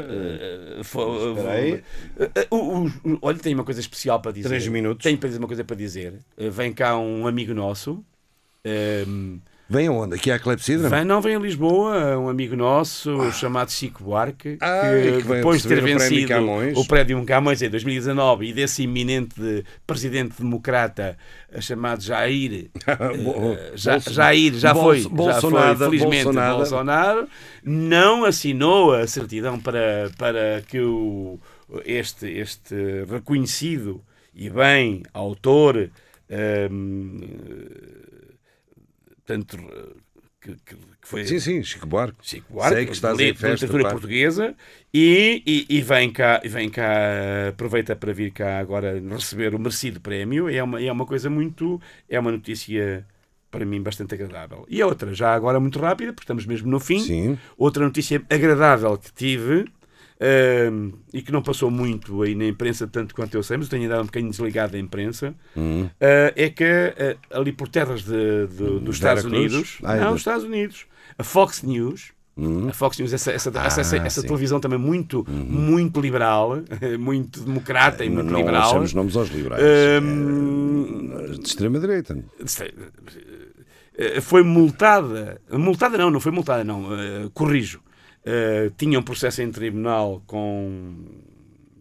fo- 0.82 1.30
Espera 1.30 1.52
aí. 1.52 1.82
eh, 2.18 2.46
o- 2.50 2.90
Olha, 3.22 3.38
tenho 3.38 3.56
uma 3.56 3.64
coisa 3.64 3.80
especial 3.80 4.20
para 4.20 4.32
dizer. 4.32 4.48
Três 4.48 4.68
minutos. 4.68 5.02
Tenho 5.02 5.16
para 5.16 5.28
dizer 5.28 5.38
uma 5.38 5.48
coisa 5.48 5.64
para 5.64 5.76
dizer. 5.76 6.14
Vem 6.36 6.72
cá 6.74 6.96
um 6.98 7.26
amigo 7.26 7.54
nosso. 7.54 8.04
eh, 8.66 9.04
Vem 9.68 9.86
aonde? 9.88 10.14
Aqui 10.16 10.30
à 10.30 10.38
Clepsidra? 10.38 10.90
Vem, 10.90 11.04
não, 11.06 11.22
vem 11.22 11.36
a 11.36 11.38
Lisboa, 11.38 12.18
um 12.18 12.28
amigo 12.28 12.54
nosso 12.54 13.32
chamado 13.32 13.70
Chico 13.72 14.04
Buarque, 14.04 14.58
Ah, 14.60 14.82
que, 14.82 15.22
que 15.22 15.28
depois 15.28 15.62
de 15.62 15.68
ter 15.68 15.76
receber 15.76 15.94
o 15.94 15.96
Prémio 15.96 16.10
vencido 16.10 16.28
Camões. 16.28 16.76
em 17.62 17.70
2019 17.70 18.46
e 18.46 18.52
desse 18.52 18.82
iminente 18.82 19.40
de- 19.40 19.64
presidente 19.86 20.34
democrata 20.38 21.16
eh, 21.50 21.60
chamado 21.62 22.02
Jair, 22.02 22.68
Bolso- 23.24 24.10
Jair 24.12 24.52
já 24.52 24.74
foi, 24.74 25.00
já 25.00 25.08
foi, 25.08 25.16
Bolsonaro, 25.16 25.78
felizmente 25.78 26.24
Bolsonaro. 26.24 26.56
Bolsonaro, 26.58 27.28
não 27.64 28.24
assinou 28.26 28.92
a 28.92 29.06
certidão 29.06 29.58
para, 29.58 30.10
para 30.18 30.62
que 30.68 30.78
o, 30.78 31.38
este, 31.86 32.26
este 32.28 32.74
reconhecido 33.10 34.02
e 34.34 34.50
bem 34.50 35.02
autor 35.14 35.88
hum, 36.70 37.20
portanto, 39.24 39.56
que, 40.40 40.52
que- 40.64 40.74
que 40.76 41.08
foi 41.08 41.24
Sim, 41.26 41.38
sim, 41.40 41.62
Chico 41.62 41.86
Buarque. 41.86 42.16
Chico 42.22 42.52
Buarque, 42.52 42.74
Sei 42.76 42.86
que 42.86 42.92
estás 42.92 43.16
li- 43.18 43.30
em 43.30 43.34
festa. 43.34 43.66
literatura 43.66 43.90
portuguesa 43.90 44.54
e, 44.92 45.42
e, 45.46 45.66
e 45.78 45.80
vem 45.82 46.10
cá, 46.12 46.40
vem 46.44 46.68
cá, 46.68 47.48
aproveita 47.48 47.96
para 47.96 48.12
vir 48.12 48.30
cá 48.32 48.58
agora 48.58 49.00
receber 49.10 49.54
o 49.54 49.58
merecido 49.58 50.00
prémio. 50.00 50.48
É 50.48 50.62
uma, 50.62 50.82
é 50.82 50.90
uma 50.92 51.06
coisa 51.06 51.30
muito, 51.30 51.80
é 52.08 52.18
uma 52.20 52.30
notícia 52.30 53.06
para 53.50 53.64
mim 53.64 53.80
bastante 53.82 54.14
agradável. 54.14 54.66
E 54.68 54.82
a 54.82 54.86
outra, 54.86 55.14
já 55.14 55.32
agora 55.32 55.60
muito 55.60 55.78
rápida, 55.78 56.12
porque 56.12 56.24
estamos 56.24 56.44
mesmo 56.44 56.68
no 56.70 56.80
fim. 56.80 56.98
Sim. 57.00 57.38
Outra 57.56 57.84
notícia 57.84 58.20
agradável 58.28 58.98
que 58.98 59.12
tive 59.12 59.64
ahm, 60.20 60.90
e 61.12 61.20
que 61.22 61.32
não 61.32 61.42
passou 61.42 61.70
muito 61.70 62.22
aí 62.22 62.34
na 62.34 62.46
imprensa, 62.46 62.86
tanto 62.86 63.14
quanto 63.14 63.34
eu 63.34 63.42
sei, 63.42 63.56
mas 63.56 63.66
eu 63.66 63.70
tenho 63.70 63.86
andado 63.86 64.02
um 64.02 64.06
bocadinho 64.06 64.30
desligado 64.30 64.72
da 64.72 64.78
imprensa, 64.78 65.34
Hum. 65.56 65.88
ah, 66.00 66.32
é 66.36 66.48
que 66.50 66.64
ah, 66.64 67.38
ali 67.38 67.52
por 67.52 67.68
terras 67.68 68.02
de- 68.02 68.46
de- 68.46 68.78
dos 68.80 68.96
Estados 68.96 69.24
Veracruz? 69.24 69.52
Unidos, 69.52 69.78
Ah, 69.82 69.96
é 69.96 70.00
não, 70.00 70.08
do- 70.10 70.14
os 70.14 70.20
Estados 70.20 70.44
Unidos, 70.44 70.86
a 71.18 71.22
Fox 71.24 71.62
News, 71.62 72.12
Hum. 72.36 72.68
a 72.68 72.72
Fox 72.72 72.98
News, 72.98 73.12
essa, 73.12 73.30
essa, 73.30 73.52
Ah, 73.54 73.66
essa, 73.66 73.96
essa- 73.96 74.22
televisão 74.22 74.58
também 74.60 74.78
muito, 74.78 75.24
muito 75.28 76.00
liberal, 76.00 76.58
muito 76.98 77.40
democrata 77.40 78.04
e 78.04 78.10
muito 78.10 78.30
não 78.30 78.38
liberal. 78.40 78.62
lançamos 78.68 78.92
nomes 78.94 79.16
aos 79.16 79.28
liberais. 79.30 79.62
É, 79.62 80.00
de 80.00 81.46
extrema-direita. 81.46 82.18
Eh, 83.96 84.20
foi 84.20 84.42
multada. 84.42 85.40
Multada 85.52 85.96
não, 85.96 86.10
não 86.10 86.18
foi 86.20 86.32
multada, 86.32 86.64
não. 86.64 86.92
eh, 86.98 87.30
corrijo. 87.32 87.80
Eh, 88.26 88.70
tinha 88.78 88.98
um 88.98 89.02
processo 89.02 89.42
em 89.42 89.50
tribunal 89.50 90.22
com 90.26 90.94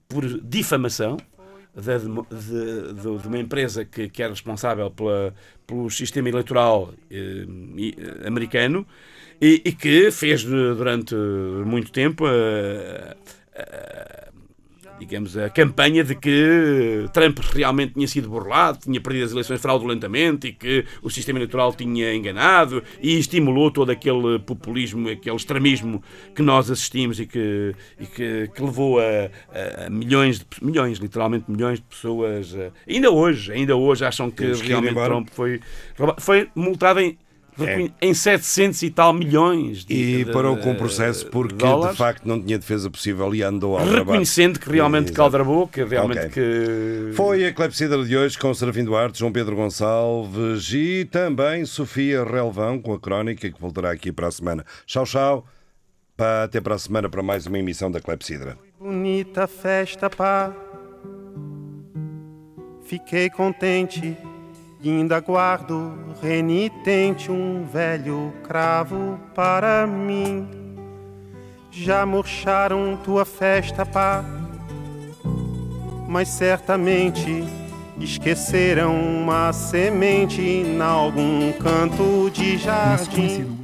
por 0.10 0.26
difamação 0.44 1.16
demo- 1.76 2.28
de, 2.30 2.94
de- 2.94 3.18
de 3.22 3.28
uma 3.28 3.40
empresa 3.40 3.86
que, 3.86 4.10
que 4.10 4.22
é 4.22 4.28
responsável 4.28 4.92
pela, 4.92 5.34
pelo 5.66 5.90
sistema 5.90 6.28
eleitoral 6.30 6.94
eh, 7.10 7.46
eh, 7.98 8.28
americano 8.28 8.86
e, 9.42 9.62
e 9.66 9.72
que 9.72 10.12
fez 10.12 10.42
de- 10.42 10.50
durante 10.76 11.16
muito 11.66 11.92
tempo 11.92 12.26
digamos, 15.00 15.36
a 15.38 15.50
campanha 15.50 16.04
de 16.04 16.16
que 16.16 17.06
Trump 17.14 17.40
realmente 17.54 17.94
tinha 17.94 18.08
sido 18.08 18.30
burlado, 18.30 18.80
tinha 18.80 19.02
perdido 19.02 19.26
as 19.26 19.32
eleições 19.32 19.62
fraudulentamente 19.62 20.48
e 20.48 20.54
que 20.54 20.86
o 21.02 21.10
sistema 21.10 21.40
eleitoral 21.40 21.74
tinha 21.74 22.14
enganado 22.14 22.82
e 23.02 23.18
estimulou 23.20 23.70
todo 23.72 23.92
aquele 23.92 24.40
populismo, 24.40 25.10
aquele 25.10 25.36
extremismo 25.36 26.02
que 26.36 26.42
nós 26.42 26.70
assistimos 26.72 27.20
e 27.20 27.26
que, 27.26 27.74
e 28.00 28.06
que, 28.06 28.50
que 28.56 28.62
levou 28.62 29.00
a, 29.00 29.04
a- 29.86 29.90
milhões, 29.90 30.40
de, 30.40 30.46
milhões, 30.62 30.98
literalmente 31.00 31.46
milhões 31.50 31.80
de 31.80 31.86
pessoas, 31.86 32.56
a- 32.56 32.72
ainda 32.88 33.12
hoje, 33.12 33.52
ainda 33.52 33.76
hoje 33.76 34.06
acham 34.06 34.30
que 34.32 34.44
ir 34.44 34.48
realmente. 34.68 34.94
Trump 35.06 35.30
foi, 35.32 35.60
foi 36.20 36.50
multado 36.56 37.00
em, 37.00 37.18
em 38.02 38.14
700 38.14 38.82
e 38.84 38.90
tal 38.90 39.14
milhões 39.14 39.86
de, 39.86 39.94
E 39.94 40.26
de- 40.26 40.32
parou 40.32 40.58
com 40.58 40.72
o 40.72 40.76
processo 40.76 41.26
porque 41.28 41.56
dólares 41.56 41.92
de 41.96 41.98
facto 41.98 42.26
não 42.26 42.42
tinha 42.42 42.58
defesa 42.58 42.90
possível 42.90 43.34
e 43.36 43.44
andou 43.44 43.74
ao 43.78 43.84
trabalho. 43.86 44.06
reconhecendo 44.06 44.60
que 44.60 44.70
realmente 44.70 45.06
Exato. 45.06 45.18
caldrabou, 45.18 45.68
que 45.68 45.84
realmente 45.84 46.20
Ok. 46.28 46.30
que 46.30 47.14
Foi 47.16 47.46
a 47.46 47.54
Clepsidra 47.54 48.04
de 48.04 48.16
hoje 48.18 48.38
com 48.38 48.54
Serafim 48.54 48.84
Duarte, 48.84 49.20
João 49.20 49.32
Pedro 49.32 49.56
Gonçalves 49.56 50.72
e 50.74 51.06
também 51.06 51.66
Sofia 51.66 52.24
Relvão 52.24 52.80
com 52.80 52.94
a 52.94 53.00
crónica 53.00 53.50
que 53.52 53.60
voltará 53.62 53.92
aqui 53.92 54.12
para 54.12 54.28
a 54.28 54.32
semana. 54.32 54.66
Tchau, 54.86 55.06
tchau. 55.06 55.46
Pá, 56.16 56.44
Até 56.44 56.62
para 56.62 56.76
a 56.76 56.80
semana 56.80 57.10
para 57.10 57.24
mais 57.24 57.46
uma 57.48 57.58
emissão 57.58 57.90
da 57.90 58.00
Clepsidra. 58.00 58.58
Bonita 58.80 59.48
festa, 59.48 60.10
pá. 60.10 60.54
Fiquei 62.86 63.30
contente 63.30 64.16
e 64.84 64.90
ainda 64.90 65.22
guardo 65.22 65.98
renitente 66.22 67.32
um 67.32 67.66
velho 67.66 68.34
cravo 68.44 69.18
para 69.34 69.88
mim. 69.88 70.46
Já 71.72 72.06
murcharam 72.06 73.00
tua 73.02 73.24
festa, 73.24 73.86
pá. 73.86 74.24
Mas 76.08 76.28
certamente 76.28 77.46
esqueceram 77.98 78.94
uma 78.94 79.54
semente 79.54 80.42
em 80.42 80.82
algum 80.82 81.54
canto 81.54 82.30
de 82.32 82.58
jardim. 82.58 82.92
Nosso 82.92 83.12
conhecido 83.12 83.63